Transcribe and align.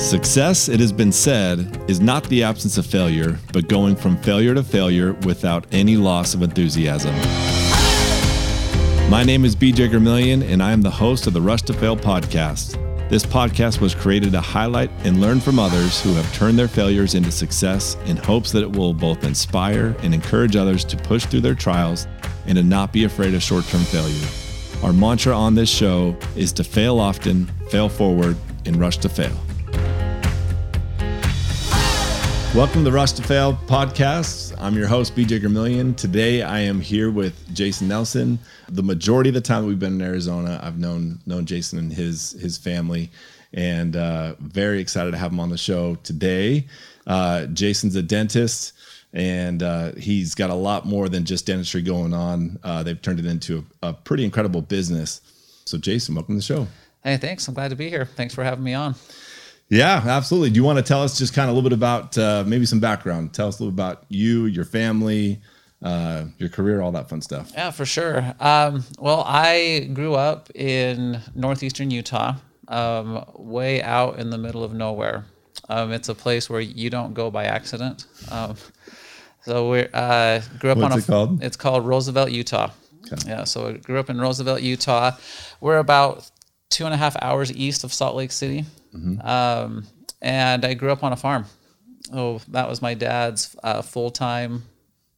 Success, 0.00 0.70
it 0.70 0.80
has 0.80 0.92
been 0.92 1.12
said, 1.12 1.84
is 1.86 2.00
not 2.00 2.24
the 2.24 2.42
absence 2.42 2.78
of 2.78 2.86
failure, 2.86 3.38
but 3.52 3.68
going 3.68 3.94
from 3.94 4.16
failure 4.16 4.54
to 4.54 4.62
failure 4.62 5.12
without 5.24 5.66
any 5.72 5.96
loss 5.96 6.32
of 6.32 6.42
enthusiasm. 6.42 7.14
My 9.10 9.22
name 9.22 9.44
is 9.44 9.54
BJ 9.54 9.90
Gramillion, 9.90 10.42
and 10.42 10.62
I 10.62 10.72
am 10.72 10.80
the 10.80 10.90
host 10.90 11.26
of 11.26 11.34
the 11.34 11.40
Rush 11.40 11.62
to 11.62 11.74
Fail 11.74 11.98
podcast. 11.98 12.78
This 13.10 13.26
podcast 13.26 13.80
was 13.80 13.94
created 13.94 14.32
to 14.32 14.40
highlight 14.40 14.90
and 15.04 15.20
learn 15.20 15.38
from 15.38 15.58
others 15.58 16.00
who 16.00 16.14
have 16.14 16.34
turned 16.34 16.58
their 16.58 16.66
failures 16.66 17.14
into 17.14 17.30
success 17.30 17.96
in 18.06 18.16
hopes 18.16 18.50
that 18.52 18.62
it 18.62 18.72
will 18.72 18.94
both 18.94 19.22
inspire 19.22 19.94
and 20.02 20.14
encourage 20.14 20.56
others 20.56 20.82
to 20.86 20.96
push 20.96 21.26
through 21.26 21.42
their 21.42 21.54
trials 21.54 22.08
and 22.46 22.56
to 22.56 22.64
not 22.64 22.92
be 22.92 23.04
afraid 23.04 23.34
of 23.34 23.42
short 23.42 23.66
term 23.66 23.82
failure. 23.82 24.28
Our 24.82 24.94
mantra 24.94 25.36
on 25.36 25.54
this 25.54 25.68
show 25.68 26.16
is 26.36 26.52
to 26.54 26.64
fail 26.64 26.98
often, 26.98 27.46
fail 27.68 27.90
forward, 27.90 28.36
and 28.64 28.76
rush 28.76 28.96
to 28.98 29.08
fail. 29.10 29.36
Welcome 32.52 32.80
to 32.80 32.90
the 32.90 32.92
Rush 32.92 33.12
to 33.12 33.22
Fail 33.22 33.54
podcast. 33.66 34.56
I'm 34.58 34.74
your 34.74 34.88
host, 34.88 35.14
BJ 35.14 35.40
Gramillion. 35.40 35.96
Today 35.96 36.42
I 36.42 36.58
am 36.58 36.80
here 36.80 37.08
with 37.08 37.54
Jason 37.54 37.86
Nelson. 37.86 38.40
The 38.68 38.82
majority 38.82 39.30
of 39.30 39.34
the 39.34 39.40
time 39.40 39.66
we've 39.66 39.78
been 39.78 40.00
in 40.00 40.02
Arizona, 40.02 40.58
I've 40.60 40.76
known 40.76 41.20
known 41.26 41.46
Jason 41.46 41.78
and 41.78 41.92
his 41.92 42.32
his 42.32 42.58
family, 42.58 43.08
and 43.54 43.94
uh, 43.94 44.34
very 44.40 44.80
excited 44.80 45.12
to 45.12 45.16
have 45.16 45.30
him 45.30 45.38
on 45.38 45.48
the 45.50 45.56
show 45.56 45.94
today. 46.02 46.66
Uh, 47.06 47.46
Jason's 47.46 47.94
a 47.94 48.02
dentist, 48.02 48.72
and 49.12 49.62
uh, 49.62 49.92
he's 49.92 50.34
got 50.34 50.50
a 50.50 50.54
lot 50.54 50.84
more 50.84 51.08
than 51.08 51.24
just 51.24 51.46
dentistry 51.46 51.82
going 51.82 52.12
on. 52.12 52.58
Uh, 52.64 52.82
they've 52.82 53.00
turned 53.00 53.20
it 53.20 53.26
into 53.26 53.64
a, 53.82 53.90
a 53.90 53.92
pretty 53.92 54.24
incredible 54.24 54.60
business. 54.60 55.20
So, 55.66 55.78
Jason, 55.78 56.16
welcome 56.16 56.34
to 56.34 56.38
the 56.38 56.42
show. 56.42 56.66
Hey, 57.04 57.16
thanks. 57.16 57.46
I'm 57.46 57.54
glad 57.54 57.68
to 57.68 57.76
be 57.76 57.88
here. 57.88 58.06
Thanks 58.06 58.34
for 58.34 58.42
having 58.42 58.64
me 58.64 58.74
on. 58.74 58.96
Yeah, 59.70 60.02
absolutely. 60.04 60.50
Do 60.50 60.56
you 60.56 60.64
want 60.64 60.78
to 60.78 60.82
tell 60.82 61.02
us 61.02 61.16
just 61.16 61.32
kind 61.32 61.48
of 61.48 61.54
a 61.54 61.56
little 61.56 61.70
bit 61.70 61.76
about 61.76 62.18
uh, 62.18 62.42
maybe 62.46 62.66
some 62.66 62.80
background? 62.80 63.32
Tell 63.32 63.46
us 63.46 63.60
a 63.60 63.62
little 63.62 63.72
about 63.72 64.04
you, 64.08 64.46
your 64.46 64.64
family, 64.64 65.40
uh, 65.80 66.24
your 66.38 66.48
career, 66.48 66.80
all 66.80 66.90
that 66.92 67.08
fun 67.08 67.22
stuff. 67.22 67.52
Yeah, 67.54 67.70
for 67.70 67.86
sure. 67.86 68.34
Um, 68.40 68.82
well, 68.98 69.22
I 69.24 69.88
grew 69.94 70.14
up 70.14 70.50
in 70.56 71.20
northeastern 71.36 71.92
Utah, 71.92 72.34
um, 72.66 73.24
way 73.36 73.80
out 73.80 74.18
in 74.18 74.30
the 74.30 74.38
middle 74.38 74.64
of 74.64 74.74
nowhere. 74.74 75.24
Um, 75.68 75.92
it's 75.92 76.08
a 76.08 76.16
place 76.16 76.50
where 76.50 76.60
you 76.60 76.90
don't 76.90 77.14
go 77.14 77.30
by 77.30 77.44
accident. 77.44 78.06
Um, 78.28 78.56
so 79.42 79.70
we 79.70 79.86
uh, 79.94 80.42
grew 80.58 80.70
up 80.72 80.78
What's 80.78 80.92
on 80.92 80.98
a. 80.98 81.02
it 81.02 81.06
called? 81.06 81.44
It's 81.44 81.56
called 81.56 81.86
Roosevelt, 81.86 82.32
Utah. 82.32 82.70
Yeah, 83.24 83.44
so 83.44 83.68
I 83.68 83.72
grew 83.74 83.98
up 83.98 84.10
in 84.10 84.20
Roosevelt, 84.20 84.62
Utah. 84.62 85.12
We're 85.60 85.78
about 85.78 86.28
two 86.70 86.84
and 86.84 86.94
a 86.94 86.96
half 86.96 87.16
hours 87.22 87.52
east 87.52 87.84
of 87.84 87.92
Salt 87.92 88.16
Lake 88.16 88.32
City. 88.32 88.64
Um, 89.20 89.86
and 90.22 90.64
I 90.64 90.74
grew 90.74 90.90
up 90.90 91.02
on 91.04 91.12
a 91.12 91.16
farm. 91.16 91.46
Oh, 92.12 92.40
that 92.48 92.68
was 92.68 92.82
my 92.82 92.94
dad's 92.94 93.56
uh, 93.62 93.82
full 93.82 94.10
time 94.10 94.64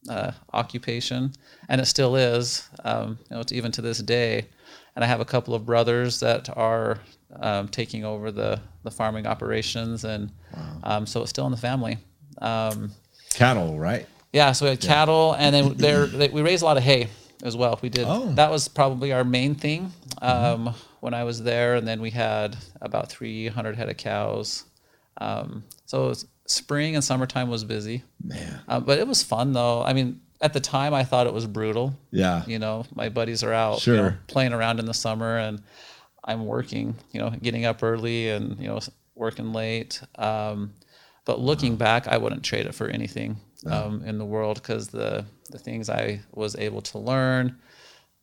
uh, 0.09 0.31
occupation, 0.53 1.33
and 1.69 1.81
it 1.81 1.85
still 1.85 2.15
is. 2.15 2.67
Um, 2.83 3.17
you 3.29 3.35
know, 3.35 3.41
it's 3.41 3.51
even 3.51 3.71
to 3.73 3.81
this 3.81 3.99
day. 3.99 4.47
And 4.95 5.03
I 5.03 5.07
have 5.07 5.21
a 5.21 5.25
couple 5.25 5.55
of 5.55 5.65
brothers 5.65 6.19
that 6.19 6.55
are 6.55 6.99
um, 7.39 7.67
taking 7.67 8.05
over 8.05 8.31
the 8.31 8.59
the 8.83 8.91
farming 8.91 9.25
operations, 9.25 10.03
and 10.03 10.31
um, 10.83 11.07
so 11.07 11.21
it's 11.21 11.31
still 11.31 11.45
in 11.45 11.51
the 11.51 11.57
family. 11.57 11.97
Um, 12.39 12.91
Cattle, 13.33 13.79
right? 13.79 14.07
yeah, 14.33 14.51
so 14.51 14.65
we 14.65 14.69
had 14.71 14.81
cattle, 14.81 15.33
and 15.33 15.55
then 15.55 15.73
there 15.77 16.05
they, 16.05 16.29
we 16.29 16.41
raised 16.41 16.61
a 16.61 16.65
lot 16.65 16.77
of 16.77 16.83
hay 16.83 17.07
as 17.43 17.55
well. 17.55 17.79
We 17.81 17.89
did. 17.89 18.05
Oh. 18.07 18.31
That 18.33 18.51
was 18.51 18.67
probably 18.67 19.11
our 19.13 19.23
main 19.23 19.55
thing 19.55 19.91
um, 20.21 20.73
when 21.03 21.13
I 21.13 21.23
was 21.25 21.43
there, 21.43 21.75
and 21.75 21.85
then 21.85 21.99
we 22.01 22.11
had 22.11 22.55
about 22.81 23.09
300 23.09 23.75
head 23.75 23.89
of 23.89 23.97
cows. 23.97 24.63
Um, 25.19 25.63
so 25.85 26.05
it 26.05 26.07
was, 26.09 26.25
spring 26.47 26.95
and 26.95 27.03
summertime 27.03 27.49
was 27.49 27.63
busy, 27.65 28.03
Man. 28.23 28.61
uh, 28.69 28.79
but 28.79 28.99
it 28.99 29.07
was 29.07 29.21
fun 29.21 29.51
though. 29.53 29.83
I 29.83 29.91
mean, 29.93 30.21
at 30.41 30.53
the 30.53 30.59
time, 30.61 30.93
I 30.93 31.03
thought 31.03 31.27
it 31.27 31.33
was 31.33 31.45
brutal. 31.45 31.93
Yeah. 32.11 32.43
You 32.47 32.57
know, 32.59 32.85
my 32.95 33.09
buddies 33.09 33.43
are 33.43 33.53
out, 33.53 33.85
you 33.85 33.93
know, 33.93 33.99
Sure. 34.09 34.19
playing 34.27 34.53
around 34.53 34.79
in 34.79 34.85
the 34.85 34.93
summer, 34.93 35.37
and 35.37 35.61
I'm 36.23 36.45
working. 36.45 36.95
You 37.11 37.19
know, 37.21 37.29
getting 37.31 37.65
up 37.65 37.83
early 37.83 38.29
and 38.29 38.57
you 38.59 38.67
know 38.67 38.79
working 39.15 39.51
late. 39.53 40.01
Um, 40.15 40.73
but 41.25 41.39
looking 41.39 41.75
back, 41.77 42.07
I 42.07 42.17
wouldn't 42.17 42.43
trade 42.43 42.65
it 42.65 42.75
for 42.75 42.87
anything 42.87 43.37
um, 43.69 44.03
in 44.05 44.17
the 44.17 44.25
world 44.25 44.61
because 44.61 44.87
the 44.87 45.25
the 45.51 45.59
things 45.59 45.89
I 45.89 46.21
was 46.33 46.55
able 46.57 46.81
to 46.81 46.97
learn, 46.97 47.57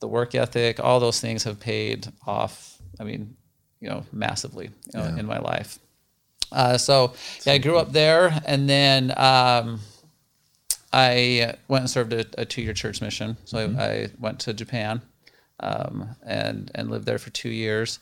the 0.01 0.09
work 0.09 0.35
ethic, 0.35 0.81
all 0.81 0.99
those 1.01 1.21
things 1.21 1.45
have 1.45 1.61
paid 1.61 2.09
off. 2.27 2.77
I 2.99 3.05
mean, 3.05 3.37
you 3.81 3.89
know, 3.89 4.05
massively 4.13 4.71
you 4.93 4.99
know, 5.01 5.07
Yeah. 5.07 5.17
in 5.19 5.27
my 5.27 5.39
life. 5.39 5.79
Uh, 6.53 6.77
so 6.79 7.15
yeah, 7.45 7.53
I 7.55 7.59
grew 7.59 7.79
up 7.79 7.93
there, 7.93 8.43
and 8.45 8.69
then 8.69 9.13
um, 9.17 9.81
I 10.93 11.55
went 11.69 11.83
and 11.83 11.91
served 11.91 12.13
a, 12.13 12.25
a 12.39 12.45
two-year 12.45 12.73
church 12.75 13.01
mission. 13.01 13.37
So 13.45 13.59
I, 13.59 13.83
I 13.85 14.09
went 14.19 14.41
to 14.41 14.53
Japan 14.53 15.01
um, 15.61 16.17
and 16.27 16.71
and 16.75 16.91
lived 16.91 17.07
there 17.07 17.19
for 17.19 17.31
two 17.31 17.51
years. 17.51 18.01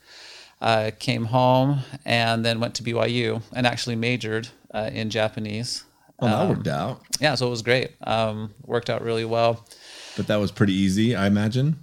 Uh, 0.60 0.90
came 0.98 1.26
home 1.26 1.80
and 2.04 2.44
then 2.44 2.58
went 2.58 2.74
to 2.74 2.82
BYU 2.82 3.40
and 3.52 3.64
actually 3.64 3.94
majored 3.94 4.48
uh, 4.74 4.90
in 4.92 5.08
Japanese. 5.08 5.84
Oh, 6.18 6.26
that 6.26 6.48
worked 6.48 6.66
out. 6.66 7.00
Yeah, 7.20 7.36
so 7.36 7.46
it 7.46 7.50
was 7.50 7.62
great. 7.62 7.92
Um, 8.04 8.52
worked 8.64 8.90
out 8.90 9.02
really 9.02 9.24
well. 9.24 9.64
But 10.16 10.26
that 10.26 10.36
was 10.40 10.50
pretty 10.50 10.72
easy, 10.72 11.14
I 11.14 11.28
imagine. 11.28 11.78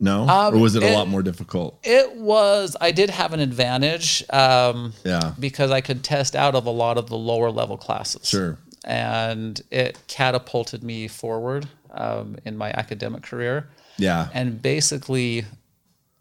No? 0.00 0.26
Um, 0.26 0.54
or 0.54 0.58
was 0.58 0.74
it 0.74 0.82
a 0.82 0.92
lot 0.94 1.08
more 1.08 1.22
difficult? 1.22 1.78
It 1.84 2.16
was. 2.16 2.74
I 2.80 2.90
did 2.90 3.10
have 3.10 3.32
an 3.34 3.40
advantage 3.40 4.24
um, 4.30 4.94
Yeah. 5.04 5.34
because 5.38 5.70
I 5.70 5.80
could 5.82 6.02
test 6.02 6.34
out 6.34 6.54
of 6.54 6.64
a 6.66 6.70
lot 6.70 6.96
of 6.98 7.08
the 7.10 7.18
lower 7.18 7.50
level 7.50 7.76
classes. 7.76 8.26
Sure. 8.26 8.58
and 8.84 9.60
it 9.70 9.98
catapulted 10.08 10.82
me 10.82 11.06
forward 11.06 11.68
um, 11.90 12.36
in 12.46 12.56
my 12.56 12.70
academic 12.70 13.22
career 13.22 13.68
Yeah. 13.98 14.28
and 14.32 14.62
basically 14.62 15.44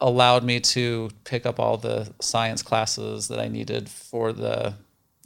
allowed 0.02 0.44
me 0.44 0.60
to 0.60 1.10
pick 1.24 1.46
up 1.46 1.58
all 1.60 1.78
the 1.78 2.12
science 2.20 2.62
classes 2.62 3.30
that 3.30 3.40
I 3.40 3.48
needed 3.48 3.88
for 3.90 4.34
the 4.34 4.74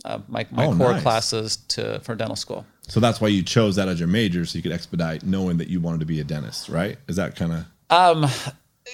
uh, 0.06 0.20
my, 0.28 0.46
my 0.52 0.66
Oh, 0.68 0.76
core 0.76 0.92
nice. 0.94 1.02
classes 1.02 1.58
to 1.70 2.00
for 2.02 2.14
dental 2.16 2.36
school. 2.36 2.66
So 2.88 3.00
that's 3.00 3.20
why 3.22 3.30
you 3.30 3.42
chose 3.42 3.76
that 3.78 3.88
as 3.88 3.98
your 4.00 4.10
major 4.10 4.46
so 4.46 4.58
you 4.58 4.62
could 4.62 4.72
expedite 4.74 5.24
knowing 5.24 5.58
that 5.58 5.70
you 5.70 5.80
wanted 5.80 6.02
to 6.02 6.06
be 6.06 6.20
a 6.20 6.24
dentist, 6.24 6.68
right? 6.70 6.98
Is 7.08 7.16
that 7.16 7.36
kind 7.36 7.54
of 7.54 7.66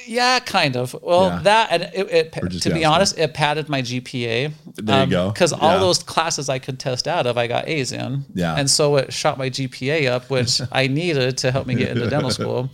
Yeah, 0.06 0.40
kind 0.40 0.76
of. 0.78 0.96
Well, 1.02 1.26
Yeah. 1.30 1.40
that 1.44 1.68
and 1.72 1.84
it, 1.94 2.32
it 2.34 2.62
to 2.62 2.70
be 2.74 2.86
honest, 2.86 3.18
it 3.18 3.34
padded 3.34 3.70
my 3.70 3.82
GPA. 3.82 4.52
There 4.76 5.04
you 5.04 5.10
go. 5.10 5.30
Because 5.32 5.52
all 5.52 5.74
Yeah. 5.74 5.80
those 5.80 6.04
classes 6.04 6.48
I 6.48 6.60
could 6.60 6.80
test 6.80 7.08
out 7.08 7.26
of, 7.28 7.38
I 7.38 7.48
got 7.48 7.68
A's 7.68 7.92
in. 7.92 8.24
Yeah. 8.34 8.56
And 8.56 8.70
so 8.70 8.98
it 8.98 9.12
shot 9.12 9.38
my 9.38 9.50
GPA 9.50 10.08
up, 10.08 10.30
which 10.30 10.62
I 10.72 10.88
needed 10.88 11.38
to 11.40 11.52
help 11.52 11.66
me 11.68 11.76
get 11.76 11.90
into 11.90 12.08
dental 12.10 12.30
school. 12.40 12.70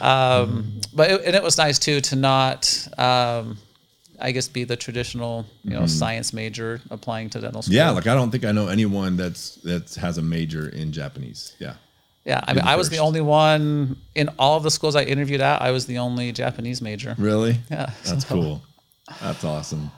Um, 0.00 0.80
but 0.94 1.10
it, 1.10 1.22
and 1.26 1.36
it 1.36 1.42
was 1.42 1.58
nice 1.58 1.78
too 1.78 2.00
to 2.00 2.16
not, 2.16 2.88
um, 2.98 3.58
I 4.18 4.32
guess, 4.32 4.48
be 4.48 4.64
the 4.64 4.76
traditional, 4.76 5.44
you 5.62 5.70
know, 5.78 5.86
science 5.86 6.32
major 6.32 6.80
applying 6.90 7.28
to 7.30 7.40
dental 7.40 7.62
school. 7.62 7.74
Yeah, 7.74 7.90
like 7.90 8.06
I 8.06 8.14
don't 8.14 8.30
think 8.30 8.44
I 8.46 8.52
know 8.52 8.68
anyone 8.68 9.16
that's 9.16 9.56
that 9.56 9.94
has 9.96 10.16
a 10.18 10.22
major 10.22 10.68
in 10.70 10.90
Japanese. 10.92 11.54
Yeah. 11.58 11.74
Yeah. 12.26 12.40
I 12.46 12.52
mean, 12.52 12.64
I 12.64 12.76
was 12.76 12.90
the 12.90 12.98
only 12.98 13.20
one 13.22 13.96
in 14.14 14.28
all 14.38 14.56
of 14.56 14.62
the 14.62 14.70
schools 14.70 14.96
I 14.96 15.04
interviewed 15.04 15.40
at. 15.40 15.62
I 15.62 15.70
was 15.70 15.86
the 15.86 15.98
only 15.98 16.32
Japanese 16.32 16.82
major. 16.82 17.14
Really? 17.16 17.58
Yeah. 17.70 17.90
That's 18.04 18.24
cool. 18.24 18.60
That's 19.22 19.44
awesome. 19.44 19.90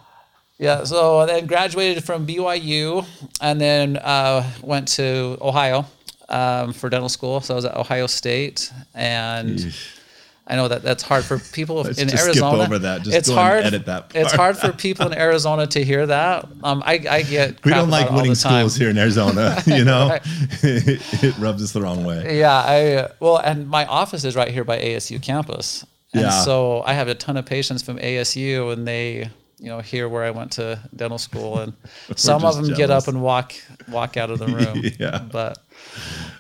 Yeah, 0.59 0.85
so 0.85 1.21
I 1.21 1.27
then 1.27 1.47
graduated 1.47 2.05
from 2.05 2.27
BYU 2.27 3.07
and 3.41 3.61
then 3.61 3.97
uh, 3.97 4.49
went 4.61 4.89
to 4.89 5.39
Ohio 5.41 5.87
um, 6.29 6.73
for 6.73 6.91
dental 6.91 7.09
school. 7.09 7.41
So 7.41 7.55
I 7.55 7.57
was 7.57 7.65
at 7.65 7.77
Ohio 7.77 8.07
State, 8.09 8.73
and 8.93 9.73
I 10.51 10.57
know 10.57 10.67
that 10.67 10.83
that's 10.83 11.03
hard 11.03 11.25
for 11.25 11.39
people 11.39 11.77
Let's 11.83 11.99
in 11.99 12.09
just 12.09 12.23
skip 12.23 12.37
Arizona. 12.43 12.63
over 12.63 12.79
that. 12.79 13.03
Just 13.03 13.15
it's 13.17 13.29
hard. 13.31 13.65
edit 13.65 13.85
that 13.85 14.13
It's 14.15 14.33
hard 14.33 14.57
for 14.57 14.73
people 14.87 15.07
in 15.07 15.13
Arizona 15.19 15.67
to 15.67 15.85
hear 15.85 16.07
that. 16.07 16.49
Um, 16.65 16.83
I, 16.87 16.95
I 17.11 17.23
get 17.23 17.63
We 17.65 17.71
don't 17.73 17.91
like 17.91 18.11
winning 18.11 18.35
schools 18.35 18.75
here 18.75 18.89
in 18.89 18.97
Arizona, 18.97 19.63
you 19.67 19.85
know? 19.85 20.09
Right. 20.09 20.23
it 20.63 21.37
rubs 21.39 21.63
us 21.63 21.73
the 21.73 21.83
wrong 21.83 22.03
way. 22.05 22.39
Yeah, 22.39 22.55
I 22.57 23.09
well, 23.21 23.37
and 23.37 23.69
my 23.69 23.85
office 23.87 24.25
is 24.25 24.35
right 24.37 24.49
here 24.51 24.65
by 24.65 24.79
ASU 24.79 25.21
campus, 25.23 25.85
and 26.15 26.23
Yeah. 26.23 26.31
so 26.31 26.83
I 26.87 26.95
have 26.95 27.09
a 27.09 27.15
ton 27.15 27.37
of 27.37 27.45
patients 27.45 27.83
from 27.83 27.99
ASU, 27.99 28.73
and 28.73 28.89
they, 28.89 29.29
you 29.59 29.69
know, 29.69 29.81
hear 29.81 30.09
where 30.09 30.25
I 30.25 30.31
went 30.31 30.53
to 30.53 30.79
dental 30.97 31.19
school, 31.19 31.59
and 31.59 31.75
some 32.17 32.43
of 32.45 32.57
them 32.57 32.75
get 32.75 32.91
up 32.91 33.07
and 33.09 33.21
walk 33.21 33.53
walk 33.89 34.17
out 34.17 34.31
of 34.31 34.39
the 34.39 34.47
room. 34.47 34.83
Yeah. 34.99 35.19
But 35.31 35.59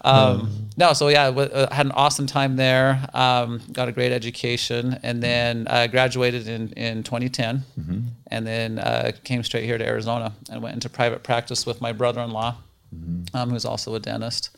um, 0.02 0.67
no, 0.78 0.92
so 0.94 1.08
yeah, 1.08 1.26
w- 1.26 1.50
uh, 1.50 1.72
had 1.74 1.86
an 1.86 1.92
awesome 1.92 2.26
time 2.26 2.56
there. 2.56 2.90
Um, 3.12 3.60
got 3.72 3.88
a 3.88 3.92
great 3.92 4.12
education, 4.12 4.98
and 5.02 5.22
then 5.22 5.66
uh, 5.68 5.86
graduated 5.88 6.48
in 6.48 6.72
in 6.72 7.02
2010, 7.02 7.64
Mm-hmm. 7.78 8.00
and 8.30 8.46
then 8.46 8.78
uh, 8.78 9.12
came 9.24 9.42
straight 9.42 9.64
here 9.64 9.76
to 9.78 9.84
Arizona 9.84 10.32
and 10.50 10.62
went 10.62 10.74
into 10.74 10.88
private 10.88 11.22
practice 11.22 11.66
with 11.66 11.80
my 11.80 11.92
brother-in-law, 11.92 12.54
Mm-hmm. 12.94 13.36
um, 13.36 13.50
who's 13.50 13.64
also 13.66 13.94
a 13.94 14.00
dentist. 14.00 14.50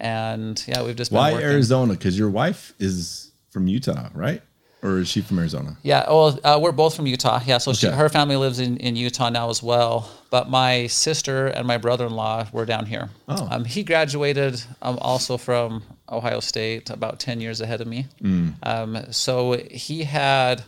And 0.00 0.62
yeah, 0.66 0.82
we've 0.82 0.96
just 0.96 1.10
been 1.10 1.18
Why. 1.18 1.32
Arizona? 1.34 1.92
Because 1.92 2.18
your 2.18 2.30
wife 2.30 2.72
is 2.78 3.30
from 3.50 3.68
Utah, 3.68 4.08
right? 4.14 4.42
Or 4.82 4.98
is 4.98 5.08
she 5.08 5.20
from 5.20 5.38
Arizona? 5.38 5.76
Yeah, 5.82 6.04
well, 6.08 6.38
uh, 6.42 6.58
we're 6.60 6.72
both 6.72 6.96
from 6.96 7.06
Utah. 7.06 7.40
Yeah, 7.44 7.58
so 7.58 7.72
she, 7.72 7.86
her 7.86 8.08
family 8.08 8.36
lives 8.36 8.58
in, 8.58 8.78
in 8.78 8.96
Utah 8.96 9.28
now 9.28 9.50
as 9.50 9.62
well. 9.62 10.10
But 10.30 10.48
my 10.48 10.86
sister 10.86 11.48
and 11.48 11.66
my 11.66 11.76
brother 11.76 12.06
in 12.06 12.14
law 12.14 12.46
were 12.52 12.64
down 12.64 12.86
here. 12.86 13.10
Oh. 13.28 13.48
Um, 13.50 13.64
he 13.64 13.82
graduated 13.82 14.62
um, 14.80 14.98
also 15.00 15.36
from 15.36 15.82
Ohio 16.08 16.40
State 16.40 16.88
about 16.88 17.18
10 17.20 17.40
years 17.40 17.60
ahead 17.60 17.80
of 17.80 17.86
me. 17.86 18.06
Mm. 18.22 18.54
Um, 18.62 19.12
so 19.12 19.52
he 19.70 20.04
had 20.04 20.62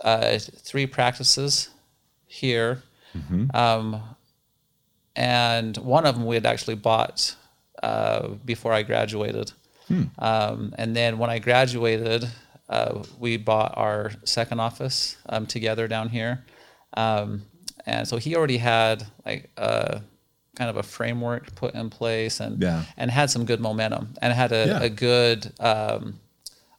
uh, 0.00 0.38
three 0.38 0.86
practices 0.86 1.70
here. 2.26 2.82
Mm-hmm. 3.16 3.54
Um, 3.56 4.02
and 5.14 5.76
one 5.78 6.06
of 6.06 6.14
them 6.14 6.26
we 6.26 6.36
had 6.36 6.46
actually 6.46 6.76
bought 6.76 7.34
uh, 7.82 8.28
before 8.44 8.72
I 8.72 8.82
graduated. 8.82 9.52
Hmm. 9.88 10.04
Um, 10.18 10.74
and 10.76 10.94
then 10.94 11.18
when 11.18 11.30
I 11.30 11.38
graduated, 11.38 12.28
uh, 12.68 13.02
we 13.18 13.36
bought 13.36 13.72
our 13.76 14.12
second 14.24 14.60
office 14.60 15.16
um, 15.28 15.46
together 15.46 15.88
down 15.88 16.08
here. 16.08 16.44
Um, 16.94 17.42
and 17.86 18.06
so 18.06 18.16
he 18.18 18.36
already 18.36 18.58
had 18.58 19.06
like 19.24 19.50
a 19.56 20.02
kind 20.56 20.68
of 20.70 20.76
a 20.76 20.82
framework 20.82 21.54
put 21.54 21.74
in 21.74 21.88
place 21.90 22.40
and 22.40 22.60
Yeah. 22.60 22.82
and 22.96 23.10
had 23.10 23.30
some 23.30 23.44
good 23.44 23.60
momentum 23.60 24.14
and 24.20 24.32
had 24.32 24.52
a, 24.52 24.66
Yeah. 24.66 24.82
a 24.82 24.88
good 24.90 25.52
um, 25.60 26.18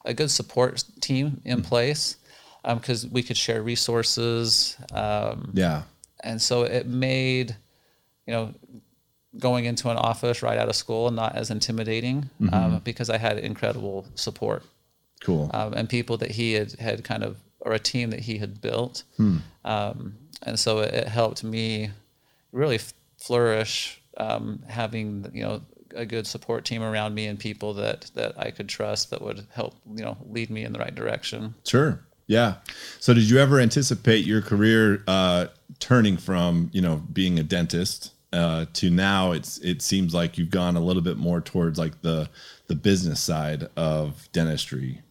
a 0.06 0.14
good 0.14 0.30
support 0.32 0.84
team 1.02 1.42
in 1.46 1.62
place 1.62 2.18
because 2.64 3.08
we 3.08 3.24
could 3.24 3.38
share 3.38 3.62
resources 3.64 4.78
um, 4.94 5.52
Yeah. 5.54 5.84
and 6.24 6.42
so 6.42 6.64
it 6.64 6.88
made 6.88 7.56
you 8.28 8.34
know 8.34 8.54
going 9.38 9.66
into 9.66 9.90
an 9.90 9.98
office 9.98 10.42
right 10.44 10.58
out 10.58 10.68
of 10.70 10.76
school 10.76 11.10
not 11.12 11.36
as 11.36 11.50
intimidating 11.50 12.30
Mm-hmm. 12.42 12.54
um, 12.54 12.82
because 12.84 13.10
I 13.10 13.18
had 13.18 13.38
incredible 13.40 14.06
support 14.16 14.64
Cool. 15.22 15.50
um, 15.54 15.74
and 15.74 15.90
people 15.90 16.18
that 16.18 16.32
he 16.32 16.54
had 16.54 16.72
had 16.74 17.04
kind 17.04 17.24
of 17.24 17.38
or 17.62 17.74
a 17.74 17.80
team 17.80 18.10
that 18.12 18.22
he 18.22 18.38
had 18.38 18.62
built 18.62 19.04
Hmm. 19.18 19.38
um, 19.66 20.16
and 20.44 20.58
so 20.60 20.80
it, 20.80 20.94
it 20.94 21.08
helped 21.08 21.44
me 21.44 21.92
really 22.52 22.76
f- 22.76 22.94
flourish 23.18 24.02
um, 24.18 24.64
having 24.68 25.30
you 25.34 25.44
know 25.44 25.62
a 25.96 26.06
good 26.06 26.26
support 26.28 26.66
team 26.66 26.82
around 26.84 27.14
me 27.16 27.26
and 27.26 27.38
people 27.40 27.74
that 27.74 28.12
that 28.16 28.34
I 28.38 28.52
could 28.52 28.70
trust 28.70 29.10
that 29.10 29.22
would 29.22 29.46
help 29.52 29.76
you 29.96 30.04
know 30.04 30.18
lead 30.30 30.50
me 30.50 30.64
in 30.64 30.72
the 30.74 30.80
right 30.80 30.94
direction 30.96 31.56
Sure. 31.66 32.00
Yeah. 32.28 32.58
So 33.00 33.16
did 33.16 33.28
you 33.28 33.40
ever 33.40 33.60
anticipate 33.60 34.24
your 34.24 34.44
career 34.44 35.04
uh, 35.08 35.48
turning 35.80 36.16
from, 36.16 36.70
you 36.72 36.80
know, 36.80 36.98
being 37.12 37.40
a 37.40 37.44
dentist 37.44 38.12
uh, 38.32 38.66
to 38.74 38.92
now 38.92 39.32
it's 39.32 39.58
it 39.60 39.82
seems 39.82 40.14
like 40.14 40.38
you've 40.38 40.52
gone 40.52 40.76
a 40.78 40.80
little 40.80 41.02
bit 41.02 41.18
more 41.18 41.42
towards 41.42 41.80
like 41.80 42.04
the 42.04 42.30
the 42.68 42.76
business 42.76 43.20
side 43.20 43.68
of 43.76 44.30
dentistry. 44.32 45.02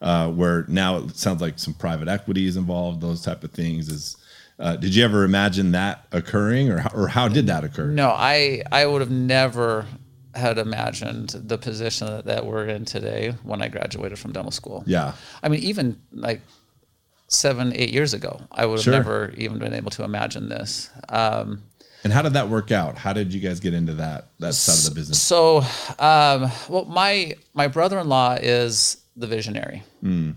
Uh, 0.00 0.30
where 0.30 0.64
now 0.66 0.96
it 0.96 1.16
sounds 1.16 1.42
like 1.42 1.58
some 1.58 1.74
private 1.74 2.08
equity 2.08 2.46
is 2.46 2.56
involved, 2.56 3.00
those 3.02 3.20
type 3.22 3.44
of 3.44 3.50
things. 3.50 3.88
Is 3.88 4.16
uh, 4.58 4.76
did 4.76 4.94
you 4.94 5.04
ever 5.04 5.24
imagine 5.24 5.72
that 5.72 6.06
occurring, 6.12 6.70
or 6.70 6.78
how, 6.78 6.90
or 6.94 7.08
how 7.08 7.28
did 7.28 7.46
that 7.48 7.64
occur? 7.64 7.86
No, 7.86 8.08
I 8.08 8.62
I 8.72 8.86
would 8.86 9.00
have 9.02 9.10
never 9.10 9.86
had 10.34 10.58
imagined 10.58 11.30
the 11.30 11.58
position 11.58 12.06
that, 12.06 12.24
that 12.24 12.46
we're 12.46 12.66
in 12.66 12.84
today 12.84 13.34
when 13.42 13.60
I 13.60 13.68
graduated 13.68 14.18
from 14.18 14.32
dental 14.32 14.52
school. 14.52 14.84
Yeah, 14.86 15.12
I 15.42 15.48
mean, 15.50 15.60
even 15.64 16.00
like 16.12 16.40
seven, 17.28 17.72
eight 17.74 17.90
years 17.92 18.14
ago, 18.14 18.40
I 18.50 18.64
would 18.66 18.78
have 18.78 18.84
Sure. 18.84 18.92
never 18.92 19.34
even 19.36 19.58
been 19.58 19.74
able 19.74 19.90
to 19.92 20.02
imagine 20.04 20.48
this. 20.48 20.88
Um, 21.10 21.62
and 22.04 22.12
how 22.12 22.22
did 22.22 22.32
that 22.32 22.48
work 22.48 22.72
out? 22.72 22.96
How 22.96 23.12
did 23.12 23.34
you 23.34 23.40
guys 23.40 23.60
get 23.60 23.74
into 23.74 23.92
that 23.94 24.28
that 24.38 24.54
side 24.54 24.78
of 24.78 24.84
the 24.94 24.98
business? 24.98 25.20
so, 25.20 25.58
um, 25.98 26.50
well, 26.70 26.86
my 26.86 27.34
my 27.52 27.68
brother-in-law 27.68 28.38
is 28.40 28.96
the 29.20 29.26
visionary. 29.26 29.82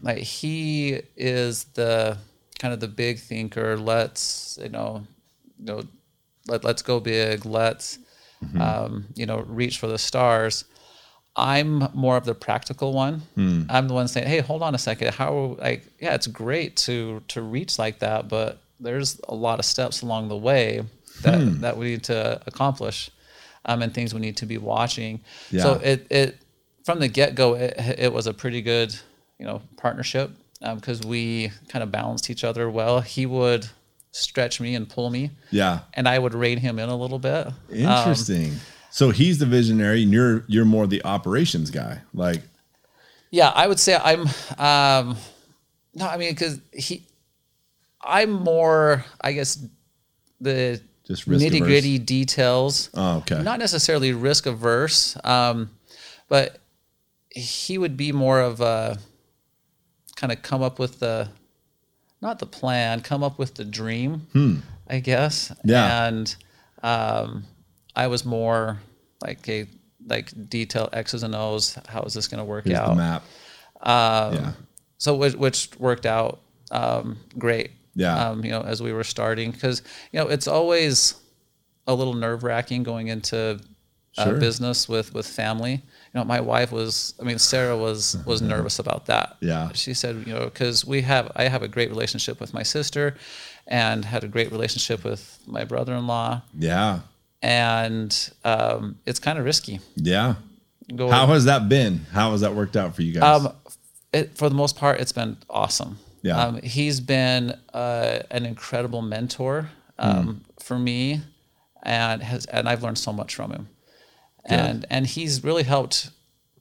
Like 0.04 0.20
he 0.20 1.02
is 1.16 1.66
the 1.76 2.18
kind 2.60 2.74
of 2.74 2.80
the 2.80 2.88
big 2.88 3.20
thinker. 3.20 3.78
Let's 3.78 4.60
you 4.62 4.70
know, 4.70 5.06
you 5.60 5.66
know, 5.66 5.84
let 6.48 6.64
let's 6.64 6.82
go 6.82 7.00
big. 7.00 7.46
Let's 7.46 8.00
um, 8.60 9.06
you 9.16 9.26
know 9.26 9.40
reach 9.48 9.78
for 9.80 9.88
the 9.88 9.98
stars. 9.98 10.66
I'm 11.36 11.88
more 11.94 12.16
of 12.16 12.26
the 12.26 12.36
practical 12.36 12.94
one. 12.94 13.24
I'm 13.70 13.88
the 13.88 13.94
one 13.94 14.08
saying, 14.08 14.28
"Hey, 14.28 14.40
hold 14.40 14.62
on 14.62 14.76
a 14.76 14.78
second. 14.78 15.14
How 15.16 15.56
like 15.60 15.84
yeah, 16.00 16.14
it's 16.14 16.28
great 16.28 16.76
to 16.86 17.22
to 17.30 17.42
reach 17.42 17.80
like 17.80 18.00
that, 18.00 18.28
but 18.28 18.60
there's 18.80 19.20
a 19.28 19.34
lot 19.34 19.60
of 19.60 19.66
steps 19.66 20.02
along 20.02 20.28
the 20.28 20.38
way 20.38 20.84
that 21.22 21.62
that 21.62 21.78
we 21.78 21.86
need 21.92 22.04
to 22.04 22.42
accomplish, 22.46 23.10
um, 23.66 23.82
and 23.82 23.94
things 23.94 24.14
we 24.14 24.20
need 24.20 24.38
to 24.38 24.46
be 24.46 24.58
watching. 24.58 25.22
Yeah. 25.50 25.64
So 25.64 25.74
it 25.76 26.08
it 26.12 26.38
from 26.84 27.00
the 27.00 27.08
get 27.08 27.36
go, 27.36 27.56
it, 27.56 27.74
it 27.98 28.14
was 28.14 28.28
a 28.28 28.34
pretty 28.34 28.62
good 28.62 28.96
you 29.40 29.46
know 29.46 29.62
partnership 29.78 30.32
because 30.76 31.02
we 31.02 31.52
kind 31.68 31.84
of 31.84 31.92
balanced 31.92 32.30
each 32.30 32.44
other 32.44 32.70
well. 32.70 33.02
He 33.02 33.26
would 33.26 33.68
stretch 34.12 34.62
me 34.62 34.76
and 34.76 34.88
pull 34.88 35.10
me, 35.10 35.32
Yeah, 35.52 35.80
and 35.94 36.08
I 36.08 36.20
would 36.20 36.34
rein 36.34 36.60
him 36.60 36.80
in 36.80 36.88
a 36.90 36.96
little 36.96 37.20
bit. 37.20 37.48
Um, 37.48 37.54
interesting. 37.72 38.54
so 38.92 39.10
he's 39.10 39.40
the 39.40 39.46
visionary, 39.46 40.04
and 40.04 40.12
you're 40.14 40.44
you're 40.48 40.66
more 40.66 40.88
the 40.88 41.04
operations 41.04 41.70
guy. 41.72 42.02
Like, 42.14 42.42
Yeah, 43.32 43.50
I 43.50 43.68
would 43.68 43.80
say 43.80 43.96
I'm. 44.02 44.22
Um, 44.58 45.18
no, 45.96 46.08
I 46.08 46.18
mean 46.18 46.32
because 46.32 46.60
he, 46.72 47.04
I'm 48.02 48.32
more, 48.32 49.06
I 49.22 49.34
guess, 49.34 49.64
the 50.42 50.82
Just 51.06 51.28
risk 51.28 51.46
nitty 51.46 51.60
gritty 51.60 52.00
details. 52.00 52.90
Oh, 52.94 53.18
okay. 53.18 53.42
Not 53.42 53.60
necessarily 53.60 54.14
risk 54.14 54.46
averse, 54.46 55.18
um, 55.24 55.70
but 56.30 56.60
he 57.34 57.78
would 57.78 57.98
be 57.98 58.12
more 58.12 58.40
of 58.40 58.62
a 58.62 58.98
kind 60.16 60.32
of 60.32 60.42
come 60.42 60.62
up 60.62 60.80
with 60.80 61.00
the, 61.00 61.30
not 62.22 62.40
the 62.40 62.46
plan, 62.46 63.02
come 63.02 63.24
up 63.24 63.38
with 63.40 63.56
the 63.56 63.66
dream, 63.66 64.64
I 64.88 65.00
guess. 65.00 65.50
Hmm. 65.50 65.70
Yeah. 65.70 66.08
And 66.08 66.36
um, 66.84 67.44
I 67.96 68.08
was 68.08 68.24
more 68.26 68.80
like 69.22 69.48
a 69.50 69.68
like 70.06 70.32
detail 70.50 70.90
X's 70.94 71.24
and 71.24 71.34
O's. 71.36 71.78
How 71.88 72.02
is 72.04 72.14
this 72.14 72.28
going 72.28 72.40
to 72.40 72.46
work 72.46 72.66
here's 72.66 72.78
out? 72.78 72.90
the 72.90 72.96
map. 72.96 73.24
Um, 73.82 74.34
Yeah. 74.36 74.52
So 74.98 75.16
which, 75.16 75.34
which 75.36 75.70
worked 75.80 76.06
out 76.06 76.40
um, 76.72 77.18
great. 77.38 77.72
Yeah. 77.96 78.30
Um, 78.30 78.44
you 78.46 78.52
know, 78.52 78.62
as 78.62 78.82
we 78.82 78.92
were 78.94 79.04
starting, 79.04 79.52
because 79.52 79.82
you 80.12 80.20
know 80.20 80.28
it's 80.28 80.48
always 80.48 81.16
a 81.88 81.94
little 81.94 82.14
nerve 82.14 82.44
wracking 82.44 82.84
going 82.84 83.08
into 83.08 83.60
uh, 84.18 84.24
Sure. 84.26 84.40
business 84.40 84.88
with 84.90 85.14
with 85.14 85.28
family. 85.28 85.82
You 86.14 86.20
know, 86.20 86.26
my 86.26 86.42
wife 86.42 86.72
was. 86.72 87.16
I 87.20 87.24
mean, 87.24 87.40
Sarah 87.40 87.76
was 87.76 88.18
was 88.26 88.42
nervous 88.42 88.78
about 88.80 89.08
that. 89.08 89.36
Yeah. 89.40 89.72
She 89.74 89.94
said, 89.96 90.24
you 90.28 90.34
know, 90.34 90.46
because 90.46 90.86
we 90.86 91.02
have 91.02 91.32
I 91.36 91.46
have 91.48 91.64
a 91.64 91.68
great 91.68 91.90
relationship 91.90 92.40
with 92.40 92.54
my 92.54 92.62
sister, 92.64 93.16
and 93.68 94.06
had 94.06 94.24
a 94.24 94.28
great 94.28 94.52
relationship 94.52 95.04
with 95.04 95.40
my 95.48 95.64
brother 95.64 95.94
in 95.96 96.06
law, 96.06 96.42
Yeah, 96.58 97.00
and 97.42 98.30
um, 98.44 99.00
it's 99.06 99.20
kind 99.20 99.40
of 99.40 99.46
risky. 99.46 99.80
yeah. 99.96 100.36
How 101.00 101.28
has 101.28 101.46
that 101.46 101.70
been? 101.70 102.06
How 102.12 102.32
has 102.32 102.42
that 102.42 102.54
worked 102.54 102.76
out 102.76 102.94
for 102.94 103.02
you 103.04 103.14
guys? 103.14 103.46
Um, 103.46 103.54
it, 104.12 104.38
for 104.38 104.50
the 104.50 104.56
most 104.56 104.76
part, 104.76 105.00
it's 105.00 105.14
been 105.14 105.38
awesome. 105.50 105.98
Yeah. 106.22 106.38
Um, 106.38 106.62
he's 106.62 107.00
been 107.00 107.58
uh, 107.74 108.20
an 108.30 108.46
incredible 108.46 109.02
mentor 109.02 109.70
um, 109.98 110.44
for 110.60 110.78
me, 110.78 111.22
and 111.84 112.22
has 112.22 112.46
and 112.48 112.68
I've 112.70 112.84
learned 112.84 112.98
so 112.98 113.12
much 113.14 113.34
from 113.34 113.52
him. 113.52 113.68
And 114.46 114.86
and 114.90 115.08
he's 115.08 115.44
really 115.44 115.64
helped 115.64 116.10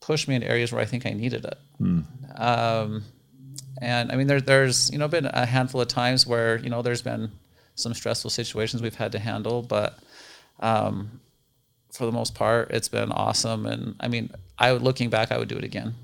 push 0.01 0.27
me 0.29 0.35
in 0.35 0.43
areas 0.43 0.73
where 0.73 0.81
I 0.81 0.85
think 0.85 1.07
I 1.07 1.11
needed 1.11 1.45
it. 1.45 1.59
Um, 2.37 3.05
and 3.81 4.13
I 4.13 4.17
mean, 4.17 4.27
there, 4.29 4.41
there's 4.41 4.91
you 4.91 4.99
know 4.99 5.09
been 5.09 5.27
a 5.27 5.47
handful 5.47 5.81
of 5.81 5.89
times 5.89 6.27
where 6.27 6.59
you 6.59 6.71
know 6.71 6.83
there's 6.83 7.03
been 7.03 7.31
some 7.75 7.95
stressful 7.95 8.31
situations 8.31 8.83
we've 8.83 8.95
had 8.95 9.13
to 9.13 9.19
handle, 9.19 9.63
but 9.63 9.99
um, 10.61 11.21
for 11.93 12.07
the 12.07 12.13
most 12.13 12.35
part, 12.35 12.71
it's 12.71 12.89
been 12.89 13.11
awesome. 13.11 13.67
And 13.67 13.97
I 14.01 14.09
mean, 14.09 14.31
I 14.59 14.73
would 14.73 14.83
looking 14.83 15.11
back, 15.11 15.33
I 15.33 15.39
would 15.39 15.49
do 15.49 15.57
it 15.57 15.65
again 15.65 15.95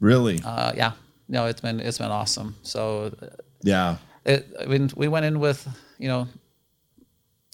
really? 0.00 0.40
uh, 0.44 0.72
yeah, 0.74 0.92
no, 1.28 1.46
it's 1.46 1.60
been 1.60 1.78
it's 1.78 1.98
been 1.98 2.10
awesome. 2.10 2.56
So, 2.62 3.14
yeah. 3.62 3.96
it, 4.24 4.52
I 4.60 4.64
mean, 4.66 4.90
we 4.96 5.06
went 5.08 5.26
in 5.26 5.38
with 5.38 5.68
you 5.98 6.08
know 6.08 6.26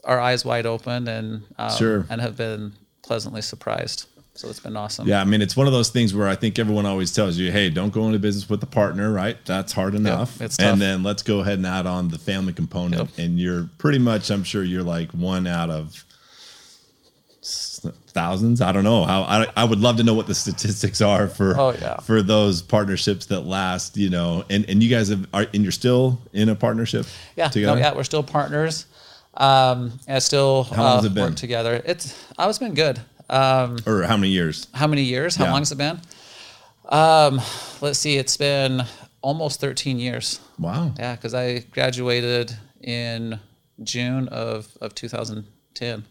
our 0.04 0.20
eyes 0.20 0.44
wide 0.44 0.66
open 0.66 1.08
and 1.08 1.42
um, 1.58 1.70
Sure. 1.76 2.06
and 2.08 2.20
have 2.20 2.36
been 2.36 2.72
pleasantly 3.06 3.42
surprised. 3.42 4.06
So 4.34 4.50
it's 4.50 4.60
been 4.60 4.76
awesome. 4.76 5.08
Yeah, 5.08 5.22
I 5.22 5.24
mean, 5.24 5.40
it's 5.40 5.56
one 5.56 5.66
of 5.66 5.72
those 5.72 5.88
things 5.88 6.12
where 6.12 6.28
I 6.28 6.34
think 6.34 6.58
everyone 6.58 6.84
always 6.84 7.10
tells 7.10 7.38
you, 7.38 7.50
"Hey, 7.50 7.70
don't 7.70 7.90
go 7.90 8.04
into 8.06 8.18
business 8.18 8.50
with 8.50 8.62
a 8.62 8.66
partner." 8.66 9.10
Right? 9.10 9.38
That's 9.46 9.72
hard 9.72 9.94
enough. 9.94 10.42
it's 10.42 10.58
tough. 10.58 10.72
and 10.72 10.80
then 10.82 11.02
let's 11.02 11.22
go 11.22 11.40
ahead 11.40 11.54
and 11.54 11.66
add 11.66 11.86
on 11.86 12.08
the 12.08 12.18
family 12.18 12.52
component, 12.52 13.00
Yep. 13.16 13.18
and 13.18 13.38
you're 13.40 13.70
pretty 13.78 13.98
much, 13.98 14.30
I'm 14.30 14.44
sure, 14.44 14.62
you're 14.62 14.82
like 14.82 15.10
one 15.12 15.46
out 15.46 15.70
of 15.70 16.04
thousands. 17.42 18.60
I 18.60 18.72
don't 18.72 18.84
know 18.84 19.04
how. 19.04 19.22
I, 19.22 19.46
I 19.56 19.64
would 19.64 19.80
love 19.80 19.96
to 19.98 20.02
know 20.02 20.14
what 20.14 20.26
the 20.26 20.34
statistics 20.34 21.00
are 21.00 21.28
for 21.28 21.58
Oh, 21.58 21.70
yeah. 21.72 22.00
for 22.00 22.22
those 22.22 22.60
partnerships 22.62 23.26
that 23.26 23.42
last. 23.46 23.96
You 23.96 24.10
know, 24.10 24.44
and 24.50 24.68
and 24.68 24.82
you 24.82 24.90
guys 24.90 25.08
have 25.08 25.26
are 25.32 25.46
and 25.54 25.62
you're 25.62 25.72
still 25.72 26.20
in 26.32 26.48
a 26.48 26.54
partnership. 26.54 27.06
yeah, 27.36 27.46
no, 27.46 27.50
together. 27.52 27.80
yeah, 27.80 27.94
we're 27.94 28.04
still 28.04 28.22
partners. 28.22 28.86
Um, 29.36 29.92
and 30.08 30.22
still 30.22 30.64
How 30.64 30.82
long 30.82 30.96
has 30.96 31.04
uh, 31.04 31.08
it 31.08 31.14
been? 31.14 31.24
work 31.24 31.34
together. 31.36 31.82
It's 31.84 32.14
oh, 32.38 32.48
it's 32.48 32.58
been 32.58 32.74
good. 32.74 33.00
Um, 33.28 33.76
Or 33.86 34.02
how 34.04 34.16
many 34.16 34.30
years? 34.32 34.66
how 34.72 34.86
many 34.86 35.02
years? 35.02 35.36
How 35.36 35.44
Yeah. 35.44 35.50
long 35.52 35.60
has 35.60 35.72
it 35.72 35.78
been? 35.78 36.00
Um, 36.88 37.40
let's 37.80 37.98
see. 37.98 38.16
It's 38.16 38.36
been 38.36 38.84
almost 39.20 39.60
13 39.60 39.98
years. 39.98 40.40
Wow. 40.58 40.92
Yeah, 40.98 41.16
because 41.16 41.34
I 41.34 41.58
graduated 41.70 42.56
in 42.80 43.40
June 43.82 44.28
of, 44.28 44.68
of 44.80 44.94
2010. 44.94 46.04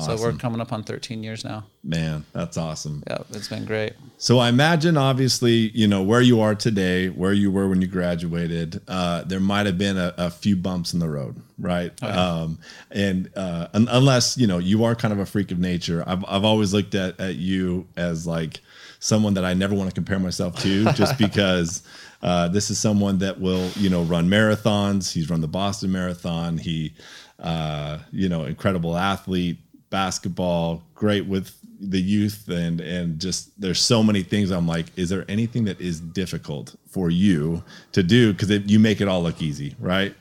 So 0.00 0.16
we're 0.16 0.32
coming 0.32 0.60
up 0.62 0.72
on 0.72 0.84
13 0.84 1.22
years 1.22 1.44
now. 1.44 1.64
Man, 1.84 2.24
that's 2.32 2.56
awesome. 2.56 3.02
Yeah, 3.06 3.18
it's 3.30 3.48
been 3.48 3.66
great. 3.66 3.92
So 4.16 4.38
I 4.38 4.48
imagine, 4.48 4.96
obviously, 4.96 5.70
you 5.74 5.86
know 5.86 6.02
where 6.02 6.22
you 6.22 6.40
are 6.40 6.54
today, 6.54 7.10
where 7.10 7.34
you 7.34 7.50
were 7.50 7.68
when 7.68 7.82
you 7.82 7.86
graduated. 7.88 8.80
Uh, 8.88 9.22
there 9.24 9.40
might 9.40 9.66
have 9.66 9.76
been 9.76 9.98
a, 9.98 10.14
a, 10.16 10.30
few 10.30 10.56
bumps 10.56 10.94
in 10.94 11.00
the 11.00 11.10
road, 11.10 11.36
right? 11.58 11.92
Oh, 12.00 12.08
yeah. 12.08 12.30
um, 12.30 12.58
and 12.90 13.30
uh, 13.36 13.68
un- 13.74 13.88
unless 13.90 14.38
you 14.38 14.46
know 14.46 14.56
you 14.56 14.84
are 14.84 14.94
kind 14.94 15.12
of 15.12 15.18
a 15.18 15.26
freak 15.26 15.50
of 15.50 15.58
nature, 15.58 16.02
I've 16.06 16.24
I've 16.26 16.44
always 16.44 16.72
looked 16.72 16.94
at 16.94 17.20
at 17.20 17.34
you 17.34 17.86
as 17.94 18.26
like 18.26 18.60
someone 18.98 19.34
that 19.34 19.44
I 19.44 19.52
never 19.52 19.74
want 19.74 19.90
to 19.90 19.94
compare 19.94 20.18
myself 20.18 20.58
to, 20.62 20.84
just 20.94 21.18
because. 21.18 21.82
Uh, 22.22 22.46
this 22.46 22.70
is 22.70 22.78
someone 22.78 23.18
that 23.18 23.40
will, 23.40 23.68
you 23.70 23.90
know, 23.90 24.04
run 24.04 24.28
marathons. 24.28 25.12
He's 25.12 25.28
run 25.28 25.40
the 25.40 25.48
Boston 25.48 25.90
Marathon. 25.90 26.56
He, 26.56 26.94
uh, 27.40 27.98
you 28.12 28.28
know, 28.28 28.44
incredible 28.44 28.96
athlete, 28.96 29.58
basketball, 29.92 30.82
great 30.96 31.26
with 31.26 31.54
the 31.78 32.00
youth, 32.00 32.48
and 32.48 32.80
and 32.80 33.20
just 33.20 33.60
there's 33.60 33.80
so 33.80 34.02
many 34.02 34.24
things. 34.24 34.50
I'm 34.50 34.66
like, 34.66 34.86
is 34.96 35.08
there 35.08 35.24
anything 35.28 35.64
that 35.66 35.80
is 35.80 36.00
difficult 36.00 36.74
for 36.88 37.10
you 37.10 37.62
to 37.92 38.02
do? 38.02 38.32
Because 38.32 38.50
you 38.50 38.80
make 38.80 39.00
it 39.00 39.06
all 39.06 39.22
look 39.22 39.40
easy, 39.40 39.76
right? 39.78 40.16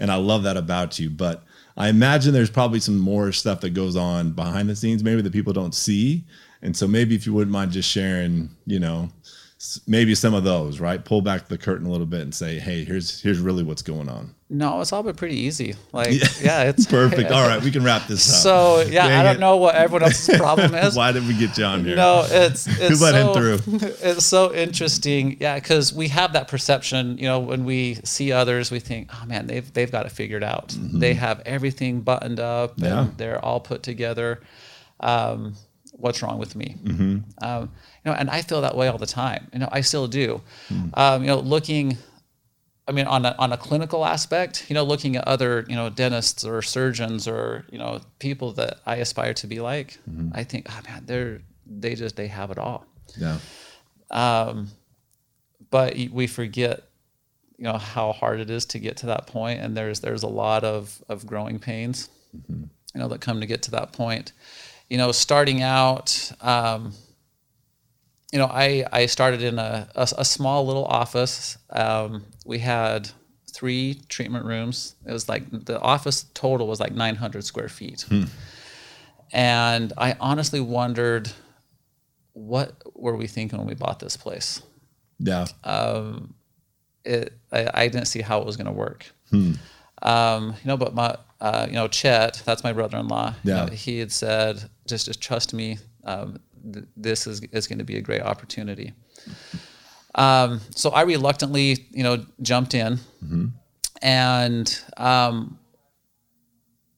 And 0.00 0.10
I 0.10 0.16
love 0.16 0.42
that 0.44 0.56
about 0.56 0.98
you. 0.98 1.10
But 1.10 1.44
I 1.76 1.88
imagine 1.88 2.32
there's 2.32 2.50
probably 2.50 2.80
some 2.80 2.98
more 2.98 3.30
stuff 3.30 3.60
that 3.60 3.70
goes 3.70 3.94
on 3.94 4.32
behind 4.32 4.68
the 4.68 4.74
scenes, 4.74 5.04
maybe 5.04 5.22
that 5.22 5.32
people 5.32 5.52
don't 5.52 5.74
see. 5.74 6.24
And 6.62 6.76
so 6.76 6.86
maybe 6.88 7.14
if 7.14 7.26
you 7.26 7.32
wouldn't 7.32 7.52
mind 7.52 7.72
just 7.72 7.88
sharing, 7.88 8.50
you 8.66 8.80
know, 8.80 9.10
maybe 9.86 10.14
some 10.14 10.32
of 10.32 10.42
those, 10.42 10.80
right? 10.80 11.04
Pull 11.04 11.20
back 11.20 11.48
the 11.48 11.58
curtain 11.58 11.86
a 11.86 11.90
little 11.90 12.06
bit 12.06 12.22
and 12.22 12.34
say, 12.34 12.58
"Hey, 12.58 12.84
here's 12.84 13.20
here's 13.20 13.38
really 13.38 13.62
what's 13.62 13.82
going 13.82 14.08
on." 14.08 14.34
No, 14.48 14.80
it's 14.80 14.92
all 14.92 15.02
been 15.02 15.14
pretty 15.14 15.36
easy. 15.36 15.74
Like, 15.92 16.12
yeah, 16.12 16.28
yeah 16.40 16.62
it's 16.70 16.86
perfect. 16.86 17.30
all 17.32 17.46
right, 17.46 17.62
we 17.62 17.70
can 17.70 17.84
wrap 17.84 18.06
this 18.06 18.28
up. 18.28 18.40
So, 18.40 18.80
yeah, 18.80 19.06
Dang 19.06 19.20
I 19.20 19.22
don't 19.22 19.36
it. 19.36 19.40
know 19.40 19.58
what 19.58 19.74
everyone 19.74 20.04
else's 20.04 20.38
problem 20.38 20.74
is. 20.74 20.96
Why 20.96 21.12
did 21.12 21.28
we 21.28 21.36
get 21.36 21.58
you 21.58 21.64
on 21.64 21.84
here? 21.84 21.94
No, 21.94 22.26
it's 22.28 22.66
it's 22.66 23.02
let 23.02 23.12
so, 23.12 23.32
him 23.32 23.58
through? 23.58 23.78
It's 24.02 24.24
so 24.24 24.54
interesting. 24.54 25.36
Yeah, 25.40 25.56
because 25.56 25.92
we 25.92 26.08
have 26.08 26.32
that 26.32 26.48
perception. 26.48 27.18
You 27.18 27.24
know, 27.24 27.40
when 27.40 27.64
we 27.64 27.96
see 28.04 28.32
others, 28.32 28.70
we 28.70 28.80
think, 28.80 29.10
"Oh 29.12 29.26
man, 29.26 29.46
they've 29.46 29.70
they've 29.72 29.92
got 29.92 30.06
it 30.06 30.12
figured 30.12 30.42
out. 30.42 30.68
Mm-hmm. 30.68 31.00
They 31.00 31.14
have 31.14 31.42
everything 31.44 32.00
buttoned 32.00 32.40
up. 32.40 32.74
Yeah. 32.76 33.02
and 33.02 33.16
they're 33.18 33.44
all 33.44 33.60
put 33.60 33.82
together." 33.82 34.40
Um, 35.00 35.54
what's 36.00 36.22
wrong 36.22 36.38
with 36.38 36.56
me? 36.56 36.76
Mm-hmm. 36.82 37.18
Um, 37.44 37.62
you 38.04 38.10
know, 38.10 38.12
and 38.12 38.30
I 38.30 38.42
feel 38.42 38.60
that 38.62 38.76
way 38.76 38.88
all 38.88 38.98
the 38.98 39.06
time. 39.06 39.48
You 39.52 39.60
know, 39.60 39.68
I 39.70 39.82
still 39.82 40.08
do. 40.08 40.40
Mm. 40.68 40.96
Um, 40.98 41.22
you 41.22 41.28
know, 41.28 41.38
looking, 41.38 41.98
I 42.88 42.92
mean, 42.92 43.06
on 43.06 43.24
a, 43.26 43.34
on 43.38 43.52
a 43.52 43.56
clinical 43.56 44.04
aspect, 44.04 44.66
you 44.68 44.74
know, 44.74 44.82
looking 44.82 45.16
at 45.16 45.28
other, 45.28 45.64
you 45.68 45.76
know, 45.76 45.90
dentists 45.90 46.44
or 46.44 46.62
surgeons 46.62 47.28
or 47.28 47.66
you 47.70 47.78
know, 47.78 48.00
people 48.18 48.52
that 48.54 48.80
I 48.86 48.96
aspire 48.96 49.34
to 49.34 49.46
be 49.46 49.60
like, 49.60 49.98
mm-hmm. 50.08 50.30
I 50.34 50.44
think, 50.44 50.66
oh 50.70 50.80
man, 50.88 51.04
they're 51.06 51.40
they 51.66 51.94
just 51.94 52.16
they 52.16 52.26
have 52.26 52.50
it 52.50 52.58
all. 52.58 52.86
Yeah. 53.16 53.38
Um, 54.10 54.68
but 55.70 55.94
we 56.10 56.26
forget, 56.26 56.82
you 57.56 57.64
know, 57.64 57.78
how 57.78 58.12
hard 58.12 58.40
it 58.40 58.50
is 58.50 58.66
to 58.66 58.78
get 58.78 58.96
to 58.98 59.06
that 59.06 59.26
point, 59.26 59.60
and 59.60 59.76
there's 59.76 60.00
there's 60.00 60.22
a 60.22 60.28
lot 60.28 60.64
of 60.64 61.02
of 61.08 61.26
growing 61.26 61.58
pains, 61.58 62.08
mm-hmm. 62.36 62.64
you 62.94 63.00
know, 63.00 63.08
that 63.08 63.20
come 63.20 63.40
to 63.40 63.46
get 63.46 63.62
to 63.64 63.70
that 63.72 63.92
point 63.92 64.32
you 64.90 64.98
know, 64.98 65.12
starting 65.12 65.62
out, 65.62 66.32
um, 66.40 66.92
you 68.32 68.38
know, 68.38 68.46
I, 68.46 68.84
I 68.92 69.06
started 69.06 69.42
in 69.42 69.58
a, 69.58 69.88
a, 69.94 70.08
a 70.18 70.24
small 70.24 70.66
little 70.66 70.84
office. 70.84 71.56
Um, 71.70 72.24
we 72.44 72.58
had 72.58 73.08
three 73.50 74.00
treatment 74.08 74.44
rooms. 74.44 74.96
It 75.06 75.12
was 75.12 75.28
like 75.28 75.44
the 75.64 75.80
office 75.80 76.24
total 76.34 76.66
was 76.66 76.80
like 76.80 76.92
900 76.92 77.44
square 77.44 77.68
feet. 77.68 78.02
Hmm. 78.02 78.24
And 79.32 79.92
I 79.96 80.16
honestly 80.20 80.60
wondered, 80.60 81.30
what 82.32 82.82
were 82.94 83.16
we 83.16 83.28
thinking 83.28 83.58
when 83.58 83.68
we 83.68 83.74
bought 83.74 84.00
this 84.00 84.16
place? 84.16 84.60
Yeah. 85.20 85.46
Um, 85.62 86.34
it, 87.04 87.32
I, 87.52 87.70
I 87.74 87.88
didn't 87.88 88.06
see 88.06 88.22
how 88.22 88.40
it 88.40 88.46
was 88.46 88.56
going 88.56 88.66
to 88.66 88.72
work. 88.72 89.06
Hmm. 89.30 89.52
Um, 90.02 90.48
you 90.48 90.68
know, 90.68 90.76
but 90.76 90.94
my, 90.94 91.16
uh, 91.40 91.66
you 91.68 91.74
know, 91.74 91.88
Chet, 91.88 92.42
that's 92.44 92.62
my 92.62 92.72
brother-in-law. 92.72 93.34
Yeah. 93.44 93.64
You 93.64 93.70
know, 93.70 93.72
he 93.72 93.98
had 93.98 94.12
said, 94.12 94.62
just, 94.86 95.06
just 95.06 95.20
trust 95.20 95.54
me. 95.54 95.78
Um, 96.04 96.40
th- 96.72 96.86
this 96.96 97.26
is, 97.26 97.40
is 97.52 97.66
going 97.66 97.78
to 97.78 97.84
be 97.84 97.96
a 97.96 98.02
great 98.02 98.22
opportunity. 98.22 98.92
Um, 100.14 100.60
so 100.74 100.90
I 100.90 101.02
reluctantly, 101.02 101.86
you 101.90 102.02
know, 102.02 102.24
jumped 102.42 102.74
in 102.74 102.96
mm-hmm. 103.24 103.46
and, 104.02 104.82
um, 104.96 105.58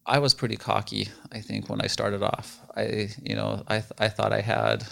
I 0.05 0.19
was 0.19 0.35
pretty 0.35 0.57
cocky, 0.57 1.09
I 1.31 1.41
think, 1.41 1.69
when 1.69 1.81
I 1.81 1.87
started 1.87 2.23
off. 2.23 2.59
I, 2.75 3.11
you 3.23 3.37
know, 3.37 3.63
I, 3.69 3.79
th- 3.79 3.93
I 3.99 4.09
thought 4.09 4.33
I 4.33 4.41
had 4.41 4.85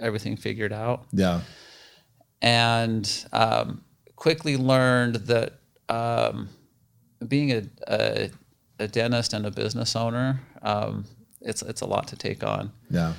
everything 0.00 0.38
figured 0.38 0.72
out. 0.72 1.04
Yeah. 1.12 1.42
And, 2.40 3.26
um, 3.32 3.84
quickly 4.16 4.56
learned 4.56 5.16
that, 5.26 5.58
um, 5.90 6.48
being 7.28 7.52
a, 7.52 7.62
a, 7.88 8.30
a 8.78 8.88
dentist 8.88 9.32
and 9.32 9.46
a 9.46 9.50
business 9.50 9.96
owner, 9.96 10.40
um, 10.62 11.04
it's 11.40 11.62
it's 11.62 11.80
a 11.80 11.86
lot 11.86 12.08
to 12.08 12.16
take 12.16 12.42
on. 12.42 12.72
Yeah. 12.90 13.14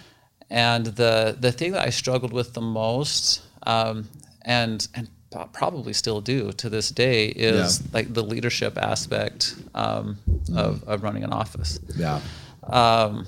And 0.49 0.87
the 0.87 1.35
the 1.39 1.51
thing 1.51 1.71
that 1.71 1.85
I 1.85 1.89
struggled 1.89 2.33
with 2.33 2.53
the 2.53 2.61
most, 2.61 3.41
um, 3.65 4.07
and 4.43 4.87
and 4.93 5.09
probably 5.53 5.93
still 5.93 6.21
do 6.21 6.51
to 6.53 6.69
this 6.69 6.89
day, 6.89 7.27
is 7.27 7.81
yeah. 7.81 7.87
like 7.93 8.13
the 8.13 8.23
leadership 8.23 8.77
aspect 8.77 9.55
um, 9.73 10.17
mm. 10.29 10.57
of 10.57 10.83
of 10.83 11.03
running 11.03 11.23
an 11.23 11.33
office. 11.33 11.79
Yeah. 11.95 12.21
Um, 12.63 13.27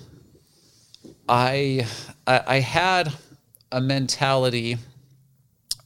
I, 1.29 1.85
I 2.25 2.43
I 2.47 2.59
had 2.59 3.13
a 3.71 3.81
mentality 3.81 4.77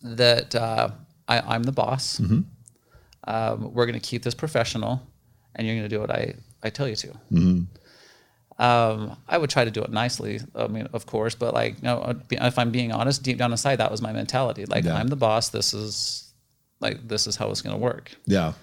that 0.03 0.55
uh, 0.55 0.91
I, 1.27 1.55
am 1.55 1.63
the 1.63 1.71
boss. 1.71 2.19
Mm-hmm 2.19 2.41
um, 3.25 3.73
we're 3.73 3.85
going 3.85 3.99
to 3.99 4.05
keep 4.05 4.23
this 4.23 4.33
professional 4.33 5.01
and 5.55 5.67
you're 5.67 5.75
going 5.75 5.89
to 5.89 5.95
do 5.95 5.99
what 5.99 6.11
I, 6.11 6.35
I 6.63 6.69
tell 6.69 6.87
you 6.87 6.95
to. 6.95 7.07
Mm-hmm. 7.31 7.61
Um, 8.61 9.17
I 9.27 9.37
would 9.37 9.49
try 9.49 9.65
to 9.65 9.71
do 9.71 9.81
it 9.81 9.91
nicely. 9.91 10.39
I 10.55 10.67
mean, 10.67 10.87
of 10.93 11.05
course, 11.05 11.33
but 11.33 11.53
like, 11.53 11.77
you 11.77 11.83
know, 11.83 12.15
if 12.29 12.59
I'm 12.59 12.71
being 12.71 12.91
honest, 12.91 13.23
deep 13.23 13.37
down 13.37 13.51
inside, 13.51 13.77
that 13.77 13.89
was 13.89 14.01
my 14.01 14.11
mentality. 14.11 14.65
Like, 14.65 14.85
yeah. 14.85 14.95
I'm 14.95 15.07
the 15.07 15.15
boss. 15.15 15.49
This 15.49 15.73
is 15.73 16.31
like, 16.79 17.07
this 17.07 17.25
is 17.25 17.35
how 17.35 17.49
it's 17.49 17.61
going 17.61 17.75
to 17.75 17.81
work. 17.81 18.11
Yeah. 18.25 18.53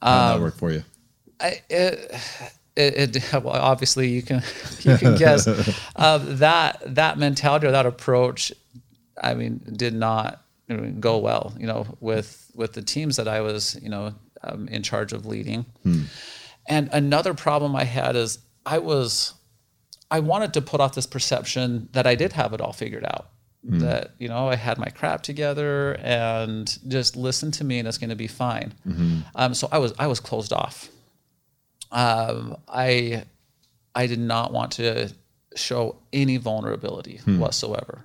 How 0.00 0.28
did 0.28 0.34
um, 0.34 0.40
that 0.40 0.44
work 0.44 0.56
for 0.56 0.70
you? 0.70 0.84
I, 1.40 1.62
it, 1.68 2.14
it, 2.76 3.16
it, 3.16 3.32
well, 3.32 3.50
obviously 3.50 4.08
you 4.08 4.22
can, 4.22 4.42
you 4.80 4.96
can 4.96 5.16
guess, 5.16 5.48
uh, 5.96 6.18
that, 6.18 6.82
that 6.94 7.18
mentality 7.18 7.66
or 7.66 7.72
that 7.72 7.86
approach, 7.86 8.52
I 9.20 9.34
mean, 9.34 9.60
did 9.76 9.94
not 9.94 10.44
go 11.00 11.18
well, 11.18 11.54
you 11.58 11.66
know, 11.66 11.86
with, 12.00 12.50
with 12.54 12.72
the 12.72 12.82
teams 12.82 13.16
that 13.16 13.28
I 13.28 13.40
was, 13.40 13.78
you 13.82 13.88
know, 13.88 14.14
um, 14.42 14.68
in 14.68 14.82
charge 14.82 15.12
of 15.12 15.26
leading. 15.26 15.66
Hmm. 15.82 16.02
And 16.68 16.88
another 16.92 17.34
problem 17.34 17.74
I 17.74 17.84
had 17.84 18.16
is 18.16 18.38
I 18.64 18.78
was, 18.78 19.34
I 20.10 20.20
wanted 20.20 20.54
to 20.54 20.62
put 20.62 20.80
off 20.80 20.94
this 20.94 21.06
perception 21.06 21.88
that 21.92 22.06
I 22.06 22.14
did 22.14 22.32
have 22.32 22.52
it 22.52 22.60
all 22.60 22.72
figured 22.72 23.04
out. 23.04 23.28
Hmm. 23.68 23.78
That 23.78 24.10
you 24.18 24.28
know 24.28 24.48
I 24.48 24.56
had 24.56 24.76
my 24.78 24.88
crap 24.88 25.22
together 25.22 25.94
and 26.00 26.66
just 26.88 27.14
listen 27.14 27.52
to 27.52 27.64
me 27.64 27.78
and 27.78 27.86
it's 27.86 27.96
going 27.96 28.10
to 28.10 28.16
be 28.16 28.26
fine. 28.26 28.74
Mm-hmm. 28.84 29.20
Um, 29.36 29.54
so 29.54 29.68
I 29.70 29.78
was 29.78 29.94
I 30.00 30.08
was 30.08 30.18
closed 30.18 30.52
off. 30.52 30.88
Um, 31.92 32.56
I 32.66 33.22
I 33.94 34.08
did 34.08 34.18
not 34.18 34.52
want 34.52 34.72
to 34.72 35.12
show 35.54 35.96
any 36.12 36.38
vulnerability 36.38 37.18
hmm. 37.18 37.38
whatsoever. 37.38 38.04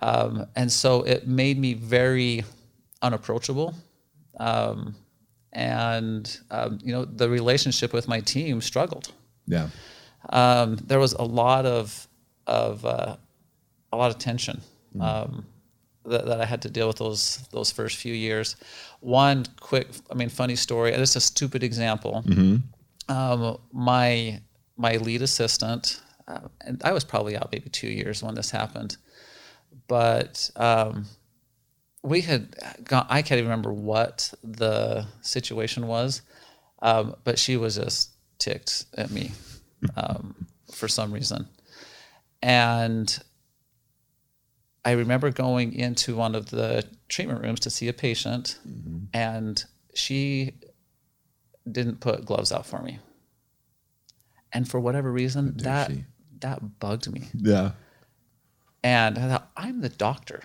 Um, 0.00 0.46
and 0.56 0.70
so 0.72 1.02
it 1.02 1.26
made 1.26 1.58
me 1.58 1.74
very 1.74 2.44
unapproachable. 3.02 3.74
Um, 4.38 4.96
and 5.52 6.40
um, 6.50 6.78
you 6.82 6.92
know 6.92 7.04
the 7.04 7.28
relationship 7.28 7.92
with 7.92 8.08
my 8.08 8.20
team 8.20 8.60
struggled. 8.60 9.12
Yeah, 9.46 9.68
um, 10.30 10.76
there 10.76 10.98
was 10.98 11.12
a 11.12 11.22
lot 11.22 11.66
of 11.66 12.08
of 12.46 12.84
uh, 12.84 13.16
a 13.92 13.96
lot 13.96 14.10
of 14.10 14.18
tension 14.18 14.60
mm. 14.96 15.02
um, 15.02 15.46
that, 16.04 16.26
that, 16.26 16.40
I 16.40 16.44
had 16.44 16.62
to 16.62 16.70
deal 16.70 16.88
with 16.88 16.96
those 16.96 17.46
those 17.52 17.70
first 17.70 17.98
few 17.98 18.14
years. 18.14 18.56
One 19.00 19.44
quick, 19.60 19.88
I 20.10 20.14
mean, 20.14 20.28
funny 20.28 20.56
story. 20.56 20.90
This 20.92 21.10
is 21.10 21.16
a 21.16 21.20
stupid 21.20 21.62
example. 21.62 22.24
Mm-hmm. 22.26 23.14
Um, 23.14 23.58
my 23.72 24.40
my 24.76 24.96
lead 24.96 25.22
assistant, 25.22 26.00
uh, 26.26 26.48
and 26.62 26.80
I 26.82 26.92
was 26.92 27.04
probably 27.04 27.36
out 27.36 27.50
maybe 27.52 27.68
two 27.68 27.88
years 27.88 28.22
when 28.22 28.34
this 28.34 28.50
happened, 28.50 28.96
but 29.92 30.50
um, 30.56 31.04
we 32.02 32.22
had 32.22 32.56
gone, 32.82 33.04
I 33.10 33.20
can't 33.20 33.38
even 33.38 33.50
remember 33.50 33.74
what 33.74 34.32
the 34.42 35.06
situation 35.20 35.86
was, 35.86 36.22
um, 36.80 37.14
but 37.24 37.38
she 37.38 37.58
was 37.58 37.76
just 37.76 38.12
ticked 38.38 38.86
at 38.96 39.10
me 39.10 39.32
um, 39.94 40.46
for 40.72 40.88
some 40.88 41.12
reason. 41.12 41.46
And 42.40 43.22
I 44.82 44.92
remember 44.92 45.30
going 45.30 45.74
into 45.74 46.16
one 46.16 46.34
of 46.34 46.48
the 46.48 46.88
treatment 47.10 47.42
rooms 47.42 47.60
to 47.60 47.68
see 47.68 47.88
a 47.88 47.92
patient, 47.92 48.58
and 49.12 49.62
she 49.94 50.54
didn't 51.70 52.00
put 52.00 52.24
gloves 52.24 52.50
out 52.50 52.64
for 52.64 52.80
me. 52.80 52.98
And 54.54 54.66
for 54.66 54.80
whatever 54.80 55.12
reason, 55.12 55.54
that 55.58 55.90
she? 55.90 56.04
that 56.40 56.80
bugged 56.80 57.12
me. 57.12 57.24
Yeah. 57.34 57.72
And 58.84 59.18
I 59.18 59.28
thought, 59.28 59.50
I'm 59.56 59.80
the 59.80 59.88
doctor. 59.88 60.42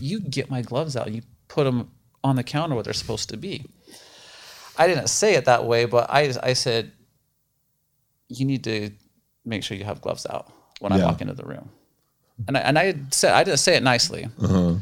You 0.00 0.20
get 0.20 0.50
my 0.50 0.62
gloves 0.62 0.96
out. 0.96 1.10
You 1.12 1.22
put 1.48 1.64
them 1.64 1.90
on 2.22 2.36
the 2.36 2.42
counter 2.42 2.74
where 2.74 2.84
they're 2.84 2.92
supposed 2.92 3.30
to 3.30 3.36
be. 3.36 3.64
I 4.76 4.86
didn't 4.86 5.08
say 5.08 5.34
it 5.34 5.46
that 5.46 5.64
way, 5.64 5.86
but 5.86 6.08
I, 6.10 6.32
I 6.42 6.52
said, 6.52 6.92
you 8.28 8.44
need 8.44 8.64
to 8.64 8.90
make 9.44 9.62
sure 9.64 9.76
you 9.76 9.84
have 9.84 10.00
gloves 10.02 10.26
out 10.28 10.52
when 10.80 10.92
I 10.92 10.98
walk 11.06 11.20
into 11.22 11.32
the 11.34 11.44
room. 11.44 11.70
And 12.46 12.56
I, 12.56 12.60
and 12.60 12.78
I 12.78 12.94
said, 13.10 13.32
I 13.32 13.42
didn't 13.42 13.58
say 13.58 13.74
it 13.74 13.82
nicely. 13.82 14.28
Uh-huh. 14.40 14.74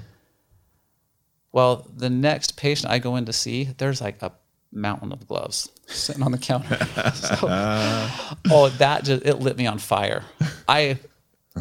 Well, 1.53 1.87
the 1.97 2.11
next 2.11 2.57
patient 2.57 2.91
I 2.93 2.99
go 2.99 3.17
in 3.17 3.25
to 3.27 3.33
see, 3.33 3.65
there's 3.79 4.01
like 4.01 4.21
a 4.23 4.33
mountain 4.73 5.13
of 5.13 5.27
gloves 5.27 5.71
sitting 5.87 6.23
on 6.23 6.33
the 6.33 6.39
counter. 6.39 6.77
So- 7.15 7.49
oh, 8.51 8.69
that 8.79 9.05
just 9.05 9.25
it 9.25 9.37
lit 9.39 9.57
me 9.57 9.67
on 9.67 9.79
fire. 9.79 10.25
I 10.69 10.99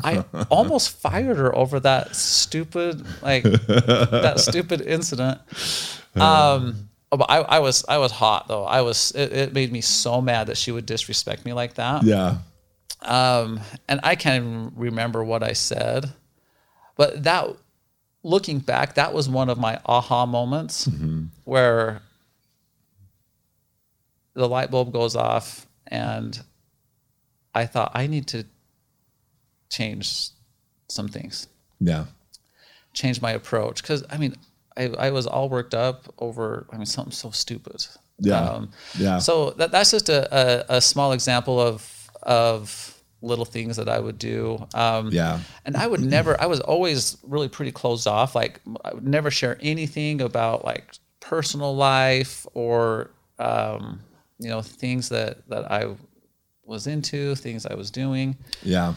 I 0.03 0.25
almost 0.49 0.99
fired 0.99 1.37
her 1.37 1.55
over 1.55 1.79
that 1.81 2.15
stupid 2.15 3.05
like 3.21 3.43
that 3.43 4.35
stupid 4.37 4.81
incident. 4.81 5.39
Um 6.15 6.87
but 7.11 7.29
I, 7.29 7.37
I 7.39 7.59
was 7.59 7.83
I 7.87 7.97
was 7.97 8.11
hot 8.11 8.47
though. 8.47 8.63
I 8.63 8.81
was 8.81 9.11
it, 9.11 9.33
it 9.33 9.53
made 9.53 9.71
me 9.71 9.81
so 9.81 10.21
mad 10.21 10.47
that 10.47 10.57
she 10.57 10.71
would 10.71 10.85
disrespect 10.85 11.45
me 11.45 11.53
like 11.53 11.75
that. 11.75 12.03
Yeah. 12.03 12.37
Um, 13.01 13.59
and 13.87 13.99
I 14.03 14.15
can't 14.15 14.43
even 14.43 14.71
remember 14.75 15.23
what 15.23 15.43
I 15.43 15.53
said, 15.53 16.11
but 16.95 17.23
that, 17.23 17.49
looking 18.23 18.59
back, 18.59 18.95
that 18.95 19.13
was 19.13 19.29
one 19.29 19.49
of 19.49 19.59
my 19.59 19.79
aha 19.85 20.25
moments 20.25 20.89
where 21.43 22.01
the 24.33 24.47
light 24.49 24.71
bulb 24.71 24.91
goes 24.91 25.15
off, 25.15 25.67
and 25.87 26.41
I 27.53 27.67
thought 27.67 27.91
I 27.93 28.07
need 28.07 28.27
to 28.27 28.45
change 29.77 30.29
some 30.87 31.07
things, 31.07 31.47
Yeah. 31.79 32.05
change 32.93 33.21
my 33.21 33.31
approach. 33.31 33.81
Because 33.81 34.03
I 34.13 34.17
mean, 34.17 34.33
I, 34.77 34.83
I 35.07 35.11
was 35.11 35.25
all 35.27 35.49
worked 35.49 35.73
up 35.87 35.99
over 36.19 36.65
I 36.71 36.77
mean 36.77 36.85
something 36.85 37.11
so 37.13 37.31
stupid. 37.31 37.79
Yeah. 38.19 38.65
Yeah. 38.97 39.19
So 39.19 39.51
that, 39.57 39.71
that's 39.71 39.91
just 39.91 40.09
a, 40.09 40.19
a, 40.71 40.77
a 40.77 40.81
small 40.81 41.11
example 41.13 41.59
of 41.59 41.77
of 42.23 42.91
little 43.21 43.45
things 43.45 43.75
that 43.77 43.89
I 43.89 43.99
would 43.99 44.17
do. 44.19 44.41
Um, 44.73 45.09
Yeah. 45.11 45.39
And 45.65 45.75
I 45.75 45.87
would 45.87 46.01
never. 46.01 46.39
I 46.39 46.45
was 46.45 46.59
always 46.61 47.17
really 47.23 47.49
pretty 47.49 47.71
closed 47.71 48.07
off. 48.07 48.35
Like 48.35 48.61
I 48.85 48.93
would 48.93 49.07
never 49.07 49.31
share 49.31 49.57
anything 49.61 50.21
about 50.21 50.63
like 50.65 50.85
personal 51.19 51.75
life 51.75 52.45
or 52.53 53.09
um, 53.39 53.99
you 54.39 54.49
know 54.49 54.61
things 54.61 55.09
that 55.09 55.47
that 55.49 55.71
I 55.71 55.95
was 56.65 56.87
into, 56.87 57.35
things 57.35 57.65
I 57.65 57.75
was 57.75 57.91
doing, 57.91 58.35
Yeah. 58.63 58.93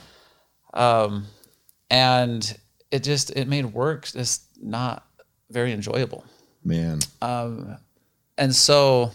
And 0.75 2.59
it 2.91 3.05
just 3.05 3.31
it 3.31 3.49
made 3.49 3.67
work 3.67 4.07
just 4.07 4.43
not 4.63 5.07
very 5.51 5.73
enjoyable. 5.73 6.25
Man. 6.65 7.01
Um, 7.23 7.77
and 8.37 8.55
so 8.55 9.13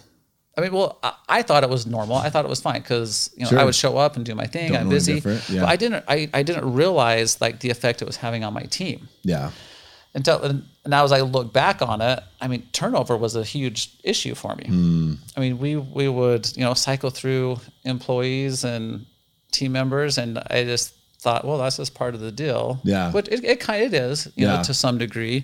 I 0.57 0.61
mean, 0.61 0.71
well, 0.71 0.99
I, 1.01 1.13
I 1.29 1.41
thought 1.41 1.63
it 1.63 1.69
was 1.69 1.87
normal. 1.87 2.15
I 2.17 2.29
thought 2.29 2.45
it 2.45 2.49
was 2.49 2.61
fine 2.61 2.81
because 2.81 3.31
you 3.35 3.43
know 3.43 3.49
Sure. 3.49 3.59
I 3.59 3.63
would 3.63 3.75
show 3.75 3.97
up 3.97 4.15
and 4.15 4.25
do 4.25 4.35
my 4.35 4.45
thing. 4.45 4.71
Don't 4.71 4.81
I'm 4.81 4.89
busy, 4.89 5.21
yeah. 5.49 5.61
but 5.61 5.69
I 5.69 5.75
didn't. 5.75 6.05
I, 6.07 6.29
I 6.33 6.43
didn't 6.43 6.73
realize 6.73 7.41
like 7.41 7.59
the 7.59 7.69
effect 7.69 8.01
it 8.01 8.05
was 8.05 8.17
having 8.17 8.43
on 8.43 8.53
my 8.53 8.63
team 8.63 9.09
yeah. 9.23 9.51
until 10.13 10.41
and 10.43 10.65
now 10.85 11.03
as 11.03 11.11
I 11.11 11.21
look 11.21 11.53
back 11.53 11.81
on 11.81 12.01
it. 12.01 12.23
I 12.39 12.47
mean, 12.47 12.67
turnover 12.71 13.17
was 13.17 13.35
a 13.35 13.43
huge 13.43 13.97
issue 14.03 14.35
for 14.35 14.55
me. 14.55 14.65
Hmm. 14.67 15.13
I 15.35 15.39
mean, 15.39 15.57
we 15.57 15.75
we 15.75 16.07
would 16.07 16.55
you 16.55 16.63
know 16.63 16.75
cycle 16.75 17.09
through 17.09 17.59
employees 17.83 18.63
and 18.63 19.07
team 19.51 19.71
members, 19.71 20.19
and 20.19 20.37
I 20.37 20.65
just 20.65 20.93
thought, 21.23 21.45
well, 21.45 21.57
that's 21.57 21.77
just 21.77 21.93
part 21.95 22.13
of 22.15 22.21
the 22.21 22.31
deal. 22.31 22.79
Yeah. 22.83 23.09
but 23.13 23.27
it, 23.29 23.43
it 23.43 23.59
kind 23.59 23.83
of 23.85 23.93
is, 23.93 24.27
you 24.35 24.45
Yeah. 24.45 24.57
know, 24.57 24.63
to 24.63 24.73
some 24.73 24.97
degree. 24.97 25.39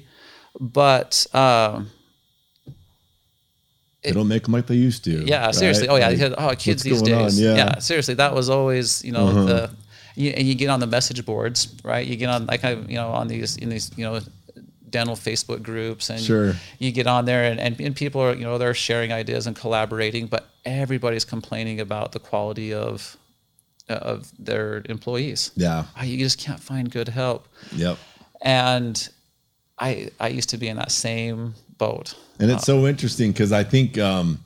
But 0.60 1.26
um, 1.34 1.90
They 4.04 4.12
don't 4.12 4.28
make 4.28 4.44
them 4.44 4.54
like 4.54 4.68
they 4.68 4.76
used 4.76 5.04
to. 5.06 5.12
Yeah, 5.26 5.46
right? 5.46 5.56
seriously. 5.56 5.88
Oh 5.90 5.96
yeah, 5.98 6.10
Like, 6.10 6.34
oh 6.38 6.56
kids 6.56 6.84
these 6.84 7.02
days. 7.02 7.40
Yeah. 7.40 7.50
Uh-huh. 7.50 7.58
Yeah. 7.76 7.80
seriously, 7.80 8.16
that 8.16 8.34
was 8.34 8.50
always 8.50 9.04
you 9.04 9.12
know 9.12 9.46
the 9.46 9.70
you, 10.16 10.32
and 10.32 10.48
you 10.48 10.56
get 10.56 10.70
on 10.70 10.80
the 10.80 10.88
message 10.88 11.26
boards, 11.26 11.68
right? 11.84 12.06
You 12.08 12.16
get 12.16 12.30
on 12.30 12.46
like 12.46 12.64
I 12.64 12.72
you 12.74 12.96
know 12.96 13.10
on 13.10 13.28
these 13.28 13.58
in 13.58 13.70
these 13.70 13.92
you 13.98 14.06
know 14.06 14.20
dental 14.90 15.16
Facebook 15.16 15.62
groups 15.62 16.10
and 16.10 16.20
Sure. 16.20 16.56
you 16.80 16.92
get 16.92 17.06
on 17.06 17.26
there 17.26 17.44
and, 17.52 17.60
and, 17.60 17.80
and 17.80 17.96
people 17.96 18.22
are 18.22 18.34
you 18.34 18.44
know 18.44 18.58
they're 18.58 18.74
sharing 18.74 19.12
ideas 19.14 19.46
and 19.48 19.56
collaborating, 19.56 20.28
but 20.28 20.50
everybody's 20.66 21.26
complaining 21.26 21.80
about 21.80 22.12
the 22.12 22.20
quality 22.20 22.74
of 22.74 23.16
of 23.90 24.32
their 24.40 24.84
employees. 24.90 25.52
Yeah. 25.56 25.86
Oh, 26.00 26.04
you 26.04 26.18
just 26.18 26.40
can't 26.40 26.60
find 26.60 26.90
good 26.90 27.08
help, 27.10 27.48
Yep. 27.76 27.98
and 28.42 29.10
I 29.78 30.10
I 30.20 30.28
used 30.30 30.50
to 30.50 30.58
be 30.58 30.68
in 30.68 30.78
that 30.78 30.92
same 30.92 31.56
boat. 31.78 32.14
And 32.40 32.52
it's 32.52 32.66
so 32.66 32.88
interesting 32.88 33.32
because 33.32 33.52
I 33.52 33.64
think, 33.64 33.98
um, 33.98 34.40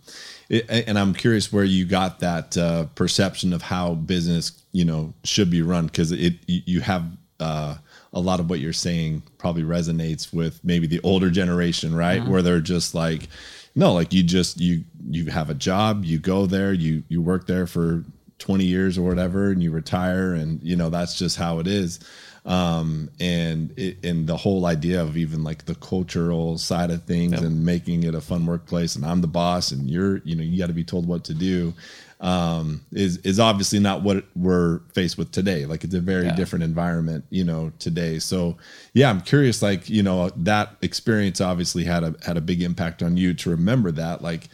it, 0.50 0.66
and 0.88 0.98
I'm 0.98 1.14
curious 1.14 1.52
where 1.54 1.64
you 1.64 1.86
got 1.86 2.20
that 2.20 2.58
uh, 2.58 2.86
perception 2.96 3.54
of 3.54 3.62
how 3.62 3.94
business, 3.96 4.52
you 4.72 4.86
know, 4.86 5.14
should 5.24 5.50
be 5.52 5.62
run 5.62 5.86
because 5.88 6.12
it 6.12 6.34
you 6.48 6.62
you 6.66 6.82
have 6.82 7.04
uh, 7.40 7.76
a 8.14 8.20
lot 8.20 8.40
of 8.40 8.50
what 8.50 8.60
you're 8.60 8.74
saying 8.74 9.24
probably 9.38 9.64
resonates 9.64 10.32
with 10.34 10.60
maybe 10.64 10.88
the 10.88 11.00
older 11.04 11.30
generation, 11.30 11.96
right? 11.96 12.26
Where 12.26 12.42
they're 12.42 12.62
just 12.62 12.94
like, 12.96 13.28
no, 13.76 13.94
like 13.94 14.14
you 14.14 14.24
just 14.24 14.60
you 14.60 14.84
you 15.10 15.26
have 15.28 15.50
a 15.50 15.56
job, 15.56 16.06
you 16.06 16.20
go 16.20 16.46
there, 16.46 16.74
you 16.74 17.04
you 17.10 17.22
work 17.22 17.48
there 17.48 17.66
for 17.68 18.04
20 18.44 18.66
years 18.66 18.98
or 18.98 19.04
whatever, 19.08 19.52
and 19.52 19.64
you 19.64 19.72
retire, 19.72 20.34
and 20.34 20.62
you 20.62 20.76
know 20.76 20.90
that's 20.90 21.18
just 21.18 21.38
how 21.38 21.60
it 21.60 21.68
is. 21.68 22.00
Um 22.46 23.10
and 23.22 23.72
it 23.78 24.04
and 24.04 24.28
the 24.28 24.36
whole 24.36 24.66
idea 24.66 25.02
of 25.02 25.16
even 25.16 25.46
like 25.46 25.64
the 25.64 25.76
cultural 25.76 26.58
side 26.58 26.92
of 26.92 27.04
things 27.04 27.32
and 27.42 27.64
making 27.66 28.04
it 28.04 28.14
a 28.14 28.20
fun 28.20 28.46
workplace 28.46 28.98
and 28.98 29.06
i'm 29.06 29.22
the 29.22 29.30
boss 29.30 29.72
and 29.72 29.90
you're 29.90 30.18
you 30.26 30.36
know 30.36 30.44
you 30.44 30.58
got 30.60 30.68
to 30.68 30.74
be 30.74 30.84
told 30.84 31.08
what 31.08 31.24
to 31.24 31.34
do 31.34 31.74
um 32.20 32.82
is 32.92 33.16
is 33.20 33.40
obviously 33.40 33.80
not 33.80 34.02
what 34.04 34.26
we're 34.36 34.80
faced 34.94 35.18
with 35.18 35.32
today. 35.32 35.66
Like 35.66 35.86
it's 35.86 35.94
a 35.96 36.02
very 36.02 36.26
Yeah. 36.26 36.36
different 36.36 36.64
environment 36.64 37.24
you 37.30 37.46
know 37.46 37.72
today. 37.80 38.20
So 38.20 38.58
yeah 38.94 39.10
i'm 39.10 39.22
curious 39.22 39.62
like 39.62 39.90
you 39.90 40.04
know 40.04 40.30
that 40.36 40.76
experience 40.82 41.40
obviously 41.40 41.86
had 41.86 42.04
a 42.04 42.14
had 42.26 42.36
a 42.36 42.42
big 42.42 42.62
impact 42.62 43.02
on 43.02 43.16
you 43.16 43.34
to 43.36 43.52
remember 43.52 43.90
that. 43.92 44.22
Like 44.22 44.50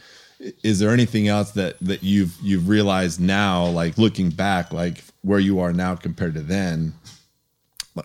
is 0.62 0.78
there 0.78 0.90
anything 0.90 1.28
else 1.28 1.52
that 1.52 1.78
that 1.80 2.02
you've 2.02 2.36
you've 2.42 2.68
realized 2.68 3.20
now 3.20 3.66
like 3.66 3.98
looking 3.98 4.30
back 4.30 4.72
like 4.72 5.04
where 5.22 5.38
you 5.38 5.60
are 5.60 5.72
now 5.72 5.94
compared 5.94 6.34
to 6.34 6.40
then 6.40 6.94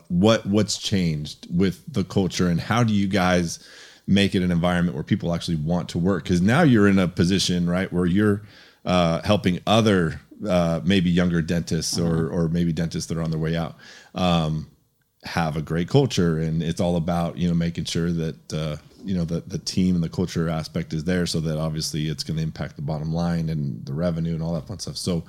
what 0.10 0.45
what's 0.45 0.78
changed 0.78 1.48
with 1.56 1.82
the 1.91 2.04
culture 2.04 2.50
and 2.50 2.60
how 2.60 2.84
do 2.84 2.93
you 2.93 3.08
guys 3.08 3.65
make 4.08 4.36
it 4.36 4.43
an 4.43 4.52
environment 4.52 4.95
where 4.95 5.04
people 5.04 5.34
actually 5.34 5.58
want 5.58 5.89
to 5.89 5.98
work? 5.98 6.24
Because 6.24 6.41
now 6.41 6.62
you're 6.62 6.88
in 6.88 7.00
a 7.00 7.08
position 7.08 7.69
right 7.69 7.91
where 7.91 8.06
you're 8.06 8.41
uh, 8.84 9.21
helping 9.24 9.60
other 9.65 10.21
uh, 10.48 10.82
maybe 10.84 11.10
younger 11.10 11.41
dentists 11.41 11.98
or 11.98 12.30
or 12.30 12.48
maybe 12.50 12.74
dentists 12.74 13.08
that 13.10 13.17
are 13.17 13.24
on 13.24 13.32
their 13.32 13.39
way 13.39 13.56
out 13.56 13.76
um, 14.13 14.67
have 15.24 15.56
a 15.56 15.62
great 15.62 15.89
culture. 15.89 16.39
And 16.39 16.62
it's 16.62 16.82
all 16.82 16.95
about 16.95 17.38
you 17.38 17.48
know 17.48 17.54
making 17.56 17.86
sure 17.86 18.12
that 18.12 18.54
uh, 18.54 18.78
you 19.06 19.15
know 19.15 19.26
the 19.26 19.41
the 19.41 19.58
team 19.60 19.96
and 19.96 20.04
the 20.04 20.10
culture 20.10 20.50
aspect 20.50 20.94
is 20.94 21.04
there 21.04 21.26
so 21.26 21.39
that 21.39 21.58
obviously 21.58 22.08
it's 22.08 22.24
going 22.24 22.38
to 22.38 22.44
impact 22.44 22.76
the 22.76 22.82
bottom 22.82 23.13
line 23.13 23.50
and 23.50 23.86
the 23.86 23.94
revenue 23.94 24.34
and 24.34 24.44
all 24.44 24.54
that 24.54 24.68
fun 24.68 24.80
stuff. 24.80 24.98
So 24.98 25.24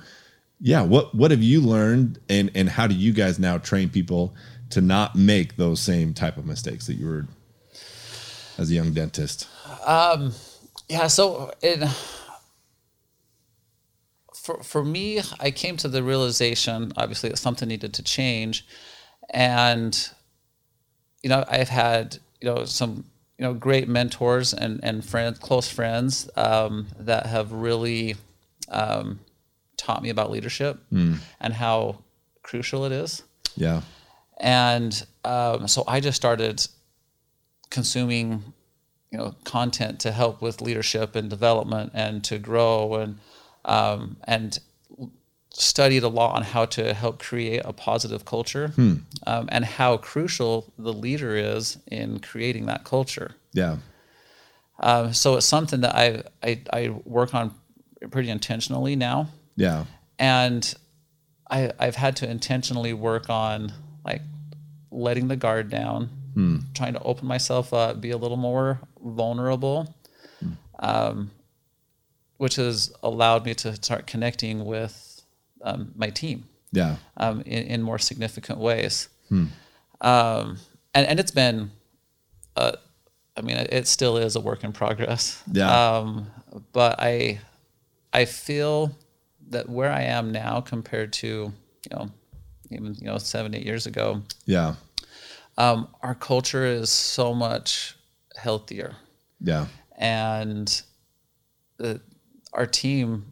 yeah 0.59 0.81
what 0.81 1.13
what 1.13 1.31
have 1.31 1.43
you 1.43 1.61
learned 1.61 2.19
and 2.29 2.51
and 2.55 2.69
how 2.69 2.87
do 2.87 2.95
you 2.95 3.13
guys 3.13 3.37
now 3.39 3.57
train 3.57 3.89
people 3.89 4.35
to 4.71 4.81
not 4.81 5.15
make 5.15 5.55
those 5.55 5.79
same 5.79 6.13
type 6.13 6.37
of 6.37 6.45
mistakes 6.45 6.87
that 6.87 6.95
you 6.95 7.07
were 7.07 7.27
as 8.57 8.69
a 8.69 8.73
young 8.73 8.91
dentist? 8.93 9.47
Um, 9.85 10.33
yeah, 10.89 11.07
so 11.07 11.53
for 14.33 14.63
for 14.63 14.83
me, 14.83 15.21
I 15.39 15.51
came 15.51 15.77
to 15.77 15.87
the 15.87 16.03
realization, 16.03 16.91
obviously, 16.95 17.29
that 17.29 17.37
something 17.37 17.67
needed 17.67 17.93
to 17.95 18.03
change, 18.03 18.65
and 19.29 20.09
you 21.21 21.29
know, 21.29 21.43
I've 21.49 21.69
had 21.69 22.17
you 22.41 22.49
know 22.49 22.65
some 22.65 23.05
you 23.37 23.45
know 23.45 23.53
great 23.53 23.87
mentors 23.87 24.53
and 24.53 24.79
and 24.83 25.05
friends, 25.05 25.39
close 25.39 25.69
friends 25.69 26.29
um, 26.35 26.87
that 26.99 27.25
have 27.27 27.51
really 27.51 28.15
um, 28.69 29.19
taught 29.77 30.01
me 30.01 30.09
about 30.09 30.31
leadership 30.31 30.79
and 31.39 31.53
how 31.53 31.99
crucial 32.43 32.85
it 32.85 32.91
is. 32.91 33.23
Yeah. 33.55 33.81
And 34.39 35.05
um, 35.23 35.67
so 35.67 35.83
I 35.87 35.99
just 35.99 36.15
started 36.15 36.65
consuming, 37.69 38.53
you 39.11 39.17
know, 39.17 39.35
content 39.43 39.99
to 40.01 40.11
help 40.11 40.41
with 40.41 40.61
leadership 40.61 41.15
and 41.15 41.29
development 41.29 41.91
and 41.93 42.23
to 42.25 42.37
grow 42.37 42.95
and 42.95 43.19
um, 43.65 44.17
and 44.23 44.59
studied 45.59 46.03
a 46.03 46.07
lot 46.07 46.35
on 46.35 46.43
how 46.43 46.65
to 46.65 46.93
help 46.93 47.17
create 47.19 47.61
a 47.65 47.73
positive 47.73 48.23
culture 48.25 48.71
um, 49.25 49.49
and 49.51 49.65
how 49.65 49.97
crucial 49.97 50.71
the 50.77 50.93
leader 50.93 51.35
is 51.35 51.79
in 51.87 52.19
creating 52.19 52.67
that 52.67 52.83
culture. 52.83 53.31
Yeah. 53.53 53.77
Um, 54.79 55.13
so 55.13 55.35
it's 55.37 55.47
something 55.47 55.81
that 55.81 55.95
I, 55.95 56.21
I 56.43 56.61
I 56.71 56.89
work 57.05 57.33
on 57.33 57.55
pretty 58.11 58.29
intentionally 58.29 58.95
now, 58.95 59.29
Yeah. 59.55 59.85
and 60.19 60.61
I 61.49 61.71
I've 61.79 61.95
had 61.95 62.15
to 62.17 62.29
intentionally 62.29 62.93
work 62.93 63.27
on 63.27 63.73
like 64.05 64.21
letting 64.91 65.27
the 65.27 65.35
guard 65.35 65.69
down, 65.69 66.09
trying 66.75 66.93
to 66.93 67.01
open 67.01 67.27
myself 67.27 67.73
up, 67.73 67.99
be 67.99 68.11
a 68.11 68.17
little 68.17 68.37
more 68.37 68.79
vulnerable, 69.03 69.95
um, 70.77 71.31
which 72.37 72.57
has 72.57 72.93
allowed 73.01 73.43
me 73.45 73.55
to 73.55 73.73
start 73.75 74.05
connecting 74.05 74.63
with 74.63 75.06
um, 75.61 75.91
my 75.95 76.09
team 76.09 76.45
Yeah. 76.71 76.95
um, 77.17 77.41
in, 77.41 77.63
in 77.67 77.81
more 77.81 77.99
significant 77.99 78.59
ways. 78.59 79.09
Um, 80.01 80.57
and, 80.93 81.07
and 81.07 81.19
it's 81.19 81.31
been, 81.31 81.71
uh, 82.55 82.73
I 83.35 83.41
mean, 83.41 83.57
it, 83.57 83.71
it 83.73 83.87
still 83.87 84.17
is 84.17 84.35
a 84.35 84.39
work 84.39 84.63
in 84.63 84.71
progress. 84.73 85.41
Yeah. 85.51 85.97
Um, 85.97 86.27
but 86.73 86.99
I, 86.99 87.39
I 88.13 88.25
feel 88.25 88.95
that 89.49 89.69
where 89.69 89.91
I 89.91 90.03
am 90.03 90.31
now 90.31 90.61
compared 90.61 91.13
to, 91.13 91.27
you 91.27 91.89
know, 91.91 92.11
even, 92.71 92.95
you 92.95 93.05
know, 93.05 93.17
seven, 93.17 93.53
eight 93.55 93.65
years 93.65 93.85
ago, 93.85 94.21
Yeah. 94.45 94.75
um, 95.57 95.87
our 96.01 96.15
culture 96.15 96.65
is 96.65 96.89
so 96.89 97.33
much 97.33 97.95
healthier 98.35 98.95
Yeah. 99.41 99.65
and 99.97 100.81
the, 101.77 102.01
our 102.53 102.65
team 102.67 103.31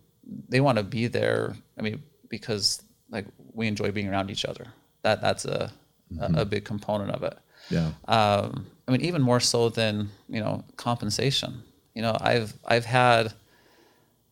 they 0.50 0.60
want 0.60 0.78
to 0.80 0.84
be 0.84 1.06
there 1.08 1.56
i 1.78 1.82
mean 1.84 2.02
because 2.30 2.82
like 3.10 3.26
we 3.54 3.68
enjoy 3.68 3.92
being 3.92 4.08
around 4.08 4.30
each 4.30 4.46
other. 4.46 4.68
That 5.04 5.22
that's 5.22 5.46
a 5.46 5.72
a, 6.20 6.42
a 6.42 6.46
big 6.46 6.66
component 6.66 7.12
of 7.12 7.24
it. 7.24 7.38
Yeah. 7.72 7.92
um, 8.08 8.68
i 8.88 8.92
mean 8.92 9.02
even 9.02 9.24
more 9.24 9.40
so 9.40 9.70
than 9.70 10.10
you 10.30 10.40
know 10.40 10.64
compensation. 10.78 11.64
You 11.94 12.02
know 12.04 12.16
i've 12.22 12.54
i've 12.68 12.86
had 12.86 13.34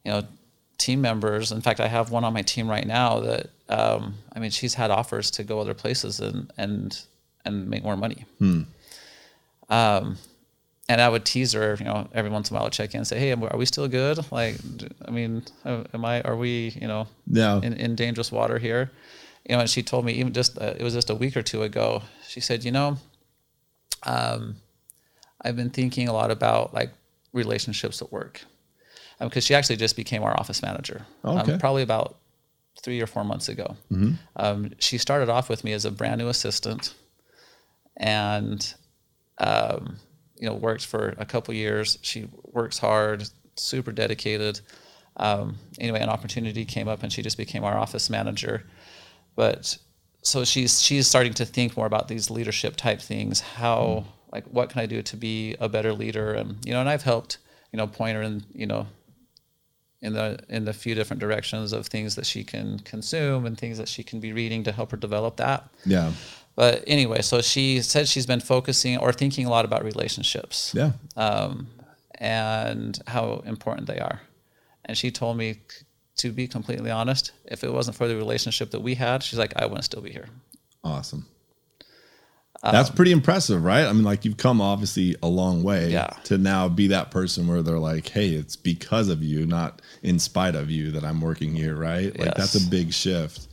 you 0.06 0.12
know 0.12 0.24
team 0.78 1.02
members. 1.02 1.52
In 1.52 1.62
fact 1.62 1.80
i 1.80 1.88
have 1.88 2.12
one 2.12 2.24
on 2.24 2.34
my 2.34 2.42
team 2.44 2.70
right 2.70 2.86
now 2.86 3.20
that 3.22 3.50
um, 3.70 4.16
i 4.36 4.40
mean 4.40 4.52
she's 4.52 4.74
had 4.76 4.92
offers 4.92 5.32
to 5.32 5.44
go 5.44 5.60
other 5.60 5.74
places 5.74 6.20
and 6.20 6.52
and 6.58 7.00
and 7.46 7.68
make 7.70 7.84
more 7.84 7.98
money. 7.98 8.26
Um, 9.70 10.18
and 10.90 11.00
I 11.00 11.08
would 11.08 11.24
tease 11.26 11.54
her, 11.54 11.76
you 11.80 11.86
know, 11.86 12.08
every 12.14 12.30
once 12.30 12.50
in 12.50 12.56
a 12.56 12.60
while, 12.60 12.68
I'd 12.68 12.74
check 12.74 12.94
in 12.94 13.00
and 13.00 13.08
say, 13.08 13.20
"Hey, 13.20 13.32
are 13.32 13.58
we 13.58 13.66
still 13.66 13.88
good? 13.88 14.20
Like, 14.32 14.58
I 15.06 15.12
mean, 15.12 15.44
am 15.66 16.04
I? 16.06 16.22
Are 16.22 16.36
we, 16.36 16.76
you 16.82 16.88
know, 16.88 17.08
in, 17.64 17.74
in 17.74 17.96
dangerous 17.96 18.32
water 18.32 18.60
here?" 18.60 18.92
You 19.48 19.56
know, 19.56 19.62
and 19.62 19.70
she 19.70 19.84
told 19.84 20.06
me 20.06 20.14
even 20.14 20.34
just 20.34 20.58
uh, 20.62 20.74
it 20.78 20.84
was 20.84 20.94
just 20.94 21.10
a 21.10 21.16
week 21.16 21.36
or 21.38 21.42
two 21.42 21.64
ago. 21.64 22.02
She 22.28 22.40
said, 22.42 22.64
"You 22.66 22.72
know, 22.72 22.98
um, 24.04 24.58
I've 25.42 25.56
been 25.56 25.70
thinking 25.70 26.08
a 26.08 26.14
lot 26.14 26.32
about 26.32 26.74
like 26.74 26.92
relationships 27.34 28.02
at 28.02 28.12
work, 28.12 28.42
because 29.20 29.46
she 29.46 29.56
actually 29.56 29.78
just 29.78 29.96
became 29.96 30.24
our 30.24 30.38
office 30.40 30.62
manager, 30.62 31.06
um, 31.54 31.60
probably 31.60 31.84
about 31.84 32.18
three 32.82 33.00
or 33.02 33.08
four 33.08 33.24
months 33.24 33.48
ago. 33.50 33.78
Um, 34.36 34.72
she 34.80 34.98
started 34.98 35.30
off 35.30 35.48
with 35.50 35.64
me 35.64 35.72
as 35.74 35.86
a 35.86 35.92
brand 35.92 36.20
new 36.20 36.28
assistant, 36.28 36.94
and 37.98 38.74
um, 39.38 39.98
you 40.44 40.50
know 40.50 40.56
worked 40.56 40.86
for 40.86 41.16
a 41.18 41.26
couple 41.26 41.54
years. 41.54 41.98
She 42.02 42.28
works 42.52 42.78
hard, 42.78 43.24
super 43.56 43.94
dedicated. 43.94 44.60
Um, 45.16 45.56
anyway, 45.80 46.02
an 46.02 46.10
opportunity 46.10 46.66
came 46.66 46.90
up, 46.90 47.02
and 47.02 47.14
she 47.14 47.22
just 47.22 47.38
became 47.38 47.64
our 47.64 47.78
office 47.78 48.10
manager. 48.10 48.66
But 49.38 49.78
so 50.22 50.44
she's 50.44 50.82
she's 50.82 51.08
starting 51.08 51.34
to 51.36 51.46
think 51.46 51.78
more 51.78 51.86
about 51.86 52.10
these 52.10 52.30
leadership 52.30 52.76
type 52.76 53.00
things. 53.00 53.40
How 53.40 54.04
like 54.34 54.44
what 54.48 54.70
can 54.70 54.82
I 54.82 54.86
do 54.86 55.02
to 55.02 55.16
be 55.16 55.56
a 55.62 55.70
better 55.70 55.94
leader? 55.94 56.34
And 56.34 56.58
you 56.66 56.74
know, 56.74 56.82
and 56.82 56.90
I've 56.90 57.04
helped 57.04 57.38
you 57.72 57.78
know 57.78 57.88
point 57.88 58.18
her 58.18 58.22
in 58.22 58.44
you 58.54 58.66
know 58.66 58.88
in 60.02 60.12
the 60.12 60.40
in 60.50 60.66
the 60.66 60.74
few 60.74 60.94
different 60.94 61.22
directions 61.22 61.72
of 61.72 61.88
things 61.88 62.16
that 62.16 62.26
she 62.26 62.44
can 62.44 62.80
consume 62.80 63.46
and 63.46 63.58
things 63.58 63.78
that 63.78 63.88
she 63.88 64.04
can 64.04 64.20
be 64.20 64.34
reading 64.34 64.66
to 64.66 64.74
help 64.74 64.92
her 64.92 64.98
develop 64.98 65.38
that. 65.38 65.70
Yeah. 65.86 66.12
But 66.56 66.84
anyway, 66.86 67.22
so 67.24 67.42
she 67.42 67.82
said 67.82 68.08
she's 68.08 68.26
been 68.28 68.40
focusing 68.40 68.98
or 68.98 69.12
thinking 69.12 69.46
a 69.46 69.50
lot 69.50 69.66
about 69.66 69.84
relationships 69.84 70.72
Yeah. 70.76 70.92
um, 71.18 71.68
and 72.20 73.00
how 73.08 73.42
important 73.46 73.88
they 73.88 74.00
are. 74.00 74.22
And 74.86 74.96
she 74.98 75.10
told 75.12 75.38
me, 75.38 75.62
to 76.18 76.32
be 76.32 76.48
completely 76.48 76.92
honest, 76.92 77.32
if 77.46 77.64
it 77.64 77.74
wasn't 77.74 77.98
for 77.98 78.08
the 78.08 78.16
relationship 78.16 78.70
that 78.72 78.82
we 78.82 78.94
had, 78.96 79.24
she's 79.24 79.40
like, 79.40 79.54
I 79.56 79.66
wouldn't 79.66 79.86
still 79.86 80.02
be 80.02 80.12
here. 80.12 80.28
Awesome. 80.84 81.26
That's 82.62 82.90
pretty 82.90 83.12
impressive, 83.12 83.62
right? 83.64 83.86
I 83.86 83.92
mean, 83.92 84.04
like 84.04 84.24
you've 84.24 84.38
come 84.38 84.62
obviously 84.62 85.18
a 85.22 85.28
long 85.28 85.64
way 85.64 85.92
Yeah. 85.92 86.12
to 86.26 86.38
now 86.38 86.70
be 86.70 86.88
that 86.88 87.12
person 87.12 87.46
where 87.46 87.62
they're 87.62 87.78
like, 87.80 88.08
"Hey, 88.08 88.30
it's 88.30 88.56
because 88.56 89.10
of 89.10 89.22
you, 89.22 89.46
not 89.46 89.82
in 90.02 90.18
spite 90.18 90.56
of 90.56 90.72
you, 90.72 90.92
that 90.92 91.04
I'm 91.04 91.20
working 91.20 91.54
here." 91.54 91.76
Right? 91.76 92.18
Like 92.18 92.36
that's 92.36 92.56
a 92.56 92.70
big 92.70 92.94
shift. 92.94 93.48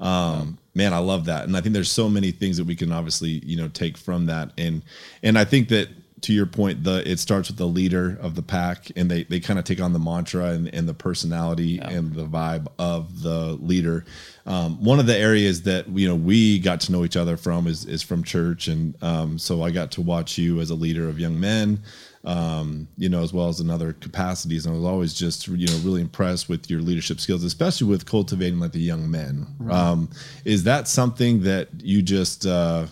Um, 0.00 0.58
man, 0.74 0.92
I 0.92 0.98
love 0.98 1.26
that, 1.26 1.44
and 1.44 1.56
I 1.56 1.60
think 1.60 1.74
there's 1.74 1.90
so 1.90 2.08
many 2.08 2.32
things 2.32 2.56
that 2.56 2.64
we 2.64 2.74
can 2.74 2.90
obviously 2.90 3.42
you 3.44 3.56
know 3.56 3.68
take 3.68 3.96
from 3.96 4.26
that, 4.26 4.52
and 4.58 4.82
and 5.22 5.38
I 5.38 5.44
think 5.44 5.68
that 5.68 5.88
to 6.22 6.32
your 6.32 6.46
point, 6.46 6.84
the 6.84 7.08
it 7.10 7.18
starts 7.18 7.48
with 7.48 7.56
the 7.56 7.66
leader 7.66 8.18
of 8.20 8.34
the 8.34 8.42
pack, 8.42 8.90
and 8.96 9.10
they 9.10 9.24
they 9.24 9.40
kind 9.40 9.58
of 9.58 9.64
take 9.64 9.80
on 9.80 9.92
the 9.92 9.98
mantra 9.98 10.46
and, 10.46 10.72
and 10.74 10.88
the 10.88 10.94
personality 10.94 11.78
and 11.78 12.12
the 12.12 12.26
vibe 12.26 12.66
of 12.78 13.22
the 13.22 13.58
leader. 13.60 14.04
Um, 14.46 14.82
one 14.82 14.98
of 15.00 15.06
the 15.06 15.16
areas 15.16 15.62
that 15.62 15.88
you 15.88 16.08
know 16.08 16.14
we 16.16 16.58
got 16.58 16.80
to 16.82 16.92
know 16.92 17.04
each 17.04 17.16
other 17.16 17.36
from 17.36 17.66
is 17.66 17.84
is 17.84 18.02
from 18.02 18.22
church, 18.22 18.68
and 18.68 18.94
um, 19.02 19.38
so 19.38 19.62
I 19.62 19.70
got 19.70 19.92
to 19.92 20.02
watch 20.02 20.38
you 20.38 20.60
as 20.60 20.70
a 20.70 20.74
leader 20.74 21.08
of 21.08 21.18
young 21.18 21.38
men, 21.38 21.82
um, 22.24 22.86
you 22.98 23.08
know, 23.08 23.22
as 23.22 23.32
well 23.32 23.48
as 23.48 23.60
in 23.60 23.70
other 23.70 23.94
capacities, 23.94 24.66
and 24.66 24.74
I 24.74 24.78
was 24.78 24.86
always 24.86 25.14
just 25.14 25.48
you 25.48 25.66
know 25.66 25.78
really 25.78 26.02
impressed 26.02 26.48
with 26.48 26.70
your 26.70 26.80
leadership 26.80 27.18
skills, 27.20 27.44
especially 27.44 27.86
with 27.86 28.04
cultivating 28.04 28.58
like 28.58 28.72
the 28.72 28.80
young 28.80 29.10
men. 29.10 29.46
Um, 29.70 30.10
is 30.44 30.64
that 30.64 30.86
something 30.86 31.42
that 31.44 31.68
you 31.82 32.02
just 32.02 32.46
uh, 32.46 32.86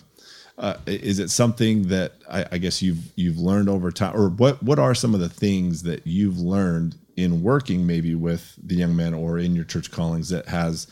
uh, 0.57 0.75
is 0.87 1.19
it 1.19 1.29
something 1.29 1.87
that 1.89 2.13
I, 2.29 2.45
I 2.53 2.57
guess 2.57 2.81
you've 2.81 3.11
you've 3.15 3.37
learned 3.37 3.69
over 3.69 3.91
time, 3.91 4.15
or 4.15 4.29
what 4.29 4.61
what 4.63 4.79
are 4.79 4.95
some 4.95 5.13
of 5.13 5.19
the 5.19 5.29
things 5.29 5.83
that 5.83 6.07
you've 6.07 6.39
learned 6.39 6.95
in 7.15 7.43
working 7.43 7.85
maybe 7.85 8.15
with 8.15 8.55
the 8.63 8.75
young 8.75 8.95
men 8.95 9.13
or 9.13 9.37
in 9.37 9.55
your 9.55 9.65
church 9.65 9.91
callings 9.91 10.29
that 10.29 10.47
has 10.47 10.87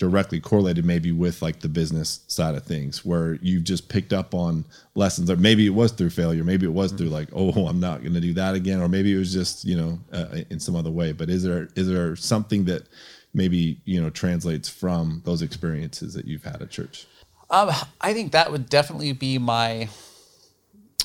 directly 0.00 0.40
correlated 0.40 0.82
maybe 0.82 1.12
with 1.12 1.42
like 1.42 1.60
the 1.60 1.68
business 1.68 2.20
side 2.26 2.54
of 2.54 2.64
things 2.64 3.04
where 3.04 3.34
you've 3.42 3.64
just 3.64 3.90
picked 3.90 4.14
up 4.14 4.34
on 4.34 4.64
lessons 4.94 5.30
or 5.30 5.36
maybe 5.36 5.66
it 5.66 5.74
was 5.74 5.92
through 5.92 6.08
failure 6.08 6.42
maybe 6.42 6.64
it 6.64 6.72
was 6.72 6.90
through 6.90 7.10
like 7.10 7.28
oh 7.34 7.66
i'm 7.68 7.78
not 7.78 8.00
going 8.00 8.14
to 8.14 8.20
do 8.20 8.32
that 8.32 8.54
again 8.54 8.80
or 8.80 8.88
maybe 8.88 9.14
it 9.14 9.18
was 9.18 9.30
just 9.30 9.62
you 9.62 9.76
know 9.76 9.98
uh, 10.12 10.38
in 10.48 10.58
some 10.58 10.74
other 10.74 10.90
way 10.90 11.12
but 11.12 11.28
is 11.28 11.42
there 11.42 11.68
is 11.76 11.86
there 11.86 12.16
something 12.16 12.64
that 12.64 12.88
maybe 13.34 13.78
you 13.84 14.00
know 14.00 14.08
translates 14.08 14.70
from 14.70 15.20
those 15.26 15.42
experiences 15.42 16.14
that 16.14 16.24
you've 16.24 16.44
had 16.44 16.62
at 16.62 16.70
church 16.70 17.06
Um, 17.50 17.70
I 18.00 18.14
think 18.14 18.32
that 18.32 18.50
would 18.50 18.68
definitely 18.70 19.12
be 19.12 19.36
my, 19.38 19.88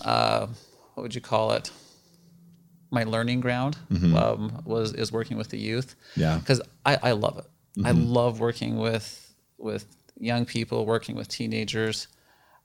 uh, 0.04 0.48
what 0.94 1.02
would 1.04 1.16
you 1.16 1.22
call 1.22 1.52
it? 1.54 1.72
My 2.92 3.04
learning 3.04 3.42
ground 3.42 3.76
um, 4.16 4.62
was 4.64 4.94
is 4.94 5.12
working 5.12 5.38
with 5.38 5.50
the 5.50 5.58
youth. 5.58 5.96
Yeah. 6.16 6.38
because 6.38 6.62
I, 6.86 6.98
I 7.10 7.12
love 7.14 7.40
it. 7.40 7.46
I 7.84 7.92
love 7.92 8.40
working 8.40 8.78
with 8.78 9.34
with 9.58 9.86
young 10.18 10.46
people, 10.46 10.86
working 10.86 11.16
with 11.16 11.28
teenagers, 11.28 12.08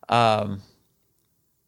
um, 0.08 0.62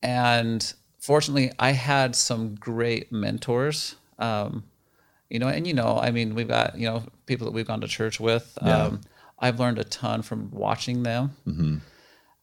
and 0.02 0.72
fortunately, 1.00 1.50
I 1.58 1.72
had 1.72 2.14
some 2.14 2.54
great 2.54 3.10
mentors. 3.10 3.96
Um, 4.18 4.64
you 5.28 5.38
know, 5.38 5.48
and 5.48 5.66
you 5.66 5.74
know, 5.74 5.98
I 5.98 6.10
mean, 6.10 6.34
we've 6.34 6.48
got 6.48 6.78
you 6.78 6.86
know 6.86 7.04
people 7.26 7.46
that 7.46 7.52
we've 7.52 7.66
gone 7.66 7.80
to 7.80 7.88
church 7.88 8.20
with. 8.20 8.56
Yeah. 8.62 8.84
Um, 8.84 9.00
I've 9.38 9.58
learned 9.58 9.78
a 9.78 9.84
ton 9.84 10.22
from 10.22 10.50
watching 10.52 11.02
them. 11.02 11.36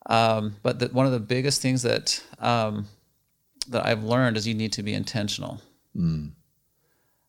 Um, 0.05 0.55
but 0.63 0.79
the, 0.79 0.87
one 0.87 1.05
of 1.05 1.11
the 1.11 1.19
biggest 1.19 1.61
things 1.61 1.83
that 1.83 2.21
um, 2.39 2.87
that 3.69 3.85
I've 3.85 4.03
learned 4.03 4.37
is 4.37 4.47
you 4.47 4.53
need 4.53 4.73
to 4.73 4.83
be 4.83 4.93
intentional. 4.93 5.61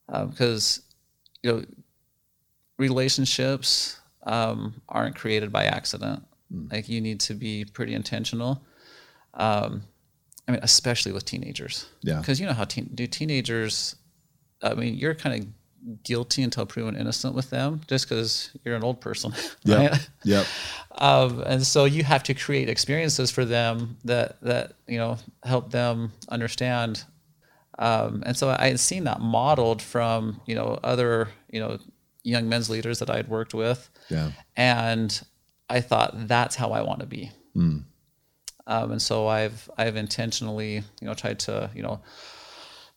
Because 0.06 0.83
you 1.42 1.52
know, 1.52 1.64
relationships 2.80 4.00
um, 4.24 4.80
aren't 4.88 5.14
created 5.14 5.52
by 5.52 5.64
accident. 5.64 6.22
Like 6.72 6.88
you 6.88 7.00
need 7.00 7.20
to 7.20 7.34
be 7.34 7.64
pretty 7.64 7.94
intentional. 7.94 8.62
Um, 9.34 9.82
I 10.48 10.52
mean, 10.52 10.60
especially 10.64 11.12
with 11.12 11.24
teenagers. 11.24 11.86
Yeah. 12.02 12.18
Because 12.18 12.40
you 12.40 12.46
know 12.46 12.54
how 12.54 12.64
teen, 12.64 12.90
do 12.94 13.06
teenagers. 13.06 13.94
I 14.62 14.74
mean, 14.74 14.94
you're 14.94 15.14
kind 15.14 15.42
of 15.42 16.02
guilty 16.02 16.42
until 16.42 16.66
proven 16.66 16.96
innocent 16.96 17.34
with 17.34 17.50
them, 17.50 17.80
just 17.86 18.08
because 18.08 18.50
you're 18.64 18.74
an 18.74 18.82
old 18.82 19.00
person. 19.00 19.32
Yeah. 19.62 19.76
right? 19.76 20.10
Yep. 20.24 20.46
um, 20.96 21.42
and 21.46 21.66
so 21.66 21.84
you 21.84 22.02
have 22.02 22.22
to 22.24 22.34
create 22.34 22.68
experiences 22.68 23.30
for 23.30 23.44
them 23.44 23.96
that 24.04 24.40
that 24.40 24.72
you 24.88 24.96
know 24.98 25.18
help 25.44 25.70
them 25.70 26.12
understand 26.28 27.04
um, 27.78 28.22
and 28.26 28.34
so 28.36 28.48
i 28.58 28.68
had 28.68 28.80
seen 28.80 29.04
that 29.04 29.20
modeled 29.20 29.82
from 29.82 30.40
you 30.46 30.54
know 30.54 30.78
other 30.82 31.28
you 31.50 31.60
know 31.60 31.78
young 32.22 32.48
men's 32.48 32.68
leaders 32.70 32.98
that 32.98 33.11
I 33.11 33.16
had 33.16 33.28
worked 33.28 33.54
with. 33.54 33.88
Yeah. 34.11 34.33
And 34.56 35.20
I 35.68 35.80
thought 35.80 36.28
that's 36.28 36.56
how 36.56 36.72
I 36.72 36.83
want 36.83 37.00
to 37.00 37.06
be. 37.06 37.30
Um, 38.66 38.92
and 38.92 39.02
so 39.02 39.26
I've 39.26 39.68
I've 39.76 39.96
intentionally 39.96 40.74
you 41.00 41.06
know 41.06 41.14
tried 41.14 41.38
to 41.40 41.70
you 41.74 41.83
know 41.83 42.00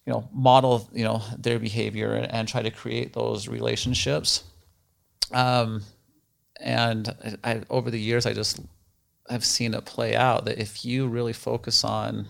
you 0.05 0.13
know 0.13 0.29
model 0.31 0.87
you 0.93 1.03
know 1.03 1.21
their 1.37 1.57
behavior 1.59 2.13
and, 2.13 2.31
and 2.31 2.47
try 2.47 2.61
to 2.61 2.69
create 2.71 3.13
those 3.13 3.47
relationships. 3.47 4.43
Um, 5.31 5.81
and 6.59 7.09
I, 7.43 7.51
I 7.51 7.61
over 7.69 7.89
the 7.89 7.99
years 7.99 8.25
I 8.25 8.33
just 8.33 8.59
I've 9.29 9.45
seen 9.45 9.73
it 9.73 9.85
play 9.85 10.15
out 10.15 10.45
that 10.45 10.59
if 10.59 10.85
you 10.85 11.07
really 11.07 11.33
focus 11.33 11.83
on 11.83 12.27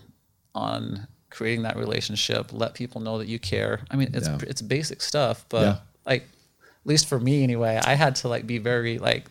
on 0.54 1.06
creating 1.30 1.62
that 1.64 1.76
relationship, 1.76 2.52
let 2.52 2.74
people 2.74 3.00
know 3.00 3.18
that 3.18 3.26
you 3.28 3.38
care. 3.40 3.80
I 3.90 3.96
mean, 3.96 4.10
it's 4.14 4.28
Yeah. 4.28 4.38
it's 4.46 4.62
basic 4.62 5.02
stuff, 5.02 5.44
but 5.48 5.62
Yeah. 5.62 5.76
like 6.06 6.28
at 6.84 6.88
least 6.88 7.08
for 7.08 7.18
me 7.18 7.42
anyway, 7.42 7.80
I 7.82 7.94
had 7.94 8.14
to 8.16 8.28
like 8.28 8.46
be 8.46 8.58
very 8.58 8.98
like 8.98 9.30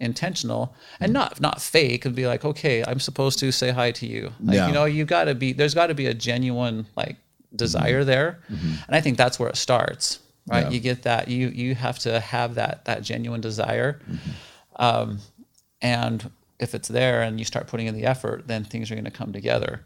intentional 0.00 0.74
and 1.00 1.10
mm. 1.10 1.14
not 1.14 1.40
not 1.40 1.60
fake 1.60 2.04
and 2.06 2.14
be 2.14 2.26
like, 2.26 2.44
okay, 2.44 2.82
I'm 2.86 2.98
supposed 2.98 3.38
to 3.40 3.52
say 3.52 3.70
hi 3.70 3.90
to 3.92 4.06
you. 4.06 4.32
Like, 4.40 4.56
Yeah. 4.56 4.66
you 4.68 4.72
know, 4.72 4.86
you 4.86 5.04
got 5.04 5.24
to 5.24 5.34
be 5.34 5.52
there's 5.52 5.74
got 5.74 5.88
to 5.88 5.94
be 5.94 6.06
a 6.06 6.14
genuine 6.14 6.86
like 6.96 7.16
mm-hmm. 7.16 7.56
desire 7.56 8.04
there, 8.04 8.40
mm-hmm. 8.50 8.74
and 8.86 8.96
I 8.96 9.00
think 9.00 9.18
that's 9.18 9.38
where 9.38 9.50
it 9.50 9.56
starts. 9.56 10.20
Right, 10.46 10.64
Yeah. 10.64 10.70
you 10.70 10.80
get 10.80 11.02
that 11.02 11.28
you 11.28 11.48
you 11.48 11.74
have 11.74 11.98
to 12.00 12.20
have 12.20 12.54
that 12.54 12.86
that 12.86 13.02
genuine 13.02 13.40
desire, 13.40 14.00
mm-hmm. 14.10 14.30
um, 14.76 15.18
and 15.82 16.30
if 16.58 16.74
it's 16.74 16.88
there 16.88 17.22
and 17.22 17.38
you 17.38 17.44
start 17.44 17.66
putting 17.66 17.86
in 17.86 17.94
the 17.94 18.06
effort, 18.06 18.46
then 18.46 18.64
things 18.64 18.90
are 18.90 18.94
going 18.94 19.04
to 19.04 19.10
come 19.10 19.32
together 19.32 19.84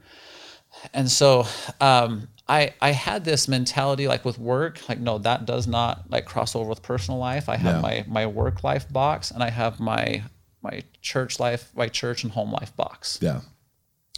and 0.94 1.10
so 1.10 1.46
um, 1.80 2.28
I 2.48 2.72
I 2.80 2.90
had 2.92 3.24
this 3.24 3.48
mentality 3.48 4.08
like 4.08 4.24
with 4.24 4.38
work 4.38 4.80
like 4.88 4.98
no 5.00 5.18
that 5.18 5.44
does 5.46 5.66
not 5.66 6.10
like 6.10 6.24
cross 6.26 6.54
over 6.56 6.68
with 6.68 6.82
personal 6.82 7.18
life. 7.18 7.48
I 7.48 7.56
have 7.56 7.76
Yeah. 7.76 7.80
my 7.80 8.04
my 8.06 8.26
work 8.26 8.64
life 8.64 8.90
box 8.92 9.30
and 9.30 9.42
I 9.42 9.50
have 9.50 9.80
my 9.80 10.22
my 10.62 10.82
church 11.02 11.38
life 11.40 11.70
my 11.74 11.88
church 11.88 12.24
and 12.24 12.32
home 12.32 12.52
life 12.52 12.74
box. 12.76 13.18
Yeah. 13.22 13.40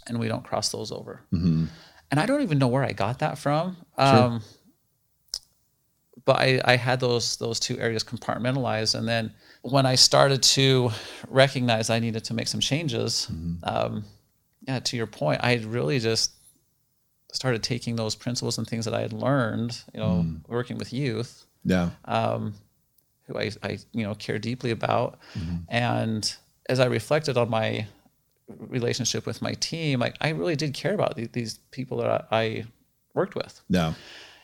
and 0.07 0.19
we 0.19 0.27
don't 0.27 0.43
cross 0.43 0.69
those 0.71 0.91
over. 0.91 1.21
Mm-hmm. 1.33 1.65
and 2.09 2.19
I 2.19 2.25
don't 2.25 2.41
even 2.41 2.57
know 2.57 2.67
where 2.67 2.83
I 2.83 2.91
got 2.93 3.19
that 3.19 3.37
from. 3.37 3.77
Um, 3.97 4.41
but 6.25 6.37
I, 6.37 6.61
I 6.65 6.75
had 6.75 6.99
those 6.99 7.37
those 7.37 7.59
two 7.59 7.77
areas 7.79 8.03
compartmentalized. 8.03 8.95
And 8.95 9.07
then 9.07 9.33
when 9.63 9.85
I 9.85 9.95
started 9.95 10.43
to 10.43 10.91
recognize 11.27 11.89
I 11.89 11.99
needed 11.99 12.23
to 12.25 12.33
make 12.33 12.47
some 12.47 12.59
changes 12.59 13.27
um, 13.63 14.03
yeah 14.67 14.79
to 14.79 14.97
your 14.97 15.07
point 15.07 15.39
I 15.43 15.55
really 15.57 15.99
just 15.99 16.31
started 17.31 17.63
taking 17.63 17.95
those 17.95 18.15
principles 18.15 18.57
and 18.57 18.67
things 18.67 18.85
that 18.85 18.93
I 18.93 19.01
had 19.01 19.13
learned 19.13 19.81
you 19.93 19.99
know 19.99 20.25
working 20.47 20.77
with 20.77 20.91
youth 20.93 21.45
Yeah. 21.63 21.89
um, 22.05 22.53
who 23.27 23.37
I, 23.37 23.51
I 23.63 23.79
you 23.93 24.03
know 24.03 24.15
care 24.15 24.39
deeply 24.39 24.71
about. 24.71 25.19
And 25.69 26.33
as 26.69 26.79
I 26.79 26.85
reflected 26.85 27.37
on 27.37 27.49
my 27.49 27.87
relationship 28.47 29.25
with 29.25 29.41
my 29.41 29.53
team 29.53 29.99
like 29.99 30.15
I 30.21 30.29
really 30.29 30.55
did 30.55 30.73
care 30.73 30.93
about 30.93 31.15
these, 31.15 31.29
these 31.29 31.57
people 31.71 31.97
that 31.99 32.27
I, 32.31 32.37
I 32.41 32.63
worked 33.13 33.35
with. 33.35 33.61
Yeah. 33.69 33.93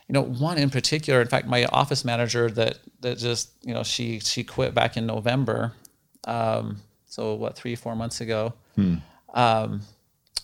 you 0.07 0.13
know 0.13 0.21
one 0.23 0.57
in 0.57 0.69
particular 0.69 1.21
in 1.21 1.27
fact 1.27 1.47
my 1.47 1.65
office 1.65 2.05
manager 2.05 2.49
that 2.51 2.79
that 3.01 3.17
just 3.17 3.49
you 3.63 3.73
know 3.73 3.83
she 3.83 4.19
she 4.19 4.43
quit 4.43 4.73
back 4.73 4.95
in 4.97 5.05
november 5.05 5.73
um, 6.25 6.77
so 7.05 7.33
what 7.35 7.55
three 7.55 7.75
four 7.75 7.95
months 7.95 8.21
ago. 8.21 8.53
Um, 9.33 9.81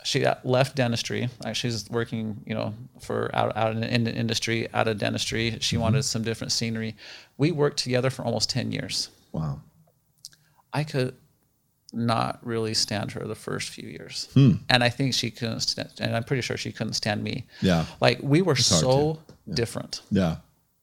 she 0.04 0.20
got 0.20 0.46
left 0.46 0.76
dentistry 0.76 1.30
like 1.44 1.56
she's 1.56 1.90
working 1.90 2.42
you 2.46 2.54
know 2.54 2.74
for 3.00 3.30
out 3.36 3.56
out 3.58 3.76
in, 3.76 4.04
the 4.04 4.14
industry 4.14 4.68
out 4.74 4.88
of 4.88 4.98
dentistry 4.98 5.58
she 5.62 5.78
wanted 5.78 6.04
some 6.04 6.24
different 6.24 6.52
scenery 6.52 6.96
we 7.38 7.52
worked 7.52 7.78
together 7.80 8.10
for 8.10 8.24
almost 8.26 8.50
10 8.50 8.72
years 8.72 9.10
Wow. 9.32 9.62
i 10.74 10.84
could 10.84 11.16
not 11.92 12.40
really 12.44 12.74
stand 12.74 13.12
her 13.12 13.26
the 13.28 13.36
first 13.36 13.70
few 13.70 13.88
years 13.88 14.28
Hmm. 14.34 14.54
and 14.70 14.84
i 14.84 14.90
think 14.90 15.14
she 15.14 15.30
couldn't 15.32 15.60
stand, 15.62 15.90
and 16.00 16.16
i'm 16.16 16.24
pretty 16.24 16.42
sure 16.42 16.58
she 16.58 16.72
couldn't 16.72 16.94
stand 16.94 17.24
me 17.24 17.46
Yeah. 17.62 17.86
like 18.02 18.20
we 18.22 18.42
were 18.42 18.56
hard 18.56 18.64
so 18.66 19.20
different 19.54 20.02
Yeah. 20.12 20.38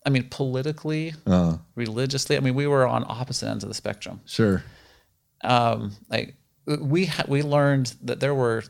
I 0.07 0.09
mean, 0.09 0.29
politically, 0.31 1.13
Uh, 1.27 1.59
religiously. 1.75 2.35
I 2.39 2.41
mean, 2.41 2.55
we 2.55 2.67
were 2.67 2.87
on 2.87 3.05
opposite 3.07 3.49
ends 3.51 3.65
of 3.65 3.69
the 3.69 3.75
spectrum. 3.75 4.23
sure. 4.25 4.65
Um, 5.45 5.93
like 6.09 6.37
we 6.67 7.05
ha- 7.05 7.27
we 7.29 7.43
learned 7.43 7.95
that 8.05 8.19
there 8.19 8.35
were 8.35 8.65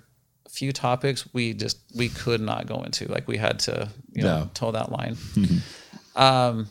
few 0.52 0.72
topics 0.72 1.26
we 1.32 1.54
just 1.54 1.78
we 1.96 2.08
could 2.08 2.40
not 2.40 2.66
go 2.66 2.82
into. 2.82 3.06
Like 3.06 3.26
we 3.28 3.36
had 3.38 3.58
to 3.60 3.88
you 4.12 4.22
know 4.22 4.28
Yeah. 4.28 4.46
toe 4.54 4.72
that 4.72 4.90
line. 4.92 5.16
um, 6.16 6.68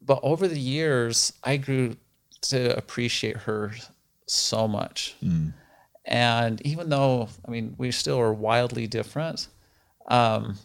but 0.00 0.20
over 0.22 0.46
the 0.48 0.58
years, 0.60 1.32
I 1.42 1.56
grew 1.56 1.96
to 2.42 2.76
appreciate 2.76 3.38
her 3.38 3.72
so 4.26 4.68
much. 4.68 5.16
And 6.06 6.60
even 6.66 6.90
though 6.90 7.28
I 7.46 7.50
mean 7.50 7.74
we 7.78 7.90
still 7.90 8.18
are 8.20 8.32
wildly 8.32 8.86
different, 8.86 9.48
um, 10.08 10.56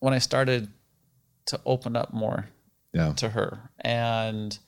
when 0.00 0.14
I 0.14 0.18
started 0.18 0.68
to 1.46 1.60
open 1.66 1.96
up 1.96 2.12
more 2.12 2.46
Yeah. 2.92 3.12
to 3.14 3.28
her 3.30 3.70
and 3.80 4.58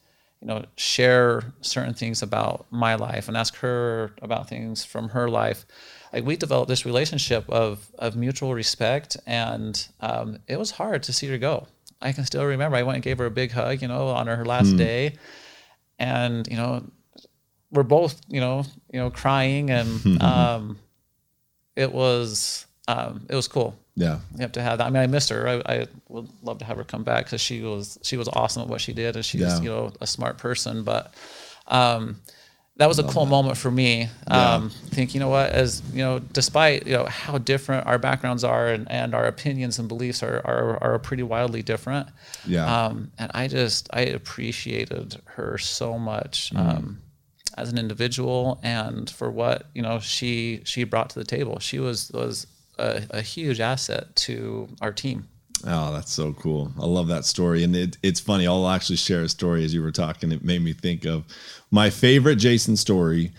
you 0.41 0.47
know 0.47 0.65
share 0.75 1.53
certain 1.61 1.93
things 1.93 2.21
about 2.21 2.65
my 2.69 2.95
life 2.95 3.27
and 3.27 3.35
ask 3.37 3.55
her 3.57 4.11
about 4.21 4.47
things 4.49 4.83
from 4.85 5.09
her 5.09 5.27
life 5.29 5.65
like 6.13 6.23
we 6.25 6.35
developed 6.35 6.69
this 6.69 6.85
relationship 6.85 7.49
of 7.49 7.89
of 7.97 8.15
mutual 8.15 8.53
respect 8.53 9.17
and 9.25 9.87
um, 9.99 10.37
it 10.47 10.57
was 10.57 10.71
hard 10.71 11.01
to 11.03 11.11
see 11.13 11.27
her 11.27 11.37
go 11.37 11.67
i 12.01 12.11
can 12.11 12.23
still 12.25 12.45
remember 12.45 12.77
i 12.77 12.83
went 12.83 12.95
and 12.95 13.03
gave 13.03 13.17
her 13.17 13.25
a 13.25 13.31
big 13.31 13.51
hug 13.51 13.81
you 13.81 13.87
know 13.87 14.07
on 14.09 14.27
her 14.27 14.45
last 14.45 14.77
day 14.77 15.15
and 15.99 16.47
you 16.47 16.57
know 16.57 16.83
we're 17.71 17.83
both 17.83 18.21
you 18.29 18.39
know 18.39 18.63
you 18.91 18.99
know 18.99 19.09
crying 19.09 19.69
and 19.71 20.21
um, 20.21 20.77
it 21.75 21.91
was 21.91 22.65
um, 22.87 23.25
it 23.29 23.35
was 23.35 23.47
cool 23.47 23.75
Yeah. 23.95 24.19
you 24.35 24.41
have 24.41 24.51
to 24.53 24.61
have 24.61 24.77
that. 24.79 24.87
I 24.87 24.89
mean, 24.89 25.01
I 25.01 25.07
missed 25.07 25.29
her. 25.29 25.47
I, 25.47 25.61
I 25.73 25.87
would 26.09 26.27
love 26.43 26.57
to 26.59 26.65
have 26.65 26.77
her 26.77 26.83
come 26.83 27.03
back 27.03 27.25
because 27.25 27.39
she 27.41 27.61
was 27.61 27.97
she 28.03 28.17
was 28.17 28.27
awesome 28.27 28.61
at 28.63 28.67
what 28.67 28.81
she 28.81 28.93
did, 28.93 29.15
and 29.15 29.23
she's 29.25 29.41
Yeah. 29.41 29.61
you 29.61 29.69
know 29.69 29.91
a 30.01 30.05
smart 30.07 30.37
person. 30.37 30.83
But 30.83 31.13
um, 31.67 32.17
that 32.77 32.87
was 32.87 32.97
a 32.97 33.03
cool 33.03 33.27
moment 33.27 33.57
for 33.57 33.69
me. 33.69 34.09
Yeah. 34.27 34.55
Um, 34.55 34.69
think 34.69 35.13
you 35.13 35.19
know 35.19 35.29
what, 35.29 35.51
as 35.51 35.83
you 35.91 35.99
know, 35.99 36.19
despite 36.19 36.87
you 36.87 36.93
know 36.93 37.05
how 37.05 37.37
different 37.37 37.85
our 37.85 37.99
backgrounds 37.99 38.43
are 38.43 38.67
and, 38.67 38.89
and 38.89 39.13
our 39.13 39.25
opinions 39.25 39.77
and 39.77 39.87
beliefs 39.87 40.23
are, 40.23 40.41
are 40.45 40.83
are 40.83 40.99
pretty 40.99 41.23
wildly 41.23 41.61
different. 41.61 42.07
Yeah. 42.47 42.85
Um, 42.85 43.11
and 43.19 43.29
I 43.33 43.47
just 43.47 43.89
I 43.93 44.01
appreciated 44.01 45.21
her 45.25 45.57
so 45.57 45.99
much. 45.99 46.51
Mm. 46.53 46.59
Um, 46.59 46.99
as 47.55 47.71
an 47.71 47.77
individual 47.77 48.59
and 48.63 49.09
for 49.11 49.29
what 49.29 49.67
you 49.75 49.81
know 49.83 49.99
she 49.99 50.61
she 50.65 50.83
brought 50.83 51.11
to 51.11 51.19
the 51.19 51.25
table 51.25 51.59
she 51.59 51.77
was 51.77 52.11
was 52.11 52.47
a, 52.79 53.03
a 53.11 53.21
huge 53.21 53.59
asset 53.59 54.15
to 54.15 54.67
our 54.81 54.91
team 54.91 55.27
Oh, 55.65 55.93
that's 55.93 56.11
so 56.11 56.33
cool. 56.33 56.71
I 56.79 56.85
love 56.85 57.07
that 57.07 57.25
story. 57.25 57.63
And 57.63 57.75
it, 57.75 57.97
it's 58.03 58.19
funny. 58.19 58.47
I'll 58.47 58.67
actually 58.67 58.97
share 58.97 59.21
a 59.23 59.29
story 59.29 59.63
as 59.63 59.73
you 59.73 59.81
were 59.81 59.91
talking. 59.91 60.31
It 60.31 60.43
made 60.43 60.61
me 60.61 60.73
think 60.73 61.05
of 61.05 61.23
my 61.71 61.89
favorite 61.89 62.35
Jason 62.35 62.75
story. 62.75 63.31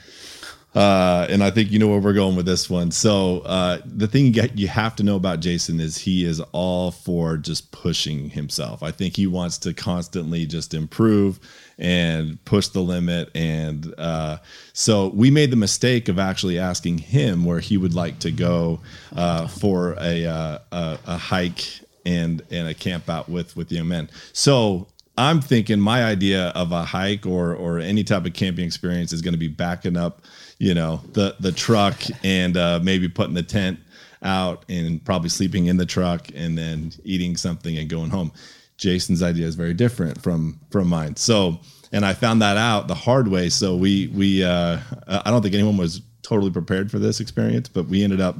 Uh, 0.74 1.26
and 1.30 1.44
I 1.44 1.50
think 1.50 1.70
you 1.70 1.78
know 1.78 1.86
where 1.86 2.00
we're 2.00 2.14
going 2.14 2.34
with 2.34 2.46
this 2.46 2.68
one. 2.68 2.90
So 2.90 3.40
uh, 3.40 3.78
the 3.84 4.08
thing 4.08 4.26
you, 4.26 4.32
get, 4.32 4.58
you 4.58 4.66
have 4.66 4.96
to 4.96 5.04
know 5.04 5.14
about 5.14 5.38
Jason 5.38 5.78
is 5.78 5.98
he 5.98 6.24
is 6.24 6.40
all 6.50 6.90
for 6.90 7.36
just 7.36 7.70
pushing 7.70 8.30
himself. 8.30 8.82
I 8.82 8.90
think 8.90 9.14
he 9.14 9.28
wants 9.28 9.56
to 9.58 9.72
constantly 9.72 10.46
just 10.46 10.74
improve 10.74 11.38
and 11.78 12.44
push 12.44 12.68
the 12.68 12.80
limit. 12.80 13.30
And 13.36 13.94
uh, 13.98 14.38
so 14.72 15.08
we 15.14 15.30
made 15.30 15.52
the 15.52 15.56
mistake 15.56 16.08
of 16.08 16.18
actually 16.18 16.58
asking 16.58 16.98
him 16.98 17.44
where 17.44 17.60
he 17.60 17.76
would 17.76 17.94
like 17.94 18.18
to 18.20 18.32
go 18.32 18.80
uh, 19.14 19.46
for 19.46 19.94
a, 20.00 20.26
uh, 20.26 20.58
a 20.72 20.98
a 21.06 21.16
hike 21.16 21.83
and 22.04 22.42
and 22.50 22.68
a 22.68 22.74
camp 22.74 23.08
out 23.08 23.28
with 23.28 23.56
with 23.56 23.70
young 23.72 23.88
men. 23.88 24.10
So 24.32 24.88
I'm 25.16 25.40
thinking 25.40 25.78
my 25.78 26.04
idea 26.04 26.48
of 26.48 26.72
a 26.72 26.84
hike 26.84 27.26
or 27.26 27.54
or 27.54 27.78
any 27.78 28.04
type 28.04 28.26
of 28.26 28.32
camping 28.32 28.64
experience 28.64 29.12
is 29.12 29.22
going 29.22 29.34
to 29.34 29.38
be 29.38 29.48
backing 29.48 29.96
up, 29.96 30.22
you 30.58 30.74
know, 30.74 31.00
the 31.12 31.36
the 31.40 31.52
truck 31.52 31.96
and 32.22 32.56
uh, 32.56 32.80
maybe 32.82 33.08
putting 33.08 33.34
the 33.34 33.42
tent 33.42 33.78
out 34.22 34.64
and 34.68 35.04
probably 35.04 35.28
sleeping 35.28 35.66
in 35.66 35.76
the 35.76 35.86
truck 35.86 36.28
and 36.34 36.56
then 36.58 36.92
eating 37.04 37.36
something 37.36 37.76
and 37.78 37.88
going 37.88 38.10
home. 38.10 38.32
Jason's 38.76 39.22
idea 39.22 39.46
is 39.46 39.54
very 39.54 39.74
different 39.74 40.20
from 40.20 40.58
from 40.70 40.88
mine. 40.88 41.14
So, 41.14 41.60
and 41.92 42.04
I 42.04 42.14
found 42.14 42.42
that 42.42 42.56
out 42.56 42.88
the 42.88 42.94
hard 42.94 43.28
way. 43.28 43.48
So 43.50 43.76
we 43.76 44.08
we 44.08 44.42
uh, 44.42 44.78
I 45.06 45.30
don't 45.30 45.42
think 45.42 45.54
anyone 45.54 45.76
was 45.76 46.02
totally 46.22 46.50
prepared 46.50 46.90
for 46.90 46.98
this 46.98 47.20
experience, 47.20 47.68
but 47.68 47.86
we 47.86 48.02
ended 48.02 48.20
up. 48.20 48.36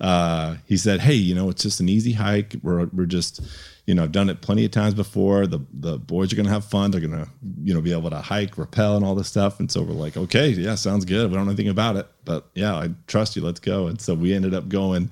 Uh, 0.00 0.56
he 0.66 0.76
said, 0.76 1.00
"Hey, 1.00 1.14
you 1.14 1.34
know, 1.34 1.50
it's 1.50 1.62
just 1.62 1.80
an 1.80 1.88
easy 1.88 2.12
hike. 2.12 2.54
We're 2.62 2.86
we're 2.86 3.06
just, 3.06 3.40
you 3.86 3.94
know, 3.94 4.04
I've 4.04 4.12
done 4.12 4.30
it 4.30 4.40
plenty 4.40 4.64
of 4.64 4.70
times 4.70 4.94
before. 4.94 5.46
The 5.46 5.60
the 5.72 5.98
boys 5.98 6.32
are 6.32 6.36
gonna 6.36 6.48
have 6.50 6.64
fun. 6.64 6.90
They're 6.90 7.00
gonna, 7.02 7.28
you 7.62 7.74
know, 7.74 7.82
be 7.82 7.92
able 7.92 8.10
to 8.10 8.20
hike, 8.20 8.56
rappel, 8.56 8.96
and 8.96 9.04
all 9.04 9.14
this 9.14 9.28
stuff. 9.28 9.60
And 9.60 9.70
so 9.70 9.82
we're 9.82 9.92
like, 9.92 10.16
okay, 10.16 10.48
yeah, 10.48 10.74
sounds 10.74 11.04
good. 11.04 11.30
We 11.30 11.36
don't 11.36 11.44
know 11.44 11.50
anything 11.50 11.68
about 11.68 11.96
it, 11.96 12.06
but 12.24 12.46
yeah, 12.54 12.74
I 12.74 12.90
trust 13.08 13.36
you. 13.36 13.42
Let's 13.42 13.60
go. 13.60 13.88
And 13.88 14.00
so 14.00 14.14
we 14.14 14.32
ended 14.32 14.54
up 14.54 14.68
going. 14.68 15.10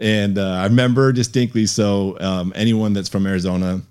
And 0.00 0.38
uh, 0.38 0.52
I 0.52 0.64
remember 0.64 1.12
distinctly. 1.12 1.66
So 1.66 2.18
um, 2.20 2.52
anyone 2.54 2.92
that's 2.92 3.08
from 3.08 3.26
Arizona, 3.26 3.82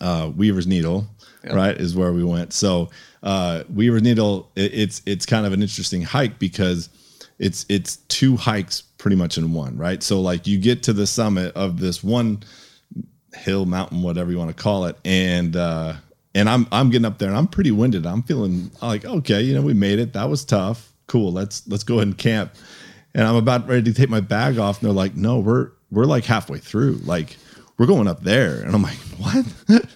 uh, 0.00 0.30
Weaver's 0.34 0.66
Needle, 0.66 1.06
yep. 1.44 1.54
right, 1.54 1.76
is 1.76 1.96
where 1.96 2.12
we 2.12 2.24
went. 2.24 2.52
So 2.52 2.90
uh, 3.22 3.64
Weaver's 3.70 4.02
Needle, 4.02 4.50
it, 4.56 4.74
it's 4.74 5.02
it's 5.06 5.24
kind 5.24 5.46
of 5.46 5.52
an 5.54 5.62
interesting 5.62 6.02
hike 6.02 6.38
because 6.38 6.90
it's 7.38 7.64
it's 7.68 7.96
two 8.08 8.36
hikes 8.36 8.82
pretty 9.00 9.16
much 9.16 9.38
in 9.38 9.52
one, 9.52 9.76
right? 9.76 10.02
So 10.02 10.20
like 10.20 10.46
you 10.46 10.58
get 10.58 10.82
to 10.84 10.92
the 10.92 11.06
summit 11.06 11.54
of 11.56 11.80
this 11.80 12.04
one 12.04 12.42
hill, 13.34 13.64
mountain, 13.64 14.02
whatever 14.02 14.30
you 14.30 14.38
want 14.38 14.54
to 14.54 14.62
call 14.62 14.84
it, 14.84 14.96
and 15.04 15.56
uh, 15.56 15.94
and 16.34 16.48
I'm 16.48 16.68
I'm 16.70 16.90
getting 16.90 17.06
up 17.06 17.18
there 17.18 17.28
and 17.28 17.36
I'm 17.36 17.48
pretty 17.48 17.70
winded. 17.70 18.06
I'm 18.06 18.22
feeling 18.22 18.70
like 18.80 19.04
okay, 19.04 19.40
you 19.40 19.54
know, 19.54 19.62
we 19.62 19.74
made 19.74 19.98
it. 19.98 20.12
That 20.12 20.28
was 20.28 20.44
tough. 20.44 20.92
Cool. 21.06 21.32
Let's 21.32 21.66
let's 21.66 21.82
go 21.82 21.96
ahead 21.96 22.08
and 22.08 22.18
camp. 22.18 22.54
And 23.12 23.26
I'm 23.26 23.34
about 23.34 23.66
ready 23.66 23.82
to 23.82 23.92
take 23.92 24.08
my 24.08 24.20
bag 24.20 24.58
off, 24.58 24.80
and 24.80 24.86
they're 24.86 24.94
like, 24.94 25.16
no, 25.16 25.40
we're 25.40 25.70
we're 25.90 26.04
like 26.04 26.24
halfway 26.24 26.58
through. 26.58 27.00
Like 27.04 27.36
we're 27.80 27.86
going 27.86 28.06
up 28.06 28.22
there. 28.22 28.60
And 28.60 28.74
I'm 28.74 28.82
like, 28.82 28.98
what? 29.16 29.46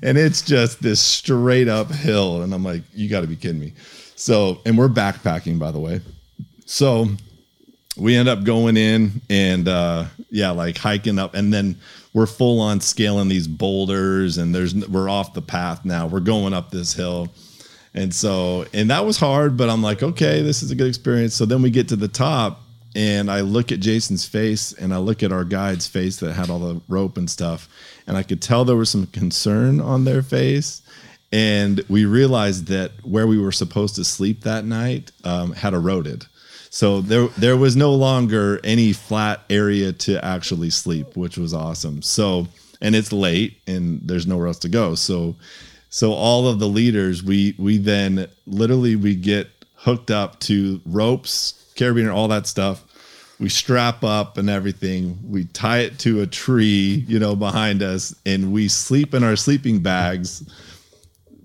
and 0.00 0.16
it's 0.16 0.42
just 0.42 0.80
this 0.80 1.00
straight 1.00 1.66
up 1.66 1.90
hill. 1.90 2.42
And 2.42 2.54
I'm 2.54 2.62
like, 2.62 2.84
you 2.94 3.08
got 3.08 3.22
to 3.22 3.26
be 3.26 3.34
kidding 3.34 3.58
me. 3.58 3.72
So, 4.14 4.60
and 4.64 4.78
we're 4.78 4.88
backpacking, 4.88 5.58
by 5.58 5.72
the 5.72 5.80
way. 5.80 6.02
So 6.66 7.08
we 7.96 8.16
end 8.16 8.28
up 8.28 8.44
going 8.44 8.76
in 8.76 9.20
and, 9.28 9.68
uh, 9.68 10.04
yeah, 10.30 10.50
like 10.50 10.78
hiking 10.78 11.18
up. 11.18 11.34
And 11.34 11.52
then 11.52 11.78
we're 12.14 12.26
full 12.26 12.60
on 12.60 12.80
scaling 12.80 13.28
these 13.28 13.46
boulders 13.46 14.38
and 14.38 14.54
there's, 14.54 14.74
we're 14.88 15.08
off 15.08 15.34
the 15.34 15.42
path 15.42 15.84
now. 15.84 16.06
We're 16.06 16.20
going 16.20 16.54
up 16.54 16.70
this 16.70 16.94
hill. 16.94 17.28
And 17.94 18.14
so, 18.14 18.64
and 18.72 18.90
that 18.90 19.04
was 19.04 19.18
hard, 19.18 19.56
but 19.56 19.68
I'm 19.68 19.82
like, 19.82 20.02
okay, 20.02 20.40
this 20.40 20.62
is 20.62 20.70
a 20.70 20.74
good 20.74 20.88
experience. 20.88 21.34
So 21.34 21.44
then 21.44 21.60
we 21.60 21.70
get 21.70 21.88
to 21.88 21.96
the 21.96 22.08
top 22.08 22.62
and 22.94 23.30
I 23.30 23.40
look 23.40 23.72
at 23.72 23.80
Jason's 23.80 24.26
face 24.26 24.72
and 24.72 24.92
I 24.92 24.98
look 24.98 25.22
at 25.22 25.32
our 25.32 25.44
guide's 25.44 25.86
face 25.86 26.18
that 26.18 26.32
had 26.34 26.50
all 26.50 26.58
the 26.58 26.80
rope 26.88 27.16
and 27.16 27.28
stuff, 27.28 27.68
and 28.06 28.16
I 28.16 28.22
could 28.22 28.42
tell 28.42 28.64
there 28.64 28.76
was 28.76 28.90
some 28.90 29.06
concern 29.06 29.80
on 29.80 30.04
their 30.04 30.22
face. 30.22 30.82
And 31.32 31.82
we 31.88 32.04
realized 32.04 32.66
that 32.66 32.92
where 33.02 33.26
we 33.26 33.38
were 33.38 33.52
supposed 33.52 33.94
to 33.94 34.04
sleep 34.04 34.42
that 34.42 34.66
night 34.66 35.12
um, 35.24 35.52
had 35.52 35.72
eroded. 35.72 36.26
So 36.74 37.02
there 37.02 37.26
there 37.36 37.58
was 37.58 37.76
no 37.76 37.92
longer 37.92 38.58
any 38.64 38.94
flat 38.94 39.42
area 39.50 39.92
to 39.92 40.24
actually 40.24 40.70
sleep, 40.70 41.18
which 41.18 41.36
was 41.36 41.52
awesome. 41.52 42.00
So 42.00 42.48
and 42.80 42.96
it's 42.96 43.12
late 43.12 43.58
and 43.66 44.00
there's 44.02 44.26
nowhere 44.26 44.46
else 44.46 44.58
to 44.60 44.70
go. 44.70 44.94
So 44.94 45.36
so 45.90 46.14
all 46.14 46.48
of 46.48 46.60
the 46.60 46.68
leaders 46.68 47.22
we 47.22 47.54
we 47.58 47.76
then 47.76 48.26
literally 48.46 48.96
we 48.96 49.14
get 49.14 49.50
hooked 49.74 50.10
up 50.10 50.40
to 50.40 50.80
ropes 50.86 51.62
carabiner, 51.76 52.14
all 52.14 52.28
that 52.28 52.46
stuff. 52.46 52.82
We 53.38 53.50
strap 53.50 54.02
up 54.02 54.38
and 54.38 54.48
everything. 54.48 55.18
We 55.28 55.44
tie 55.44 55.80
it 55.80 55.98
to 56.00 56.22
a 56.22 56.26
tree, 56.26 57.04
you 57.06 57.18
know, 57.18 57.36
behind 57.36 57.82
us, 57.82 58.14
and 58.24 58.50
we 58.50 58.68
sleep 58.68 59.12
in 59.12 59.22
our 59.22 59.36
sleeping 59.36 59.80
bags 59.80 60.42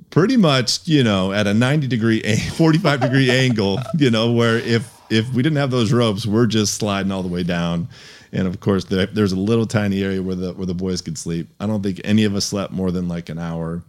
pretty 0.10 0.38
much, 0.38 0.88
you 0.88 1.04
know, 1.04 1.34
at 1.34 1.48
a 1.48 1.54
90 1.54 1.88
degree, 1.88 2.22
45 2.22 3.02
degree 3.02 3.30
angle, 3.46 3.80
you 3.98 4.10
know, 4.10 4.32
where 4.32 4.58
if 4.58 4.97
if 5.10 5.32
we 5.34 5.44
didn't 5.44 5.58
have 5.58 5.72
those 5.72 5.92
ropes, 5.92 6.26
we're 6.26 6.46
just 6.46 6.76
sliding 6.76 7.12
all 7.12 7.24
the 7.24 7.30
way 7.30 7.44
down. 7.44 7.88
And 8.32 8.48
of 8.48 8.60
course, 8.60 8.86
there's 8.86 9.32
a 9.32 9.40
little 9.40 9.66
tiny 9.66 10.04
area 10.04 10.22
where 10.22 10.36
the 10.36 10.54
where 10.54 10.66
the 10.66 10.74
boys 10.74 11.02
could 11.02 11.18
sleep. 11.18 11.50
I 11.60 11.68
don't 11.68 11.82
think 11.82 12.02
any 12.04 12.26
of 12.26 12.36
us 12.36 12.46
slept 12.46 12.74
more 12.74 12.92
than 12.92 13.08
like 13.08 13.30
an 13.30 13.40
hour. 13.40 13.84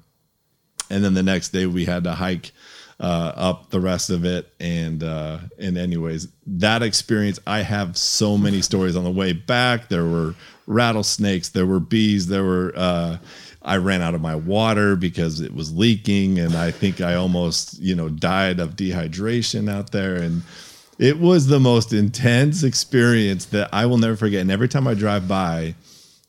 And 0.91 1.05
then 1.05 1.15
the 1.15 1.23
next 1.23 1.51
day 1.51 1.67
we 1.67 1.85
had 1.85 2.05
to 2.05 2.13
hike 2.13 2.53
uh, 3.01 3.33
up 3.37 3.71
the 3.71 3.81
rest 3.81 4.11
of 4.11 4.25
it. 4.25 4.53
And 4.61 5.03
uh, 5.03 5.39
and 5.59 5.77
anyways, 5.77 6.29
that 6.47 6.83
experience, 6.83 7.39
I 7.47 7.61
have 7.61 7.97
so 7.97 8.39
many 8.39 8.63
stories 8.63 8.97
on 8.97 9.05
the 9.05 9.11
way 9.11 9.33
back. 9.33 9.89
There 9.89 10.05
were 10.07 10.35
rattlesnakes, 10.67 11.49
there 11.51 11.67
were 11.67 11.81
bees, 11.81 12.29
there 12.29 12.45
were. 12.45 12.73
Uh, 12.77 13.19
I 13.61 13.77
ran 13.77 14.01
out 14.01 14.15
of 14.15 14.23
my 14.23 14.37
water 14.37 14.97
because 14.97 15.41
it 15.41 15.53
was 15.53 15.75
leaking, 15.75 16.39
and 16.39 16.55
I 16.55 16.71
think 16.71 17.01
I 17.01 17.17
almost, 17.17 17.79
you 17.81 17.95
know, 17.95 18.09
died 18.09 18.61
of 18.61 18.77
dehydration 18.77 19.71
out 19.71 19.91
there. 19.91 20.15
And 20.15 20.43
it 20.99 21.19
was 21.19 21.47
the 21.47 21.61
most 21.61 21.93
intense 21.93 22.63
experience 22.65 23.47
that 23.47 23.69
I 23.73 23.87
will 23.87 23.99
never 23.99 24.17
forget. 24.17 24.41
And 24.41 24.51
every 24.51 24.69
time 24.69 24.87
I 24.89 24.95
drive 24.95 25.29
by, 25.29 25.75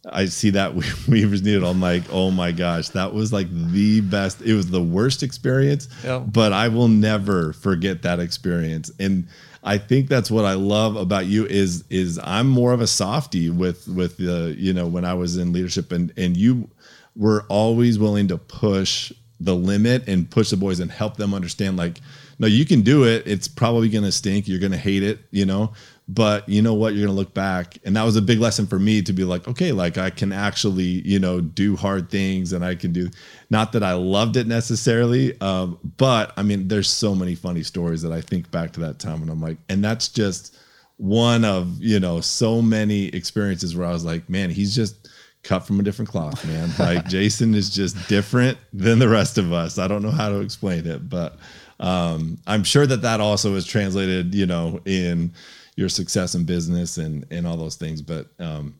I 0.07 0.25
see 0.25 0.51
that 0.51 0.75
Weaver's 1.07 1.41
Needle. 1.41 1.69
I'm 1.69 1.81
like, 1.81 2.03
oh 2.11 2.31
my 2.31 2.51
gosh, 2.51 2.89
that 2.89 3.13
was 3.13 3.33
like 3.33 3.47
the 3.51 4.01
best. 4.01 4.41
It 4.41 4.53
was 4.53 4.69
the 4.69 4.81
worst 4.81 5.23
experience, 5.23 5.87
but 6.19 6.53
I 6.53 6.67
will 6.67 6.87
never 6.87 7.53
forget 7.53 8.03
that 8.03 8.19
experience. 8.19 8.91
And 8.99 9.27
I 9.63 9.77
think 9.77 10.07
that's 10.07 10.31
what 10.31 10.45
I 10.45 10.53
love 10.53 10.95
about 10.95 11.25
you 11.25 11.45
is 11.45 11.83
is 11.89 12.19
I'm 12.23 12.47
more 12.47 12.71
of 12.71 12.79
a 12.79 12.87
softy 12.87 13.49
with 13.49 13.87
with 13.87 14.17
the 14.17 14.55
you 14.57 14.71
know 14.71 14.87
when 14.87 15.03
I 15.03 15.15
was 15.15 15.35
in 15.35 15.51
leadership 15.51 15.91
and 15.91 16.13
and 16.15 16.37
you 16.37 16.69
were 17.15 17.45
always 17.49 17.99
willing 17.99 18.29
to 18.29 18.37
push 18.37 19.11
the 19.39 19.55
limit 19.55 20.07
and 20.07 20.29
push 20.29 20.49
the 20.49 20.57
boys 20.57 20.79
and 20.79 20.91
help 20.91 21.17
them 21.17 21.33
understand 21.33 21.75
like 21.75 21.99
no 22.39 22.47
you 22.47 22.65
can 22.65 22.81
do 22.81 23.03
it. 23.05 23.27
It's 23.27 23.47
probably 23.47 23.89
going 23.89 24.05
to 24.05 24.11
stink. 24.11 24.47
You're 24.47 24.59
going 24.59 24.71
to 24.71 24.77
hate 24.77 25.03
it 25.03 25.19
you 25.31 25.45
know? 25.45 25.73
But 26.11 26.49
you 26.49 26.63
know 26.63 26.73
what? 26.73 26.95
You're 26.95 27.05
going 27.05 27.15
to 27.15 27.19
look 27.19 27.35
back. 27.35 27.77
And 27.85 27.95
that 27.95 28.03
was 28.03 28.15
a 28.15 28.21
big 28.21 28.39
lesson 28.39 28.65
for 28.65 28.79
me 28.79 29.03
to 29.03 29.13
be 29.13 29.23
like 29.23 29.47
okay 29.47 29.71
like 29.71 29.97
i 29.97 30.09
can 30.09 30.31
actually 30.31 31.01
you 31.07 31.19
know 31.19 31.41
do 31.41 31.75
hard 31.75 32.09
things 32.09 32.53
and 32.53 32.63
i 32.63 32.75
can 32.75 32.93
do 32.93 33.09
not 33.49 33.71
that 33.73 33.83
i 33.83 33.93
loved 33.93 34.37
it 34.37 34.47
necessarily 34.47 35.39
um, 35.41 35.77
but 35.97 36.31
i 36.37 36.43
mean 36.43 36.67
there's 36.67 36.89
so 36.89 37.15
many 37.15 37.35
funny 37.35 37.63
stories 37.63 38.01
that 38.01 38.11
i 38.11 38.21
think 38.21 38.49
back 38.51 38.71
to 38.71 38.79
that 38.79 38.99
time 38.99 39.21
and 39.21 39.29
i'm 39.29 39.41
like 39.41 39.57
and 39.67 39.83
that's 39.83 40.07
just 40.07 40.57
one 40.97 41.43
of 41.43 41.79
you 41.79 41.99
know 41.99 42.21
so 42.21 42.61
many 42.61 43.07
experiences 43.07 43.75
where 43.75 43.87
i 43.87 43.91
was 43.91 44.05
like 44.05 44.29
man 44.29 44.49
he's 44.49 44.75
just 44.75 45.09
cut 45.41 45.65
from 45.65 45.79
a 45.79 45.83
different 45.83 46.09
cloth 46.09 46.45
man. 46.45 46.69
Like 46.77 47.07
jason 47.09 47.55
is 47.55 47.69
just 47.69 47.95
different 48.09 48.57
than 48.73 48.99
the 48.99 49.07
rest 49.07 49.37
of 49.37 49.53
us. 49.53 49.79
I 49.79 49.87
don't 49.87 50.01
know 50.03 50.11
how 50.11 50.29
to 50.29 50.41
explain 50.41 50.85
it 50.85 51.09
but 51.09 51.37
um, 51.79 52.37
i'm 52.47 52.63
sure 52.63 52.85
that 52.85 53.01
that 53.01 53.21
also 53.21 53.55
is 53.55 53.65
translated 53.65 54.33
you 54.33 54.45
know 54.45 54.79
in 54.85 55.31
your 55.79 55.89
success 55.89 56.35
in 56.35 56.43
business 56.43 56.97
and 56.97 57.25
and 57.31 57.47
all 57.47 57.55
those 57.55 57.77
things. 57.77 58.01
But 58.01 58.27
um, 58.37 58.77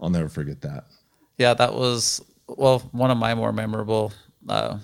I'll 0.00 0.10
never 0.10 0.28
forget 0.28 0.60
that. 0.62 0.84
Yeah, 1.38 1.54
that 1.54 1.72
was 1.72 2.20
well 2.48 2.80
one 2.90 3.10
of 3.10 3.16
my 3.16 3.34
more 3.34 3.52
memorable 3.52 4.12
uh, 4.48 4.78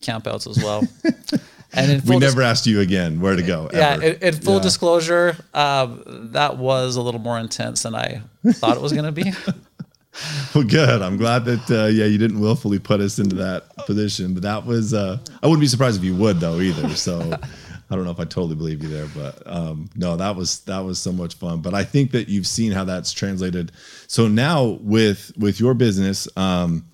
campouts 0.00 0.48
as 0.48 0.56
well. 0.64 0.82
and 1.74 2.02
we 2.04 2.16
never 2.16 2.40
dis- 2.40 2.44
asked 2.44 2.66
you 2.66 2.80
again 2.80 3.20
where 3.20 3.36
to 3.36 3.42
go. 3.42 3.68
Yeah, 3.72 3.96
in, 3.96 4.16
in, 4.22 4.34
full 4.34 4.56
yeah. 4.56 4.62
disclosure, 4.62 5.36
um, 5.52 6.02
that 6.32 6.56
was 6.56 6.96
a 6.96 7.02
little 7.02 7.20
more 7.20 7.38
intense 7.38 7.82
than 7.82 7.94
I 7.94 8.22
thought 8.52 8.76
it 8.76 8.82
was 8.82 8.94
going 8.94 9.04
to 9.04 9.12
be. 9.12 9.30
well, 10.54 10.64
good. 10.64 11.02
I'm 11.02 11.16
glad 11.16 11.44
that 11.46 11.70
uh, 11.70 11.86
yeah 11.86 12.04
you 12.04 12.18
didn't 12.18 12.40
willfully 12.40 12.78
put 12.78 13.00
us 13.00 13.18
into 13.18 13.36
that 13.36 13.74
position, 13.86 14.34
but 14.34 14.42
that 14.42 14.66
was 14.66 14.94
uh, 14.94 15.18
I 15.42 15.46
wouldn't 15.46 15.60
be 15.60 15.66
surprised 15.66 15.98
if 15.98 16.04
you 16.04 16.14
would 16.16 16.40
though 16.40 16.60
either. 16.60 16.90
So 16.90 17.20
I 17.90 17.96
don't 17.96 18.04
know 18.04 18.10
if 18.10 18.20
I 18.20 18.24
totally 18.24 18.54
believe 18.54 18.82
you 18.82 18.88
there, 18.88 19.08
but 19.14 19.42
um, 19.46 19.90
no, 19.94 20.16
that 20.16 20.36
was 20.36 20.60
that 20.60 20.80
was 20.80 20.98
so 20.98 21.12
much 21.12 21.34
fun. 21.34 21.60
But 21.60 21.74
I 21.74 21.84
think 21.84 22.12
that 22.12 22.28
you've 22.28 22.46
seen 22.46 22.72
how 22.72 22.84
that's 22.84 23.12
translated. 23.12 23.72
So 24.06 24.28
now 24.28 24.78
with 24.80 25.32
with 25.36 25.60
your 25.60 25.74
business, 25.74 26.28
um, 26.36 26.86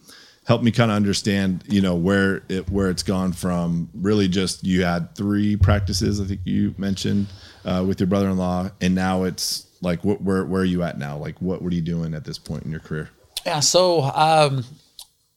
help 0.45 0.63
me 0.63 0.73
kind 0.73 0.91
of 0.91 0.97
understand, 0.97 1.63
you 1.69 1.81
know, 1.81 1.95
where 1.95 2.43
it 2.49 2.69
where 2.71 2.91
it's 2.91 3.03
gone 3.03 3.33
from. 3.33 3.89
Really, 3.95 4.29
just 4.29 4.65
you 4.65 4.85
had 4.85 5.15
three 5.15 5.57
practices. 5.57 6.21
I 6.21 6.25
think 6.25 6.41
you 6.45 6.75
mentioned 6.77 7.29
uh, 7.65 7.85
with 7.87 8.01
your 8.01 8.09
brother-in-law, 8.09 8.71
and 8.81 8.95
now 8.95 9.25
it's 9.25 9.67
like 9.81 10.05
what 10.05 10.23
where 10.23 10.45
where 10.45 10.63
are 10.63 10.67
you 10.67 10.83
at 10.83 10.99
now? 10.99 11.17
Like 11.17 11.41
what 11.41 11.63
what 11.63 11.73
are 11.73 11.77
you 11.77 11.83
doing 11.83 12.15
at 12.15 12.25
this 12.25 12.39
point 12.39 12.65
in 12.65 12.71
your 12.71 12.81
career? 12.81 13.11
Yeah, 13.47 13.61
so 13.61 14.03
um, 14.03 14.65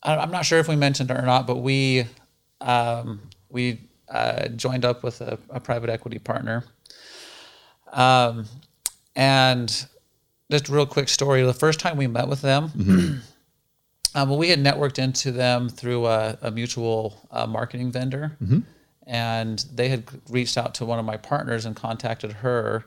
I'm 0.03 0.31
not 0.31 0.45
sure 0.45 0.59
if 0.59 0.67
we 0.67 0.75
mentioned 0.75 1.09
it 1.09 1.17
or 1.17 1.21
not, 1.21 1.47
but 1.47 1.57
we 1.57 2.05
um, 2.61 3.21
we 3.49 3.81
uh, 4.09 4.49
joined 4.49 4.85
up 4.85 5.03
with 5.03 5.21
a, 5.21 5.37
a 5.49 5.59
private 5.59 5.89
equity 5.89 6.19
partner. 6.19 6.63
Um, 7.91 8.45
and 9.15 9.85
just 10.51 10.69
a 10.69 10.71
real 10.71 10.85
quick 10.85 11.09
story. 11.09 11.43
The 11.43 11.53
first 11.53 11.79
time 11.79 11.97
we 11.97 12.07
met 12.07 12.27
with 12.27 12.41
them, 12.41 12.69
mm-hmm. 12.69 13.17
um, 14.15 14.29
well, 14.29 14.37
we 14.37 14.49
had 14.49 14.59
networked 14.59 14.99
into 14.99 15.31
them 15.31 15.69
through 15.69 16.07
a, 16.07 16.37
a 16.41 16.51
mutual 16.51 17.27
uh, 17.31 17.47
marketing 17.47 17.91
vendor. 17.91 18.37
Mm-hmm. 18.41 18.59
And 19.05 19.65
they 19.73 19.89
had 19.89 20.05
reached 20.29 20.57
out 20.57 20.75
to 20.75 20.85
one 20.85 20.97
of 20.97 21.05
my 21.05 21.17
partners 21.17 21.65
and 21.65 21.75
contacted 21.75 22.31
her 22.31 22.85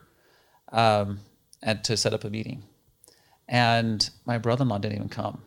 um, 0.71 1.19
and 1.63 1.83
to 1.83 1.97
set 1.97 2.13
up 2.13 2.23
a 2.23 2.29
meeting. 2.29 2.63
And 3.47 4.09
my 4.25 4.37
brother 4.37 4.63
in 4.63 4.69
law 4.69 4.77
didn't 4.77 4.95
even 4.95 5.09
come 5.09 5.41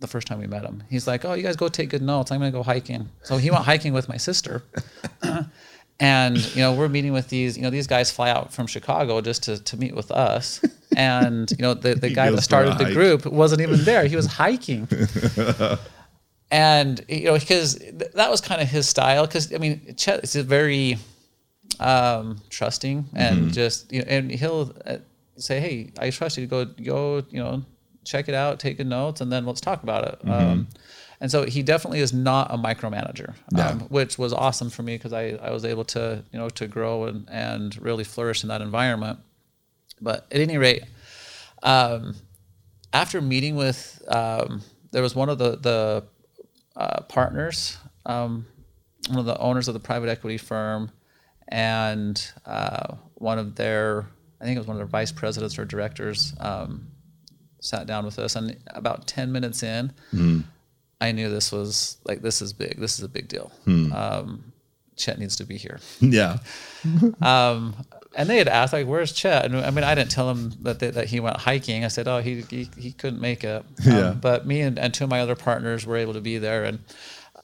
the 0.00 0.06
first 0.06 0.26
time 0.26 0.38
we 0.38 0.46
met 0.46 0.64
him. 0.64 0.82
He's 0.90 1.06
like, 1.06 1.24
"Oh, 1.24 1.34
you 1.34 1.42
guys 1.42 1.56
go 1.56 1.68
take 1.68 1.90
good 1.90 2.02
notes. 2.02 2.30
I'm 2.30 2.40
going 2.40 2.52
to 2.52 2.58
go 2.58 2.62
hiking." 2.62 3.08
So 3.22 3.36
he 3.36 3.50
went 3.50 3.64
hiking 3.64 3.92
with 3.92 4.08
my 4.08 4.16
sister. 4.16 4.62
and 6.00 6.38
you 6.56 6.60
know 6.60 6.72
we're 6.72 6.88
meeting 6.88 7.12
with 7.12 7.28
these 7.28 7.56
you 7.56 7.62
know 7.62 7.70
these 7.70 7.86
guys 7.86 8.10
fly 8.10 8.28
out 8.28 8.52
from 8.52 8.66
chicago 8.66 9.20
just 9.20 9.44
to, 9.44 9.62
to 9.62 9.76
meet 9.76 9.94
with 9.94 10.10
us 10.10 10.60
and 10.96 11.52
you 11.52 11.58
know 11.58 11.72
the, 11.72 11.94
the 11.94 12.10
guy 12.14 12.30
that 12.30 12.42
started 12.42 12.76
the 12.78 12.92
group 12.92 13.24
wasn't 13.26 13.60
even 13.60 13.82
there 13.84 14.04
he 14.04 14.16
was 14.16 14.26
hiking 14.42 14.88
and 16.50 17.04
you 17.08 17.26
know 17.26 17.38
because 17.38 17.78
that 18.14 18.28
was 18.28 18.40
kind 18.40 18.60
of 18.60 18.68
his 18.68 18.88
style 18.88 19.24
because 19.24 19.54
i 19.54 19.58
mean 19.58 19.94
chet 19.96 20.24
is 20.24 20.34
very 20.34 20.98
um, 21.80 22.40
trusting 22.50 23.04
and 23.14 23.36
mm-hmm. 23.36 23.48
just 23.48 23.92
you 23.92 24.00
know 24.00 24.06
and 24.08 24.30
he'll 24.30 24.74
uh, 24.86 24.98
say 25.36 25.60
hey 25.60 25.92
i 25.98 26.10
trust 26.10 26.36
you 26.38 26.46
go 26.46 26.64
go 26.64 27.22
you 27.30 27.42
know 27.42 27.64
check 28.04 28.28
it 28.28 28.34
out, 28.34 28.60
take 28.60 28.76
good 28.76 28.86
notes, 28.86 29.20
and 29.20 29.32
then 29.32 29.46
let's 29.46 29.60
talk 29.60 29.82
about 29.82 30.06
it. 30.06 30.18
Mm-hmm. 30.20 30.30
Um, 30.30 30.68
and 31.20 31.30
so 31.30 31.44
he 31.44 31.62
definitely 31.62 32.00
is 32.00 32.12
not 32.12 32.52
a 32.52 32.58
micromanager, 32.58 33.34
um, 33.56 33.80
which 33.82 34.18
was 34.18 34.32
awesome 34.32 34.68
for 34.68 34.82
me 34.82 34.96
because 34.96 35.12
I, 35.12 35.38
I 35.42 35.50
was 35.50 35.64
able 35.64 35.84
to 35.86 36.22
you 36.32 36.38
know 36.38 36.48
to 36.50 36.66
grow 36.66 37.04
and, 37.04 37.28
and 37.30 37.80
really 37.80 38.04
flourish 38.04 38.42
in 38.42 38.48
that 38.48 38.60
environment. 38.60 39.20
But 40.00 40.26
at 40.30 40.40
any 40.40 40.58
rate, 40.58 40.84
um, 41.62 42.16
after 42.92 43.20
meeting 43.20 43.56
with 43.56 44.02
um, 44.08 44.62
there 44.90 45.02
was 45.02 45.14
one 45.14 45.28
of 45.28 45.38
the 45.38 45.56
the 45.56 46.04
uh, 46.76 47.02
partners, 47.02 47.78
um, 48.04 48.44
one 49.08 49.20
of 49.20 49.26
the 49.26 49.38
owners 49.38 49.68
of 49.68 49.74
the 49.74 49.80
private 49.80 50.10
equity 50.10 50.36
firm, 50.36 50.90
and 51.48 52.32
uh, 52.44 52.96
one 53.14 53.38
of 53.38 53.54
their 53.54 54.08
I 54.44 54.46
think 54.46 54.56
it 54.56 54.60
was 54.60 54.66
one 54.68 54.76
of 54.76 54.78
their 54.78 54.86
vice 54.86 55.10
presidents 55.10 55.58
or 55.58 55.64
directors 55.64 56.34
um, 56.38 56.88
sat 57.60 57.86
down 57.86 58.04
with 58.04 58.18
us, 58.18 58.36
and 58.36 58.56
about 58.68 59.06
ten 59.06 59.32
minutes 59.32 59.62
in, 59.62 59.90
I 61.00 61.12
knew 61.12 61.30
this 61.30 61.50
was 61.50 61.96
like 62.04 62.20
this 62.20 62.42
is 62.42 62.52
big. 62.52 62.78
This 62.78 62.98
is 62.98 63.04
a 63.04 63.08
big 63.08 63.26
deal. 63.26 63.50
Um, 63.66 64.52
Chet 64.96 65.18
needs 65.18 65.36
to 65.36 65.44
be 65.44 65.56
here. 65.56 65.80
Yeah. 66.00 66.38
Um, 67.22 67.74
and 68.16 68.28
they 68.30 68.36
had 68.38 68.46
asked 68.48 68.72
like, 68.74 68.86
"Where's 68.86 69.12
Chet?" 69.12 69.46
And 69.46 69.56
I 69.56 69.70
mean, 69.70 69.82
I 69.82 69.94
didn't 69.94 70.10
tell 70.10 70.30
him 70.30 70.52
that 70.60 70.78
they, 70.78 70.90
that 70.90 71.06
he 71.08 71.18
went 71.20 71.38
hiking. 71.38 71.84
I 71.84 71.88
said, 71.88 72.06
"Oh, 72.06 72.18
he 72.20 72.42
he, 72.42 72.70
he 72.76 72.92
couldn't 72.92 73.20
make 73.20 73.42
it." 73.44 73.64
Um, 73.86 73.92
Yeah. 73.92 74.12
But 74.12 74.46
me 74.46 74.60
and, 74.60 74.78
and 74.78 74.92
two 74.94 75.04
of 75.04 75.10
my 75.10 75.20
other 75.20 75.34
partners 75.34 75.84
were 75.86 75.96
able 75.96 76.12
to 76.12 76.20
be 76.20 76.36
there, 76.38 76.64
and 76.64 76.78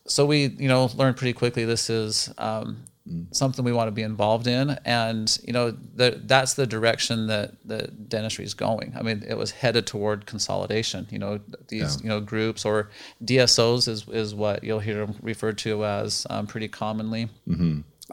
so 0.06 0.26
we 0.26 0.46
you 0.46 0.68
know 0.68 0.90
learned 0.94 1.16
pretty 1.16 1.32
quickly 1.32 1.64
this 1.64 1.88
is 1.90 2.32
um, 2.38 2.84
something 3.32 3.64
we 3.64 3.72
want 3.72 3.88
to 3.88 3.92
be 3.92 4.02
involved 4.02 4.46
in, 4.46 4.78
and 4.84 5.38
you 5.44 5.52
know 5.52 5.70
the, 5.70 6.20
that's 6.24 6.54
the 6.54 6.66
direction 6.66 7.26
that 7.28 7.54
the 7.64 7.88
dentistry 8.08 8.44
is 8.44 8.54
going. 8.54 8.92
I 8.96 9.02
mean, 9.02 9.24
it 9.26 9.36
was 9.36 9.50
headed 9.50 9.86
toward 9.86 10.26
consolidation. 10.26 11.06
You 11.10 11.18
know, 11.18 11.40
these 11.68 11.96
Yeah. 11.96 12.02
you 12.02 12.08
know 12.08 12.20
groups 12.20 12.64
or 12.64 12.90
DSOs 13.24 13.88
is 13.88 14.06
is 14.08 14.34
what 14.34 14.62
you'll 14.62 14.80
hear 14.80 15.06
them 15.06 15.16
referred 15.22 15.58
to 15.58 15.84
as 15.84 16.26
um, 16.30 16.46
pretty 16.46 16.68
commonly. 16.68 17.28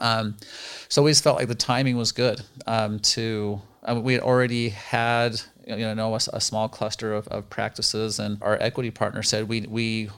Um, 0.00 0.36
so 0.88 1.02
we 1.02 1.10
just 1.10 1.24
felt 1.24 1.38
like 1.38 1.48
the 1.48 1.54
timing 1.54 1.96
was 1.96 2.12
good 2.12 2.40
um, 2.66 2.98
to. 3.00 3.60
I 3.84 3.94
mean, 3.94 4.02
we 4.04 4.12
had 4.14 4.22
already 4.22 4.68
had 4.70 5.40
you 5.66 5.94
know 5.94 6.14
a 6.14 6.40
small 6.40 6.68
cluster 6.68 7.14
of, 7.14 7.28
of 7.28 7.48
practices, 7.50 8.18
and 8.18 8.38
our 8.42 8.56
equity 8.60 8.90
partner 8.90 9.22
said 9.22 9.48
we 9.48 9.62
we 9.62 10.10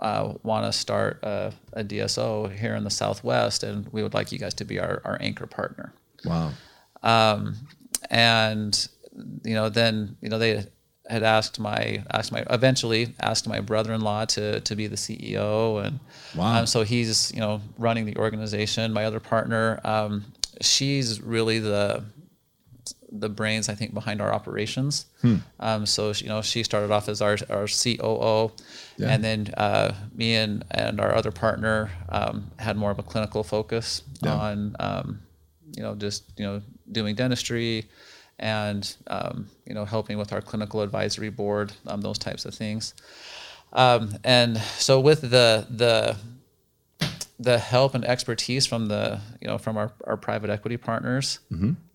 uh, 0.00 0.32
want 0.42 0.64
to 0.66 0.72
start 0.72 1.20
a, 1.22 1.52
a 1.74 1.84
DSO 1.84 2.50
here 2.58 2.74
in 2.74 2.84
the 2.84 2.90
Southwest, 2.90 3.62
and 3.62 3.86
we 3.92 4.02
would 4.02 4.14
like 4.14 4.32
you 4.32 4.38
guys 4.38 4.54
to 4.54 4.64
be 4.64 4.78
our, 4.80 5.00
our 5.04 5.18
anchor 5.20 5.46
partner 5.46 5.92
Wow. 6.24 6.52
um, 7.02 7.54
and 8.10 8.88
you 9.44 9.54
know 9.54 9.68
then 9.68 10.16
you 10.22 10.28
know 10.28 10.38
they 10.38 10.64
had 11.08 11.22
asked 11.22 11.58
my 11.58 12.02
asked 12.12 12.30
my 12.32 12.44
eventually 12.50 13.14
asked 13.20 13.46
my 13.48 13.60
brother-in-law 13.60 14.24
to 14.26 14.60
to 14.60 14.76
be 14.76 14.86
the 14.86 14.96
CEO 14.96 15.84
and 15.84 15.98
Wow. 16.36 16.60
um, 16.60 16.66
so 16.66 16.82
he's 16.84 17.32
you 17.34 17.40
know 17.40 17.60
running 17.78 18.06
the 18.06 18.16
organization 18.16 18.92
my 18.92 19.04
other 19.04 19.20
partner 19.20 19.80
um, 19.84 20.24
she's 20.60 21.20
really 21.20 21.58
the 21.58 22.04
the 23.12 23.28
brains 23.28 23.68
I 23.68 23.74
think 23.74 23.92
behind 23.94 24.20
our 24.20 24.32
operations. 24.32 25.06
Hmm. 25.22 25.36
Um, 25.58 25.86
so 25.86 26.12
she- 26.12 26.24
you 26.24 26.28
know 26.30 26.42
she 26.42 26.62
started 26.62 26.90
off 26.90 27.08
as 27.08 27.20
our 27.20 27.36
our 27.48 27.66
COO, 27.66 28.52
Yeah. 28.96 29.08
and 29.12 29.22
then 29.24 29.52
uh, 29.56 29.94
me 30.14 30.36
and 30.36 30.64
and 30.70 31.00
our 31.00 31.14
other 31.14 31.32
partner 31.32 31.90
um, 32.08 32.50
had 32.58 32.76
more 32.76 32.90
of 32.90 32.98
a 32.98 33.02
clinical 33.02 33.42
focus 33.42 34.02
Yeah. 34.22 34.34
on 34.34 34.76
um, 34.80 35.20
you 35.76 35.82
know 35.82 35.94
just 35.94 36.24
you 36.36 36.44
know 36.46 36.62
doing 36.92 37.14
dentistry 37.16 37.86
and 38.38 38.96
um, 39.08 39.48
you 39.66 39.74
know 39.74 39.84
helping 39.84 40.16
with 40.18 40.32
our 40.32 40.40
clinical 40.40 40.80
advisory 40.82 41.30
board 41.30 41.72
um, 41.86 42.00
those 42.00 42.18
types 42.18 42.44
of 42.44 42.54
things. 42.54 42.94
Um, 43.72 44.16
and 44.24 44.56
so 44.78 44.98
with 45.00 45.20
the 45.20 45.66
the 45.70 46.16
the 47.42 47.58
help 47.58 47.94
and 47.94 48.04
expertise 48.04 48.66
from 48.66 48.86
the 48.86 49.18
you 49.40 49.48
know 49.48 49.56
from 49.58 49.76
our, 49.78 49.90
our 50.06 50.16
private 50.18 50.50
equity 50.50 50.76
partners 50.76 51.38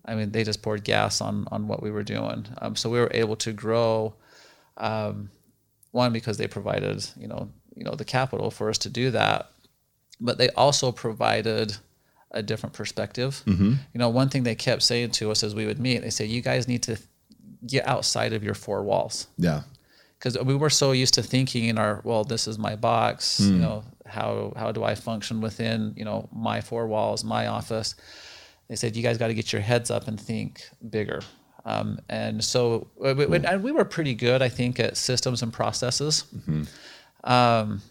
i 0.04 0.14
mean 0.16 0.32
they 0.32 0.42
just 0.42 0.60
poured 0.60 0.82
gas 0.82 1.20
on 1.20 1.46
on 1.52 1.68
what 1.68 1.80
we 1.84 1.90
were 1.90 2.02
doing. 2.02 2.46
Um, 2.60 2.74
so 2.74 2.90
we 2.90 2.98
were 2.98 3.10
able 3.14 3.36
to 3.36 3.52
grow 3.52 4.14
um, 4.76 5.30
one 5.92 6.12
because 6.12 6.36
they 6.36 6.48
provided 6.48 7.06
you 7.16 7.28
know 7.28 7.48
you 7.76 7.84
know 7.84 7.94
the 7.94 8.04
capital 8.04 8.50
for 8.50 8.68
us 8.68 8.78
to 8.78 8.88
do 8.90 9.10
that 9.12 9.50
but 10.20 10.36
they 10.38 10.48
also 10.50 10.90
provided 10.92 11.76
a 12.32 12.42
different 12.42 12.74
perspective. 12.74 13.42
You 13.92 13.98
know 14.00 14.08
one 14.08 14.28
thing 14.28 14.42
they 14.42 14.54
kept 14.56 14.82
saying 14.82 15.12
to 15.12 15.30
us 15.30 15.42
as 15.44 15.54
we 15.54 15.64
would 15.66 15.78
meet 15.78 16.02
they 16.02 16.10
say 16.10 16.24
you 16.26 16.42
guys 16.42 16.66
need 16.66 16.82
to 16.84 16.98
get 17.66 17.86
outside 17.86 18.32
of 18.32 18.42
your 18.42 18.54
four 18.54 18.82
walls. 18.82 19.28
Yeah. 19.38 19.62
Because 20.18 20.38
we 20.44 20.54
were 20.54 20.70
so 20.70 20.92
used 20.92 21.14
to 21.14 21.22
thinking 21.22 21.64
in 21.64 21.78
our 21.78 22.00
well 22.04 22.24
this 22.24 22.46
is 22.48 22.58
my 22.58 22.74
box 22.76 23.40
you 23.40 23.52
know 23.58 23.84
how 24.06 24.52
how 24.56 24.70
do 24.72 24.82
i 24.84 24.94
function 24.94 25.40
within 25.40 25.92
you 25.96 26.04
know 26.04 26.28
my 26.32 26.60
four 26.60 26.86
walls 26.86 27.24
my 27.24 27.46
office? 27.48 27.94
They 28.68 28.76
said 28.76 28.96
you 28.96 29.02
guys 29.02 29.16
got 29.18 29.28
to 29.28 29.34
get 29.34 29.52
your 29.52 29.62
heads 29.62 29.90
up 29.92 30.08
and 30.08 30.18
think 30.20 30.62
bigger. 30.90 31.20
Um, 31.64 32.00
and 32.08 32.42
so 32.42 32.88
we, 32.96 33.12
we- 33.14 33.44
and 33.44 33.62
we 33.62 33.72
were 33.72 33.84
pretty 33.84 34.14
good 34.14 34.42
i 34.42 34.48
think 34.48 34.78
at 34.80 34.96
systems 34.96 35.42
and 35.42 35.52
processes. 35.52 36.24
Um, 37.24 37.82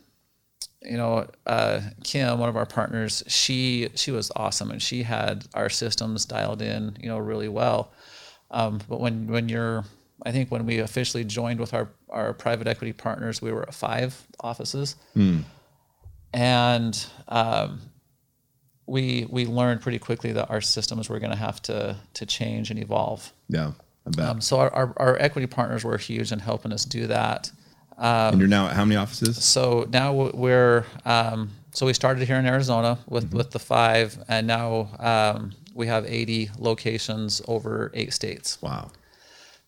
you 0.81 0.97
know 0.97 1.27
uh, 1.47 1.81
kim 2.03 2.37
one 2.39 2.47
of 2.49 2.55
our 2.55 2.65
partners 2.65 3.23
she 3.27 3.89
she 3.95 4.11
was 4.11 4.31
awesome 4.35 4.69
and 4.71 4.81
she 4.81 5.01
had 5.03 5.45
our 5.53 5.69
systems 5.69 6.25
dialed 6.25 6.61
in 6.61 6.95
you 7.01 7.09
know 7.09 7.17
really 7.17 7.49
well. 7.49 7.91
Um, 8.51 8.79
but 8.87 8.99
when 8.99 9.27
when 9.27 9.49
you're, 9.49 9.83
I 10.23 10.31
think 10.31 10.49
when 10.51 10.65
we 10.65 10.79
officially 10.79 11.23
joined 11.23 11.59
with 11.59 11.73
our 11.73 11.89
our 12.09 12.33
private 12.33 12.67
equity 12.67 12.93
partners, 12.93 13.41
we 13.41 13.51
were 13.51 13.63
at 13.63 13.73
five 13.73 14.25
offices, 14.39 14.95
and 16.33 17.05
um, 17.27 17.81
we 18.85 19.27
we 19.29 19.45
learned 19.45 19.81
pretty 19.81 19.99
quickly 19.99 20.31
that 20.33 20.49
our 20.49 20.61
systems 20.61 21.09
were 21.09 21.19
going 21.19 21.31
to 21.31 21.37
have 21.37 21.61
to 21.63 21.97
to 22.13 22.25
change 22.25 22.71
and 22.71 22.79
evolve. 22.79 23.33
Yeah. 23.49 23.71
I 24.07 24.09
bet. 24.11 24.29
Um, 24.29 24.41
so 24.41 24.59
our, 24.59 24.71
our, 24.73 24.93
our 24.97 25.17
equity 25.19 25.47
partners 25.47 25.83
were 25.83 25.97
huge 25.97 26.31
in 26.31 26.37
helping 26.37 26.71
us 26.71 26.85
do 26.85 27.07
that. 27.07 27.51
and 27.97 28.39
you're 28.39 28.47
now 28.47 28.67
at 28.67 28.75
how 28.75 28.85
many 28.85 28.97
offices? 28.97 29.43
So 29.43 29.87
now 29.91 30.13
we're 30.13 30.85
um, 31.05 31.49
so 31.71 31.85
we 31.87 31.93
started 31.93 32.27
here 32.27 32.37
in 32.37 32.45
Arizona 32.45 32.99
with 33.07 33.25
Mm-hmm. 33.25 33.37
with 33.37 33.51
the 33.51 33.59
five, 33.59 34.23
and 34.27 34.45
now 34.47 34.89
um, 34.99 35.53
we 35.73 35.87
have 35.87 36.05
80 36.05 36.51
locations 36.59 37.41
over 37.47 37.91
eight 37.95 38.13
states. 38.13 38.61
Wow. 38.61 38.91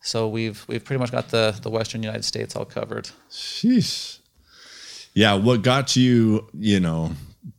So 0.08 0.30
we've 0.30 0.64
we've 0.70 0.84
pretty 0.84 0.99
much 0.99 1.12
got 1.12 1.30
the 1.30 1.58
the 1.62 1.70
Western 1.70 2.01
United 2.01 2.24
States 2.24 2.55
all 2.55 2.64
covered. 2.64 3.10
Sheesh. 3.30 4.20
Yeah, 5.14 5.34
what 5.34 5.64
got 5.64 5.95
you, 5.95 6.47
you 6.53 6.80
know, 6.80 7.12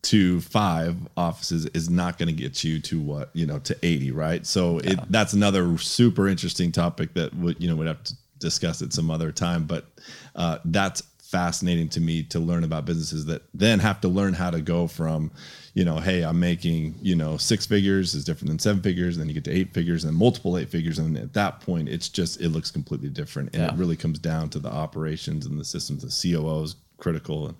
to 0.02 0.40
five 0.40 0.96
offices 1.16 1.66
is 1.66 1.90
not 1.90 2.16
going 2.16 2.28
to 2.28 2.32
get 2.32 2.64
you 2.64 2.80
to 2.80 3.00
what, 3.00 3.30
you 3.34 3.46
know, 3.46 3.58
to 3.58 3.76
80, 3.82 4.12
right? 4.12 4.46
So 4.46 4.78
it 4.78 4.98
that's 5.10 5.34
another 5.34 5.76
super 5.76 6.26
interesting 6.26 6.72
topic 6.72 7.14
that 7.14 7.34
would, 7.34 7.60
you 7.60 7.68
know, 7.68 7.76
we'd 7.76 7.88
have 7.88 8.02
to 8.04 8.14
discuss 8.38 8.80
at 8.80 8.92
some 8.92 9.10
other 9.10 9.30
time, 9.30 9.64
but 9.64 9.86
uh, 10.34 10.58
that's 10.64 11.02
fascinating 11.18 11.90
to 11.90 12.00
me 12.00 12.22
to 12.22 12.38
learn 12.38 12.64
about 12.64 12.86
businesses 12.86 13.26
that 13.26 13.42
then 13.52 13.80
have 13.80 14.00
to 14.00 14.08
learn 14.08 14.32
how 14.32 14.50
to 14.50 14.62
go 14.62 14.86
from, 14.86 15.30
you 15.78 15.84
know, 15.84 16.00
hey, 16.00 16.24
I'm 16.24 16.40
making, 16.40 16.96
you 17.00 17.14
know, 17.14 17.36
six 17.36 17.64
figures 17.64 18.12
is 18.12 18.24
different 18.24 18.48
than 18.48 18.58
seven 18.58 18.82
figures, 18.82 19.14
and 19.14 19.22
then 19.22 19.28
you 19.28 19.34
get 19.34 19.44
to 19.44 19.52
eight 19.52 19.72
figures 19.72 20.02
and 20.02 20.16
multiple 20.16 20.58
eight 20.58 20.68
figures. 20.68 20.98
And 20.98 21.16
at 21.16 21.34
that 21.34 21.60
point, 21.60 21.88
it's 21.88 22.08
just, 22.08 22.40
it 22.40 22.48
looks 22.48 22.72
completely 22.72 23.10
different. 23.10 23.54
And 23.54 23.62
it 23.62 23.74
really 23.76 23.94
comes 23.94 24.18
down 24.18 24.50
to 24.50 24.58
the 24.58 24.72
operations 24.72 25.46
and 25.46 25.56
the 25.56 25.64
systems. 25.64 26.02
The 26.02 26.32
COO 26.32 26.64
is 26.64 26.74
critical. 26.96 27.46
And, 27.46 27.56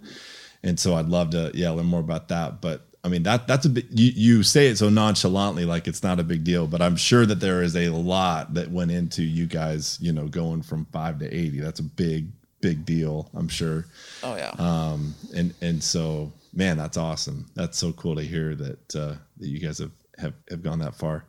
and 0.65 0.81
so 0.81 0.97
I'd 0.97 1.07
love 1.07 1.31
to, 1.31 1.53
yeah, 1.55 1.71
learn 1.71 1.87
more 1.87 2.01
about 2.01 2.27
that. 2.27 2.61
But 2.61 2.89
I 3.05 3.09
mean, 3.09 3.23
that 3.23 3.47
that's 3.47 3.67
a 3.67 3.71
bit, 3.71 3.87
you, 3.93 4.11
you 4.13 4.43
say 4.43 4.67
it 4.67 4.79
so 4.79 4.89
nonchalantly, 4.89 5.65
like 5.65 5.87
it's 5.87 6.03
not 6.03 6.19
a 6.19 6.25
big 6.25 6.43
deal, 6.43 6.67
but 6.67 6.83
I'm 6.83 6.97
sure 6.97 7.25
that 7.25 7.39
there 7.39 7.63
is 7.63 7.77
a 7.77 7.91
lot 7.91 8.55
that 8.55 8.69
went 8.73 8.91
into 8.91 9.23
you 9.23 9.47
guys, 9.47 9.97
you 10.01 10.13
know, 10.13 10.27
going 10.27 10.63
from 10.63 10.87
five 10.87 11.21
to 11.21 11.33
80. 11.33 11.61
That's 11.61 11.79
a 11.79 11.85
big, 11.85 12.33
big 12.61 12.85
deal, 12.85 13.31
I'm 13.33 13.47
sure. 13.47 13.87
Oh 14.25 14.35
yeah. 14.35 14.51
Um, 14.59 15.15
and, 15.37 15.55
and 15.61 15.81
so, 15.85 16.33
man, 16.53 16.77
that's 16.77 16.97
awesome. 16.97 17.47
That's 17.55 17.79
so 17.79 17.93
cool 17.93 18.17
to 18.17 18.23
hear 18.23 18.55
that, 18.55 18.97
uh, 18.97 19.15
that 19.39 19.49
you 19.49 19.59
guys 19.59 19.79
have, 19.79 19.93
have, 20.19 20.35
have 20.51 20.63
gone 20.63 20.81
that 20.81 20.95
far. 20.95 21.25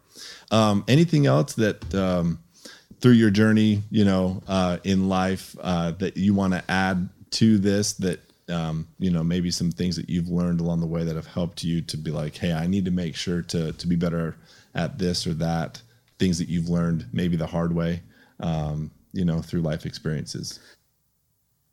Um, 0.52 0.84
anything 0.88 1.26
else 1.26 1.54
that, 1.56 1.94
um, 1.96 2.40
through 3.02 3.14
your 3.14 3.30
journey, 3.30 3.84
you 3.90 4.04
know, 4.06 4.44
uh, 4.48 4.78
in 4.84 5.08
life, 5.08 5.56
uh, 5.62 5.92
that 5.92 6.18
you 6.18 6.34
want 6.34 6.54
to 6.54 6.64
add 6.70 7.10
to 7.32 7.58
this 7.58 7.94
that, 7.94 8.20
um, 8.50 8.88
you 8.98 9.12
know, 9.12 9.24
maybe 9.24 9.52
some 9.52 9.72
things 9.72 9.96
that 9.96 10.10
you've 10.10 10.28
learned 10.30 10.60
along 10.60 10.80
the 10.82 10.88
way 10.88 11.04
that 11.04 11.16
have 11.16 11.28
helped 11.28 11.64
you 11.64 11.82
to 11.82 11.98
be 11.98 12.12
like, 12.12 12.36
Hey, 12.36 12.52
I 12.52 12.68
need 12.68 12.86
to 12.86 12.92
make 12.92 13.16
sure 13.16 13.42
to, 13.44 13.72
to 13.74 13.88
be 13.88 13.96
better 13.96 14.36
at 14.76 14.98
this 14.98 15.26
or 15.28 15.34
that 15.36 15.82
things 16.18 16.38
that 16.40 16.50
you've 16.50 16.68
learned 16.70 17.06
maybe 17.14 17.38
the 17.38 17.48
hard 17.48 17.74
way, 17.74 18.02
um, 18.40 18.92
you 19.14 19.24
know, 19.24 19.42
through 19.42 19.62
life 19.62 19.86
experiences. 19.86 20.60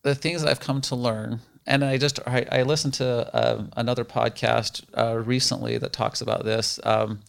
the 0.03 0.15
things 0.15 0.43
that 0.43 0.51
I've 0.51 0.61
come 0.61 0.81
to 0.83 0.95
learn, 0.97 1.41
and 1.67 1.85
I 1.85 1.99
just 1.99 2.21
I, 2.27 2.47
I 2.51 2.63
listened 2.63 2.95
to 2.95 3.35
uh, 3.35 3.65
another 3.77 4.05
podcast 4.05 4.85
uh, 4.97 5.19
recently 5.19 5.79
that 5.79 5.93
talks 5.93 6.21
about 6.21 6.45
this. 6.45 6.79
Um, 6.85 7.21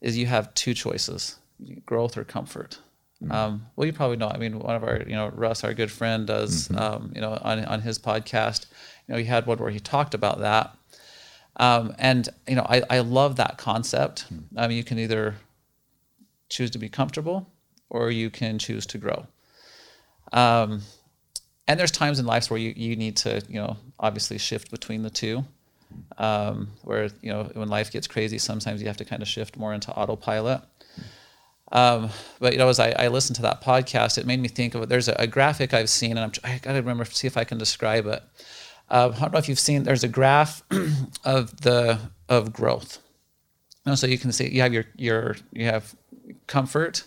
is 0.00 0.18
you 0.18 0.26
have 0.26 0.52
two 0.54 0.74
choices: 0.74 1.36
growth 1.86 2.16
or 2.16 2.24
comfort. 2.24 2.78
Um, 3.30 3.66
well, 3.74 3.86
you 3.86 3.92
probably 3.92 4.16
know. 4.16 4.28
I 4.28 4.36
mean, 4.36 4.58
one 4.58 4.76
of 4.76 4.84
our, 4.84 4.98
you 4.98 5.14
know, 5.14 5.28
Russ, 5.28 5.64
our 5.64 5.72
good 5.72 5.90
friend, 5.90 6.26
does, 6.26 6.70
um, 6.76 7.12
you 7.14 7.20
know, 7.20 7.38
on 7.40 7.64
on 7.64 7.80
his 7.80 7.98
podcast, 7.98 8.66
you 9.06 9.14
know, 9.14 9.18
he 9.18 9.24
had 9.24 9.46
one 9.46 9.58
where 9.58 9.70
he 9.70 9.80
talked 9.80 10.14
about 10.14 10.40
that. 10.40 10.76
Um, 11.56 11.94
and 11.98 12.28
you 12.48 12.56
know, 12.56 12.66
I, 12.68 12.82
I 12.90 12.98
love 12.98 13.36
that 13.36 13.58
concept. 13.58 14.26
I 14.56 14.68
mean, 14.68 14.76
you 14.76 14.84
can 14.84 14.98
either 14.98 15.36
choose 16.48 16.70
to 16.72 16.78
be 16.78 16.88
comfortable 16.88 17.50
or 17.88 18.10
you 18.10 18.28
can 18.28 18.58
choose 18.58 18.86
to 18.86 18.98
grow. 18.98 19.26
And 21.66 21.80
there's 21.80 21.90
times 21.90 22.18
in 22.18 22.26
life 22.26 22.50
where 22.50 22.60
you, 22.60 22.74
you 22.76 22.96
need 22.96 23.16
to, 23.18 23.42
you 23.48 23.60
know, 23.60 23.76
obviously 23.98 24.38
shift 24.38 24.70
between 24.70 25.02
the 25.02 25.10
two. 25.10 25.44
Um, 26.18 26.70
where, 26.82 27.08
you 27.22 27.32
know, 27.32 27.50
when 27.54 27.68
life 27.68 27.92
gets 27.92 28.06
crazy, 28.06 28.38
sometimes 28.38 28.80
you 28.82 28.88
have 28.88 28.96
to 28.96 29.04
kind 29.04 29.22
of 29.22 29.28
shift 29.28 29.56
more 29.56 29.72
into 29.72 29.92
autopilot. 29.92 30.60
Um, 31.72 32.10
but 32.38 32.52
you 32.52 32.58
know, 32.58 32.68
as 32.68 32.78
I, 32.78 32.90
I, 32.90 33.08
listened 33.08 33.36
to 33.36 33.42
that 33.42 33.60
podcast, 33.62 34.16
it 34.16 34.26
made 34.26 34.38
me 34.38 34.48
think 34.48 34.74
of 34.74 34.82
it. 34.82 34.88
There's 34.88 35.08
a, 35.08 35.16
a 35.18 35.26
graphic 35.26 35.74
I've 35.74 35.90
seen, 35.90 36.12
and 36.12 36.20
I'm, 36.20 36.32
I 36.44 36.58
got 36.58 36.72
to 36.72 36.78
remember 36.78 37.04
see 37.04 37.26
if 37.26 37.36
I 37.36 37.44
can 37.44 37.58
describe 37.58 38.06
it. 38.06 38.22
Uh, 38.88 39.12
I 39.14 39.18
don't 39.18 39.32
know 39.32 39.38
if 39.38 39.48
you've 39.48 39.58
seen. 39.58 39.82
There's 39.82 40.04
a 40.04 40.08
graph 40.08 40.62
of 41.24 41.60
the 41.62 41.98
of 42.28 42.52
growth. 42.52 43.00
So 43.94 44.06
you 44.06 44.18
can 44.18 44.32
see 44.32 44.48
you 44.48 44.62
have 44.62 44.72
your 44.72 44.84
your 44.96 45.36
you 45.52 45.64
have 45.66 45.94
comfort, 46.46 47.04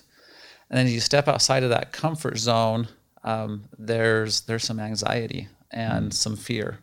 and 0.70 0.78
then 0.78 0.88
you 0.88 1.00
step 1.00 1.28
outside 1.28 1.64
of 1.64 1.70
that 1.70 1.92
comfort 1.92 2.38
zone. 2.38 2.88
Um, 3.24 3.66
there's 3.78 4.42
there's 4.42 4.64
some 4.64 4.80
anxiety 4.80 5.48
and 5.72 6.12
mm. 6.12 6.14
some 6.14 6.36
fear, 6.36 6.80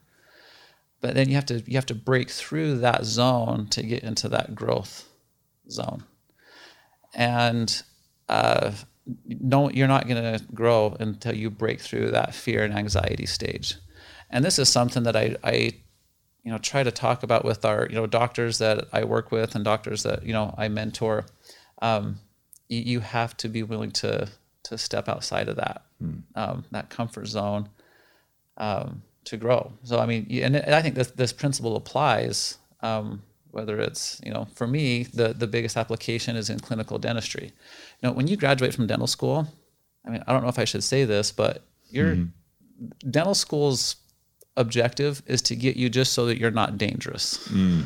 but 1.01 1.15
then 1.15 1.29
you 1.29 1.35
have 1.35 1.47
to 1.47 1.63
you 1.67 1.75
have 1.77 1.87
to 1.87 1.95
break 1.95 2.31
through 2.31 2.79
that 2.79 3.05
zone 3.05 3.69
to 3.71 3.83
get 3.83 4.03
into 4.03 4.29
that 4.29 4.55
growth 4.55 5.09
zone 5.71 6.05
and 7.15 7.83
uh, 8.29 8.73
no, 9.27 9.71
you're 9.71 9.89
not 9.89 10.09
going 10.09 10.23
to 10.23 10.45
grow 10.53 10.97
until 10.99 11.35
you 11.35 11.51
break 11.51 11.81
through 11.81 12.11
that 12.11 12.35
fear 12.35 12.65
and 12.65 12.75
anxiety 12.75 13.27
stage. 13.27 13.77
And 14.31 14.45
this 14.45 14.59
is 14.59 14.69
something 14.69 15.05
that 15.05 15.17
I, 15.17 15.37
I, 15.45 15.73
you 16.43 16.51
know, 16.51 16.59
try 16.59 16.83
to 16.83 16.91
talk 16.91 17.23
about 17.23 17.45
with 17.45 17.65
our, 17.65 17.87
you 17.89 17.95
know, 17.95 18.07
doctors 18.07 18.59
that 18.59 18.87
I 18.93 19.05
work 19.05 19.31
with 19.31 19.55
and 19.55 19.65
doctors 19.65 20.03
that 20.03 20.25
you 20.25 20.33
know 20.33 20.55
I 20.59 20.69
mentor. 20.69 21.27
Um, 21.81 22.21
you, 22.69 22.81
you, 22.81 23.01
have 23.01 23.37
to 23.39 23.49
be 23.49 23.63
willing 23.63 23.91
to 23.93 24.29
to 24.65 24.79
step 24.79 25.09
outside 25.09 25.49
of 25.49 25.57
that. 25.57 25.84
Um, 26.35 26.65
that 26.71 26.91
comfort 26.91 27.27
zone 27.27 27.69
um, 28.57 29.03
to 29.25 29.37
grow. 29.37 29.73
So 29.85 29.99
I 29.99 30.07
mean, 30.07 30.27
and, 30.31 30.57
and 30.57 30.75
I 30.75 30.83
think 30.83 30.95
this 30.95 31.11
this 31.11 31.33
principle 31.33 31.77
applies 31.77 32.59
um, 32.81 33.23
whether 33.55 33.79
it's 33.81 34.21
you 34.25 34.33
know 34.33 34.47
for 34.55 34.67
me 34.67 35.05
the 35.05 35.33
the 35.33 35.47
biggest 35.47 35.77
application 35.77 36.37
is 36.37 36.51
in 36.51 36.59
clinical 36.59 36.99
dentistry 36.99 37.47
you 37.47 38.09
know 38.09 38.13
when 38.13 38.27
you 38.27 38.37
graduate 38.37 38.75
from 38.75 38.87
dental 38.89 39.07
school 39.07 39.47
i 40.05 40.11
mean 40.11 40.23
i 40.27 40.33
don't 40.33 40.43
know 40.43 40.49
if 40.49 40.59
i 40.59 40.65
should 40.65 40.83
say 40.83 41.05
this 41.05 41.31
but 41.31 41.63
your 41.89 42.17
mm-hmm. 42.17 43.11
dental 43.11 43.35
school's 43.35 43.97
objective 44.57 45.21
is 45.27 45.43
to 45.43 45.57
get 45.57 45.77
you 45.77 45.89
just 45.89 46.13
so 46.13 46.27
that 46.27 46.39
you're 46.39 46.51
not 46.51 46.79
dangerous 46.79 47.49
mm. 47.49 47.85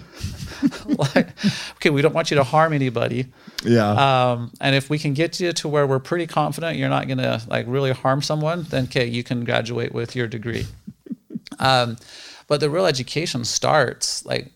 like 1.17 1.29
okay 1.77 1.89
we 1.89 2.03
don't 2.03 2.15
want 2.15 2.31
you 2.31 2.37
to 2.37 2.45
harm 2.45 2.75
anybody 2.75 3.27
yeah 3.65 4.33
um, 4.33 4.53
and 4.61 4.75
if 4.75 4.91
we 4.91 4.99
can 4.99 5.15
get 5.15 5.41
you 5.41 5.53
to 5.53 5.67
where 5.67 5.87
we're 5.87 5.99
pretty 5.99 6.27
confident 6.27 6.77
you're 6.77 6.91
not 6.91 7.07
going 7.07 7.19
to 7.19 7.41
like 7.49 7.65
really 7.69 7.93
harm 7.93 8.21
someone 8.21 8.65
then 8.65 8.85
okay 8.85 9.07
you 9.07 9.25
can 9.25 9.45
graduate 9.45 9.93
with 9.93 10.15
your 10.15 10.27
degree 10.27 10.67
um, 11.59 11.97
but 12.49 12.61
the 12.61 12.69
real 12.69 12.87
education 12.87 13.45
starts 13.45 14.25
like 14.27 14.51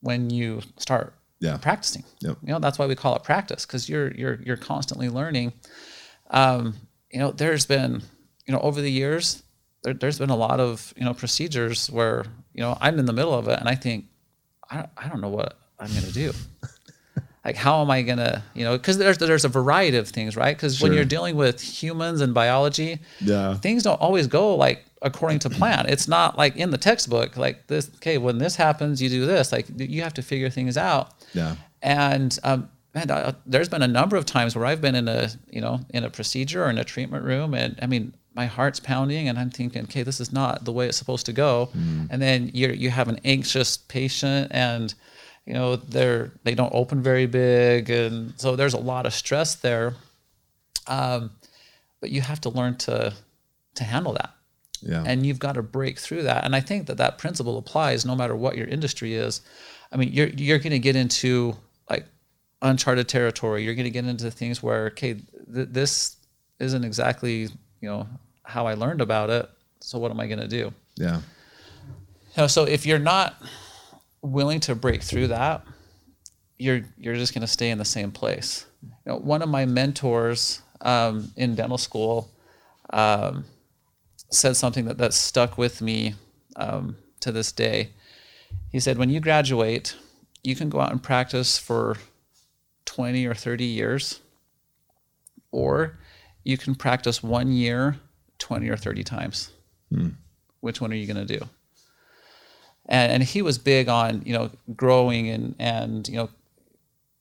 when 0.00 0.30
you 0.30 0.60
start 0.76 1.14
yeah. 1.42 1.56
practicing. 1.56 2.04
Yep. 2.20 2.38
You 2.42 2.52
know, 2.52 2.58
that's 2.60 2.78
why 2.78 2.86
we 2.86 2.94
call 2.94 3.16
it 3.16 3.24
practice 3.24 3.66
because 3.66 3.88
you're 3.88 4.12
you're 4.12 4.38
you're 4.44 4.56
constantly 4.56 5.08
learning. 5.08 5.52
Um, 6.30 6.76
you 7.10 7.18
know, 7.18 7.32
there's 7.32 7.66
been, 7.66 8.02
you 8.46 8.54
know, 8.54 8.60
over 8.60 8.80
the 8.80 8.90
years, 8.90 9.42
there, 9.82 9.96
has 10.00 10.18
been 10.18 10.30
a 10.30 10.36
lot 10.36 10.60
of, 10.60 10.92
you 10.96 11.04
know, 11.04 11.14
procedures 11.14 11.90
where, 11.90 12.24
you 12.54 12.60
know, 12.60 12.76
I'm 12.80 12.98
in 12.98 13.06
the 13.06 13.12
middle 13.12 13.34
of 13.34 13.48
it 13.48 13.58
and 13.58 13.68
I 13.68 13.74
think, 13.74 14.06
I, 14.70 14.86
I 14.96 15.08
don't 15.08 15.20
know 15.20 15.28
what 15.28 15.58
I'm 15.78 15.90
going 15.90 16.04
to 16.04 16.12
do. 16.12 16.32
like, 17.44 17.56
how 17.56 17.82
am 17.82 17.90
I 17.90 18.02
going 18.02 18.18
to, 18.18 18.42
you 18.54 18.64
know, 18.64 18.76
because 18.76 18.98
there's, 18.98 19.18
there's 19.18 19.44
a 19.44 19.48
variety 19.48 19.96
of 19.96 20.08
things, 20.08 20.36
right? 20.36 20.56
Because 20.56 20.76
sure. 20.76 20.88
when 20.88 20.96
you're 20.96 21.04
dealing 21.04 21.36
with 21.36 21.60
humans 21.60 22.20
and 22.20 22.32
biology, 22.32 23.00
yeah. 23.20 23.54
things 23.54 23.82
don't 23.82 24.00
always 24.00 24.26
go 24.26 24.54
like 24.54 24.84
according 25.02 25.40
to 25.40 25.50
plan. 25.50 25.86
It's 25.88 26.06
not 26.06 26.38
like 26.38 26.56
in 26.56 26.70
the 26.70 26.78
textbook, 26.78 27.36
like 27.36 27.66
this, 27.66 27.90
okay, 27.96 28.18
when 28.18 28.38
this 28.38 28.54
happens, 28.54 29.02
you 29.02 29.08
do 29.08 29.26
this. 29.26 29.50
Like 29.50 29.66
you 29.76 30.02
have 30.02 30.14
to 30.14 30.22
figure 30.22 30.48
things 30.48 30.76
out. 30.76 31.14
Yeah. 31.34 31.56
And, 31.82 32.38
um, 32.44 32.68
man, 32.94 33.10
uh, 33.10 33.32
there's 33.46 33.68
been 33.68 33.82
a 33.82 33.88
number 33.88 34.16
of 34.16 34.26
times 34.26 34.54
where 34.54 34.64
I've 34.64 34.80
been 34.80 34.94
in 34.94 35.08
a, 35.08 35.28
you 35.50 35.60
know, 35.60 35.80
in 35.90 36.04
a 36.04 36.10
procedure 36.10 36.64
or 36.64 36.70
in 36.70 36.78
a 36.78 36.84
treatment 36.84 37.24
room, 37.24 37.54
and 37.54 37.78
I 37.82 37.86
mean, 37.86 38.14
my 38.34 38.46
heart's 38.46 38.80
pounding, 38.80 39.28
and 39.28 39.38
I'm 39.38 39.50
thinking, 39.50 39.82
okay, 39.84 40.02
this 40.02 40.20
is 40.20 40.32
not 40.32 40.64
the 40.64 40.72
way 40.72 40.88
it's 40.88 40.96
supposed 40.96 41.26
to 41.26 41.32
go. 41.32 41.68
Mm. 41.76 42.08
And 42.10 42.22
then 42.22 42.50
you 42.54 42.68
you 42.68 42.90
have 42.90 43.08
an 43.08 43.20
anxious 43.24 43.76
patient, 43.76 44.48
and 44.52 44.94
you 45.46 45.54
know 45.54 45.76
they're 45.76 46.32
they 46.44 46.54
don't 46.54 46.72
open 46.74 47.02
very 47.02 47.26
big, 47.26 47.90
and 47.90 48.32
so 48.36 48.56
there's 48.56 48.74
a 48.74 48.78
lot 48.80 49.06
of 49.06 49.12
stress 49.12 49.54
there. 49.56 49.94
Um, 50.86 51.30
but 52.00 52.10
you 52.10 52.20
have 52.20 52.40
to 52.42 52.48
learn 52.48 52.76
to 52.78 53.14
to 53.74 53.84
handle 53.84 54.12
that. 54.14 54.34
Yeah. 54.82 55.04
And 55.06 55.24
you've 55.24 55.38
got 55.38 55.52
to 55.52 55.62
break 55.62 55.98
through 55.98 56.24
that. 56.24 56.44
And 56.44 56.56
I 56.56 56.60
think 56.60 56.86
that 56.88 56.96
that 56.96 57.16
principle 57.16 57.56
applies 57.56 58.04
no 58.04 58.16
matter 58.16 58.34
what 58.34 58.56
your 58.56 58.66
industry 58.66 59.14
is. 59.14 59.40
I 59.92 59.96
mean, 59.96 60.12
you're 60.12 60.28
you're 60.28 60.58
going 60.58 60.72
to 60.72 60.78
get 60.78 60.96
into 60.96 61.56
like 61.88 62.06
uncharted 62.62 63.08
territory. 63.08 63.64
You're 63.64 63.74
going 63.74 63.84
to 63.84 63.90
get 63.90 64.04
into 64.04 64.30
things 64.30 64.62
where 64.62 64.86
okay, 64.86 65.14
th- 65.14 65.68
this 65.70 66.16
isn't 66.58 66.84
exactly 66.84 67.48
you 67.82 67.88
know 67.90 68.06
how 68.44 68.66
I 68.66 68.72
learned 68.72 69.02
about 69.02 69.28
it. 69.28 69.50
So 69.80 69.98
what 69.98 70.10
am 70.10 70.18
I 70.18 70.26
going 70.26 70.40
to 70.40 70.48
do? 70.48 70.72
Yeah. 70.94 71.16
You 71.16 72.38
know, 72.38 72.46
so 72.46 72.64
if 72.64 72.86
you're 72.86 72.98
not 72.98 73.34
willing 74.22 74.60
to 74.60 74.74
break 74.74 75.02
through 75.02 75.28
that, 75.28 75.62
you're 76.56 76.80
you're 76.96 77.16
just 77.16 77.34
going 77.34 77.42
to 77.42 77.46
stay 77.46 77.68
in 77.68 77.76
the 77.76 77.84
same 77.84 78.10
place. 78.10 78.64
You 78.82 79.12
know, 79.12 79.18
one 79.18 79.42
of 79.42 79.50
my 79.50 79.66
mentors 79.66 80.62
um, 80.80 81.32
in 81.36 81.54
dental 81.54 81.76
school. 81.76 82.30
Um, 82.88 83.44
said 84.34 84.56
something 84.56 84.86
that, 84.86 84.98
that 84.98 85.14
stuck 85.14 85.58
with 85.58 85.80
me 85.80 86.14
um, 86.56 86.96
to 87.20 87.30
this 87.30 87.52
day. 87.52 87.90
He 88.70 88.80
said, 88.80 88.98
When 88.98 89.10
you 89.10 89.20
graduate, 89.20 89.96
you 90.42 90.56
can 90.56 90.68
go 90.68 90.80
out 90.80 90.90
and 90.90 91.02
practice 91.02 91.58
for 91.58 91.96
20 92.86 93.26
or 93.26 93.34
30 93.34 93.64
years, 93.64 94.20
or 95.50 95.98
you 96.44 96.58
can 96.58 96.74
practice 96.74 97.22
one 97.22 97.52
year 97.52 97.96
20 98.38 98.68
or 98.68 98.76
30 98.76 99.04
times. 99.04 99.50
Hmm. 99.92 100.08
Which 100.60 100.80
one 100.80 100.92
are 100.92 100.96
you 100.96 101.12
going 101.12 101.26
to 101.26 101.38
do? 101.38 101.48
And, 102.86 103.12
and 103.12 103.22
he 103.22 103.42
was 103.42 103.58
big 103.58 103.88
on, 103.88 104.22
you 104.24 104.32
know, 104.32 104.50
growing 104.74 105.28
and, 105.28 105.54
and, 105.58 106.08
you 106.08 106.16
know, 106.16 106.28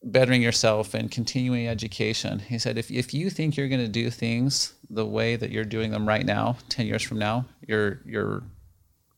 bettering 0.03 0.41
yourself 0.41 0.93
and 0.93 1.11
continuing 1.11 1.67
education. 1.67 2.39
He 2.39 2.57
said, 2.57 2.78
if, 2.78 2.89
if 2.89 3.13
you 3.13 3.30
think 3.30 3.55
you're 3.55 3.67
going 3.67 3.82
to 3.82 3.88
do 3.88 4.09
things 4.09 4.74
the 4.89 5.05
way 5.05 5.36
that 5.36 5.51
you're 5.51 5.65
doing 5.65 5.91
them 5.91 6.07
right 6.07 6.26
now, 6.26 6.57
10 6.69 6.88
years 6.88 7.03
from 7.03 7.19
now, 7.19 7.45
you're, 7.67 7.99
you're 8.05 8.41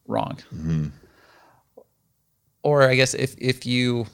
wrong. 0.08 0.38
Mm-hmm. 0.54 0.88
Or 2.64 2.84
I 2.84 2.96
guess 2.96 3.14
if, 3.14 3.36
if 3.38 3.66
you 3.66 4.08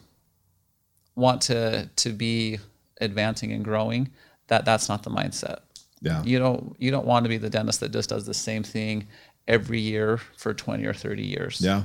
want 1.15 1.41
to, 1.43 1.89
to 1.95 2.09
be 2.11 2.59
advancing 3.01 3.51
and 3.51 3.63
growing, 3.63 4.09
that 4.47 4.65
that's 4.65 4.89
not 4.89 5.03
the 5.03 5.09
mindset. 5.09 5.59
Yeah. 6.02 6.24
You 6.24 6.39
don't, 6.39 6.76
you 6.80 6.91
don't 6.91 7.06
want 7.06 7.26
to 7.26 7.30
be 7.30 7.38
the 7.38 7.50
dentist 7.50 7.80
that 7.82 7.91
just 7.91 8.10
does 8.10 8.26
the 8.26 8.34
same 8.34 8.64
thing 8.64 9.08
every 9.47 9.80
year 9.80 10.18
for 10.38 10.54
20 10.54 10.86
or 10.86 10.93
30 10.93 11.24
years. 11.24 11.60
Yeah. 11.60 11.84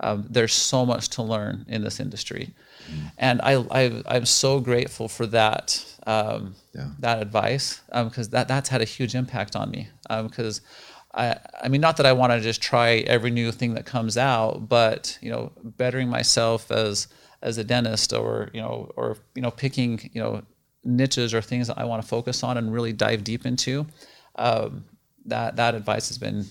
Um, 0.00 0.26
there's 0.28 0.52
so 0.52 0.84
much 0.84 1.08
to 1.10 1.22
learn 1.22 1.64
in 1.68 1.82
this 1.82 2.00
industry, 2.00 2.54
mm. 2.90 3.12
and 3.18 3.40
I, 3.40 3.52
I 3.70 4.16
am 4.16 4.26
so 4.26 4.58
grateful 4.58 5.06
for 5.06 5.26
that 5.28 5.84
um, 6.08 6.56
yeah. 6.74 6.88
that 6.98 7.22
advice 7.22 7.80
because 7.86 8.26
um, 8.26 8.30
that 8.32 8.48
that's 8.48 8.68
had 8.68 8.80
a 8.80 8.84
huge 8.84 9.14
impact 9.14 9.56
on 9.56 9.70
me 9.70 9.88
because. 10.08 10.58
Um, 10.58 10.66
I, 11.14 11.36
I 11.62 11.68
mean, 11.68 11.82
not 11.82 11.98
that 11.98 12.06
I 12.06 12.14
want 12.14 12.32
to 12.32 12.40
just 12.40 12.62
try 12.62 13.04
every 13.06 13.30
new 13.30 13.52
thing 13.52 13.74
that 13.74 13.84
comes 13.84 14.16
out, 14.16 14.66
but 14.66 15.18
you 15.20 15.30
know, 15.30 15.52
bettering 15.62 16.08
myself 16.08 16.70
as 16.70 17.06
as 17.42 17.58
a 17.58 17.64
dentist, 17.64 18.14
or 18.14 18.48
you 18.54 18.62
know, 18.62 18.90
or 18.96 19.18
you 19.34 19.42
know, 19.42 19.50
picking 19.50 20.08
you 20.14 20.22
know 20.22 20.40
niches 20.84 21.34
or 21.34 21.40
things 21.40 21.68
that 21.68 21.78
I 21.78 21.84
want 21.84 22.02
to 22.02 22.08
focus 22.08 22.42
on 22.42 22.56
and 22.56 22.72
really 22.72 22.92
dive 22.92 23.24
deep 23.24 23.46
into. 23.46 23.86
Um, 24.36 24.84
that 25.26 25.56
that 25.56 25.74
advice 25.74 26.08
has 26.08 26.18
been 26.18 26.44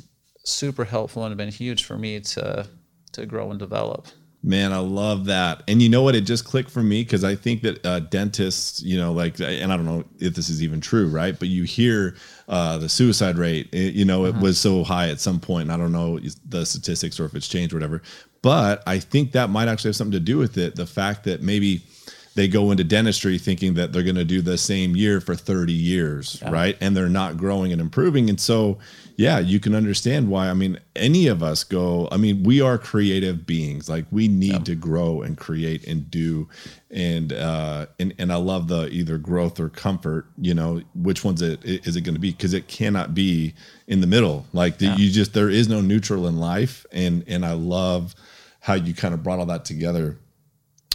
super 0.43 0.85
helpful 0.85 1.25
and 1.25 1.35
been 1.37 1.51
huge 1.51 1.83
for 1.83 1.97
me 1.97 2.19
to 2.19 2.67
to 3.13 3.25
grow 3.25 3.49
and 3.51 3.59
develop. 3.59 4.07
Man, 4.43 4.73
I 4.73 4.79
love 4.79 5.25
that. 5.25 5.61
And 5.67 5.83
you 5.83 5.89
know 5.89 6.01
what? 6.01 6.15
It 6.15 6.21
just 6.21 6.45
clicked 6.45 6.71
for 6.71 6.81
me 6.81 7.03
because 7.03 7.23
I 7.23 7.35
think 7.35 7.61
that 7.61 7.85
uh, 7.85 7.99
dentists, 7.99 8.81
you 8.81 8.97
know, 8.97 9.11
like, 9.13 9.39
and 9.39 9.71
I 9.71 9.77
don't 9.77 9.85
know 9.85 10.03
if 10.17 10.33
this 10.33 10.49
is 10.49 10.63
even 10.63 10.81
true, 10.81 11.07
right? 11.09 11.37
But 11.37 11.49
you 11.49 11.63
hear 11.63 12.15
uh, 12.49 12.79
the 12.79 12.89
suicide 12.89 13.37
rate, 13.37 13.69
it, 13.71 13.93
you 13.93 14.03
know, 14.03 14.25
it 14.25 14.29
uh-huh. 14.29 14.41
was 14.41 14.59
so 14.59 14.83
high 14.83 15.09
at 15.09 15.19
some 15.19 15.39
point, 15.39 15.63
and 15.63 15.71
I 15.71 15.77
don't 15.77 15.91
know 15.91 16.19
the 16.49 16.65
statistics 16.65 17.19
or 17.19 17.25
if 17.25 17.35
it's 17.35 17.47
changed 17.47 17.71
or 17.71 17.77
whatever. 17.77 18.01
But 18.41 18.81
I 18.87 18.97
think 18.97 19.33
that 19.33 19.51
might 19.51 19.67
actually 19.67 19.89
have 19.89 19.95
something 19.95 20.13
to 20.13 20.19
do 20.19 20.39
with 20.39 20.57
it. 20.57 20.75
The 20.75 20.87
fact 20.87 21.25
that 21.25 21.43
maybe 21.43 21.83
they 22.33 22.47
go 22.47 22.71
into 22.71 22.83
dentistry 22.83 23.37
thinking 23.37 23.73
that 23.73 23.91
they're 23.91 24.03
going 24.03 24.15
to 24.15 24.23
do 24.23 24.41
the 24.41 24.57
same 24.57 24.95
year 24.95 25.19
for 25.19 25.35
30 25.35 25.73
years, 25.73 26.39
yeah. 26.41 26.49
right? 26.49 26.77
And 26.79 26.95
they're 26.95 27.09
not 27.09 27.35
growing 27.35 27.73
and 27.73 27.81
improving. 27.81 28.29
And 28.29 28.39
so, 28.39 28.79
yeah, 29.17 29.39
you 29.39 29.59
can 29.59 29.75
understand 29.75 30.29
why. 30.29 30.49
I 30.49 30.53
mean, 30.53 30.79
any 30.95 31.27
of 31.27 31.43
us 31.43 31.65
go, 31.65 32.07
I 32.09 32.15
mean, 32.15 32.43
we 32.43 32.61
are 32.61 32.77
creative 32.77 33.45
beings. 33.45 33.89
Like 33.89 34.05
we 34.11 34.29
need 34.29 34.53
yeah. 34.53 34.59
to 34.59 34.75
grow 34.75 35.21
and 35.21 35.37
create 35.37 35.85
and 35.85 36.09
do. 36.09 36.47
And, 36.89 37.33
uh, 37.33 37.87
and, 37.99 38.13
and 38.17 38.31
I 38.31 38.37
love 38.37 38.69
the 38.69 38.87
either 38.87 39.17
growth 39.17 39.59
or 39.59 39.67
comfort, 39.67 40.27
you 40.37 40.53
know, 40.53 40.81
which 40.95 41.25
one's 41.25 41.41
it 41.41 41.59
is 41.63 41.97
it 41.97 42.01
going 42.01 42.15
to 42.15 42.21
be? 42.21 42.31
Cause 42.31 42.53
it 42.53 42.69
cannot 42.69 43.13
be 43.13 43.53
in 43.87 43.99
the 43.99 44.07
middle. 44.07 44.45
Like 44.53 44.77
the, 44.77 44.85
yeah. 44.85 44.95
you 44.95 45.11
just, 45.11 45.33
there 45.33 45.49
is 45.49 45.67
no 45.67 45.81
neutral 45.81 46.27
in 46.27 46.37
life. 46.37 46.85
And, 46.93 47.25
and 47.27 47.45
I 47.45 47.53
love 47.53 48.15
how 48.61 48.75
you 48.75 48.93
kind 48.93 49.13
of 49.13 49.21
brought 49.21 49.39
all 49.39 49.47
that 49.47 49.65
together 49.65 50.17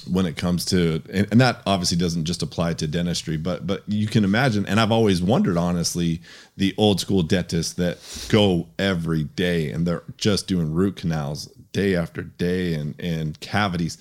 when 0.07 0.27
it 0.27 0.37
comes 0.37 0.65
to 0.65 1.03
and, 1.13 1.27
and, 1.31 1.41
that 1.41 1.61
obviously 1.67 1.97
doesn't 1.97 2.25
just 2.25 2.43
apply 2.43 2.73
to 2.73 2.87
dentistry 2.87 3.37
but 3.37 3.67
but 3.67 3.83
you 3.87 4.07
can 4.07 4.25
imagine 4.25 4.67
and 4.67 4.81
i've 4.81 4.93
always 4.93 5.23
wondered 5.23 5.57
honestly 5.57 6.21
the 6.57 6.75
old 6.79 7.01
school 7.01 7.23
dentists 7.23 7.75
that 7.75 7.99
go 8.29 8.67
every 8.79 9.25
day 9.25 9.71
and 9.71 9.87
they're 9.87 10.03
just 10.17 10.47
doing 10.47 10.73
root 10.73 10.97
canals 10.97 11.47
day 11.73 11.95
after 11.95 12.23
day 12.23 12.75
and 12.75 12.95
and 13.01 13.39
cavities 13.41 13.99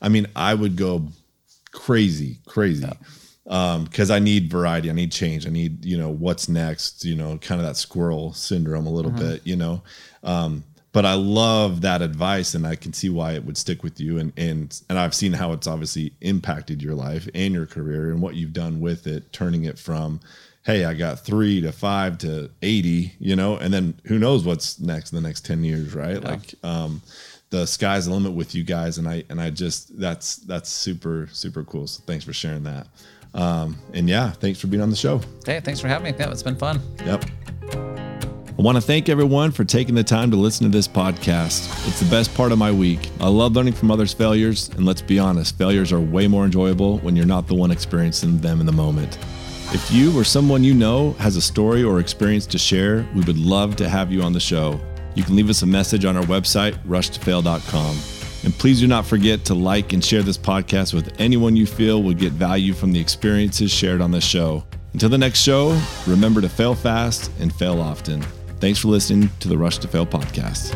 i 0.00 0.08
mean 0.08 0.26
i 0.36 0.54
would 0.54 0.76
go 0.76 1.06
crazy 1.72 2.38
crazy 2.46 2.86
yeah. 2.86 3.74
um 3.74 3.84
because 3.84 4.10
i 4.10 4.18
need 4.18 4.50
variety 4.50 4.90
i 4.90 4.92
need 4.92 5.12
change 5.12 5.46
i 5.46 5.50
need 5.50 5.84
you 5.84 5.98
know 5.98 6.08
what's 6.08 6.48
next 6.48 7.04
you 7.04 7.14
know 7.14 7.36
kind 7.38 7.60
of 7.60 7.66
that 7.66 7.76
squirrel 7.76 8.32
syndrome 8.32 8.86
a 8.86 8.90
little 8.90 9.10
mm-hmm. 9.10 9.30
bit 9.30 9.46
you 9.46 9.56
know 9.56 9.82
um 10.22 10.64
but 10.92 11.04
I 11.04 11.14
love 11.14 11.82
that 11.82 12.02
advice 12.02 12.54
and 12.54 12.66
I 12.66 12.74
can 12.74 12.92
see 12.92 13.08
why 13.10 13.32
it 13.32 13.44
would 13.44 13.56
stick 13.56 13.82
with 13.82 14.00
you 14.00 14.18
and 14.18 14.32
and 14.36 14.80
and 14.88 14.98
I've 14.98 15.14
seen 15.14 15.32
how 15.32 15.52
it's 15.52 15.66
obviously 15.66 16.12
impacted 16.20 16.82
your 16.82 16.94
life 16.94 17.28
and 17.34 17.54
your 17.54 17.66
career 17.66 18.10
and 18.10 18.20
what 18.22 18.34
you've 18.34 18.52
done 18.52 18.80
with 18.80 19.06
it 19.06 19.32
turning 19.32 19.64
it 19.64 19.78
from 19.78 20.20
hey 20.64 20.84
I 20.84 20.94
got 20.94 21.20
3 21.20 21.60
to 21.62 21.72
5 21.72 22.18
to 22.18 22.50
80 22.62 23.14
you 23.18 23.36
know 23.36 23.56
and 23.56 23.72
then 23.72 23.94
who 24.06 24.18
knows 24.18 24.44
what's 24.44 24.80
next 24.80 25.12
in 25.12 25.22
the 25.22 25.26
next 25.26 25.44
10 25.44 25.62
years 25.64 25.94
right? 25.94 26.22
Yeah. 26.22 26.30
like 26.30 26.54
um 26.62 27.02
the 27.50 27.66
sky's 27.66 28.06
the 28.06 28.12
limit 28.12 28.32
with 28.32 28.54
you 28.54 28.62
guys 28.64 28.98
and 28.98 29.08
I 29.08 29.24
and 29.28 29.40
I 29.40 29.50
just 29.50 29.98
that's 29.98 30.36
that's 30.36 30.68
super 30.70 31.28
super 31.32 31.64
cool. 31.64 31.86
So 31.86 32.02
thanks 32.06 32.24
for 32.24 32.32
sharing 32.32 32.64
that. 32.64 32.86
Um 33.34 33.76
and 33.92 34.08
yeah 34.08 34.30
thanks 34.32 34.58
for 34.58 34.66
being 34.66 34.82
on 34.82 34.90
the 34.90 34.96
show. 34.96 35.20
Hey 35.44 35.60
thanks 35.60 35.80
for 35.80 35.88
having 35.88 36.12
me. 36.12 36.18
Yeah 36.18 36.30
it's 36.30 36.42
been 36.42 36.56
fun. 36.56 36.80
Yep 37.04 38.07
I 38.58 38.62
want 38.62 38.74
to 38.74 38.82
thank 38.82 39.08
everyone 39.08 39.52
for 39.52 39.64
taking 39.64 39.94
the 39.94 40.02
time 40.02 40.32
to 40.32 40.36
listen 40.36 40.64
to 40.64 40.76
this 40.76 40.88
podcast. 40.88 41.86
It's 41.86 42.00
the 42.00 42.10
best 42.10 42.34
part 42.34 42.50
of 42.50 42.58
my 42.58 42.72
week. 42.72 43.08
I 43.20 43.28
love 43.28 43.52
learning 43.52 43.74
from 43.74 43.92
others' 43.92 44.12
failures, 44.12 44.68
and 44.70 44.84
let's 44.84 45.00
be 45.00 45.16
honest, 45.20 45.56
failures 45.56 45.92
are 45.92 46.00
way 46.00 46.26
more 46.26 46.44
enjoyable 46.44 46.98
when 46.98 47.14
you're 47.14 47.24
not 47.24 47.46
the 47.46 47.54
one 47.54 47.70
experiencing 47.70 48.38
them 48.38 48.58
in 48.58 48.66
the 48.66 48.72
moment. 48.72 49.16
If 49.72 49.88
you 49.92 50.18
or 50.18 50.24
someone 50.24 50.64
you 50.64 50.74
know 50.74 51.12
has 51.20 51.36
a 51.36 51.40
story 51.40 51.84
or 51.84 52.00
experience 52.00 52.46
to 52.46 52.58
share, 52.58 53.06
we 53.14 53.20
would 53.20 53.38
love 53.38 53.76
to 53.76 53.88
have 53.88 54.10
you 54.10 54.22
on 54.22 54.32
the 54.32 54.40
show. 54.40 54.80
You 55.14 55.22
can 55.22 55.36
leave 55.36 55.50
us 55.50 55.62
a 55.62 55.66
message 55.66 56.04
on 56.04 56.16
our 56.16 56.24
website, 56.24 56.76
rushtofail.com. 56.84 57.96
And 58.42 58.58
please 58.58 58.80
do 58.80 58.88
not 58.88 59.06
forget 59.06 59.44
to 59.44 59.54
like 59.54 59.92
and 59.92 60.04
share 60.04 60.24
this 60.24 60.38
podcast 60.38 60.94
with 60.94 61.14
anyone 61.20 61.54
you 61.54 61.64
feel 61.64 62.02
would 62.02 62.18
get 62.18 62.32
value 62.32 62.72
from 62.72 62.90
the 62.90 62.98
experiences 62.98 63.70
shared 63.70 64.00
on 64.00 64.10
this 64.10 64.24
show. 64.24 64.64
Until 64.94 65.10
the 65.10 65.18
next 65.18 65.42
show, 65.42 65.80
remember 66.08 66.40
to 66.40 66.48
fail 66.48 66.74
fast 66.74 67.30
and 67.38 67.54
fail 67.54 67.80
often. 67.80 68.24
Thanks 68.60 68.80
for 68.80 68.88
listening 68.88 69.30
to 69.40 69.48
the 69.48 69.56
Rush 69.56 69.78
to 69.78 69.88
Fail 69.88 70.06
podcast. 70.06 70.74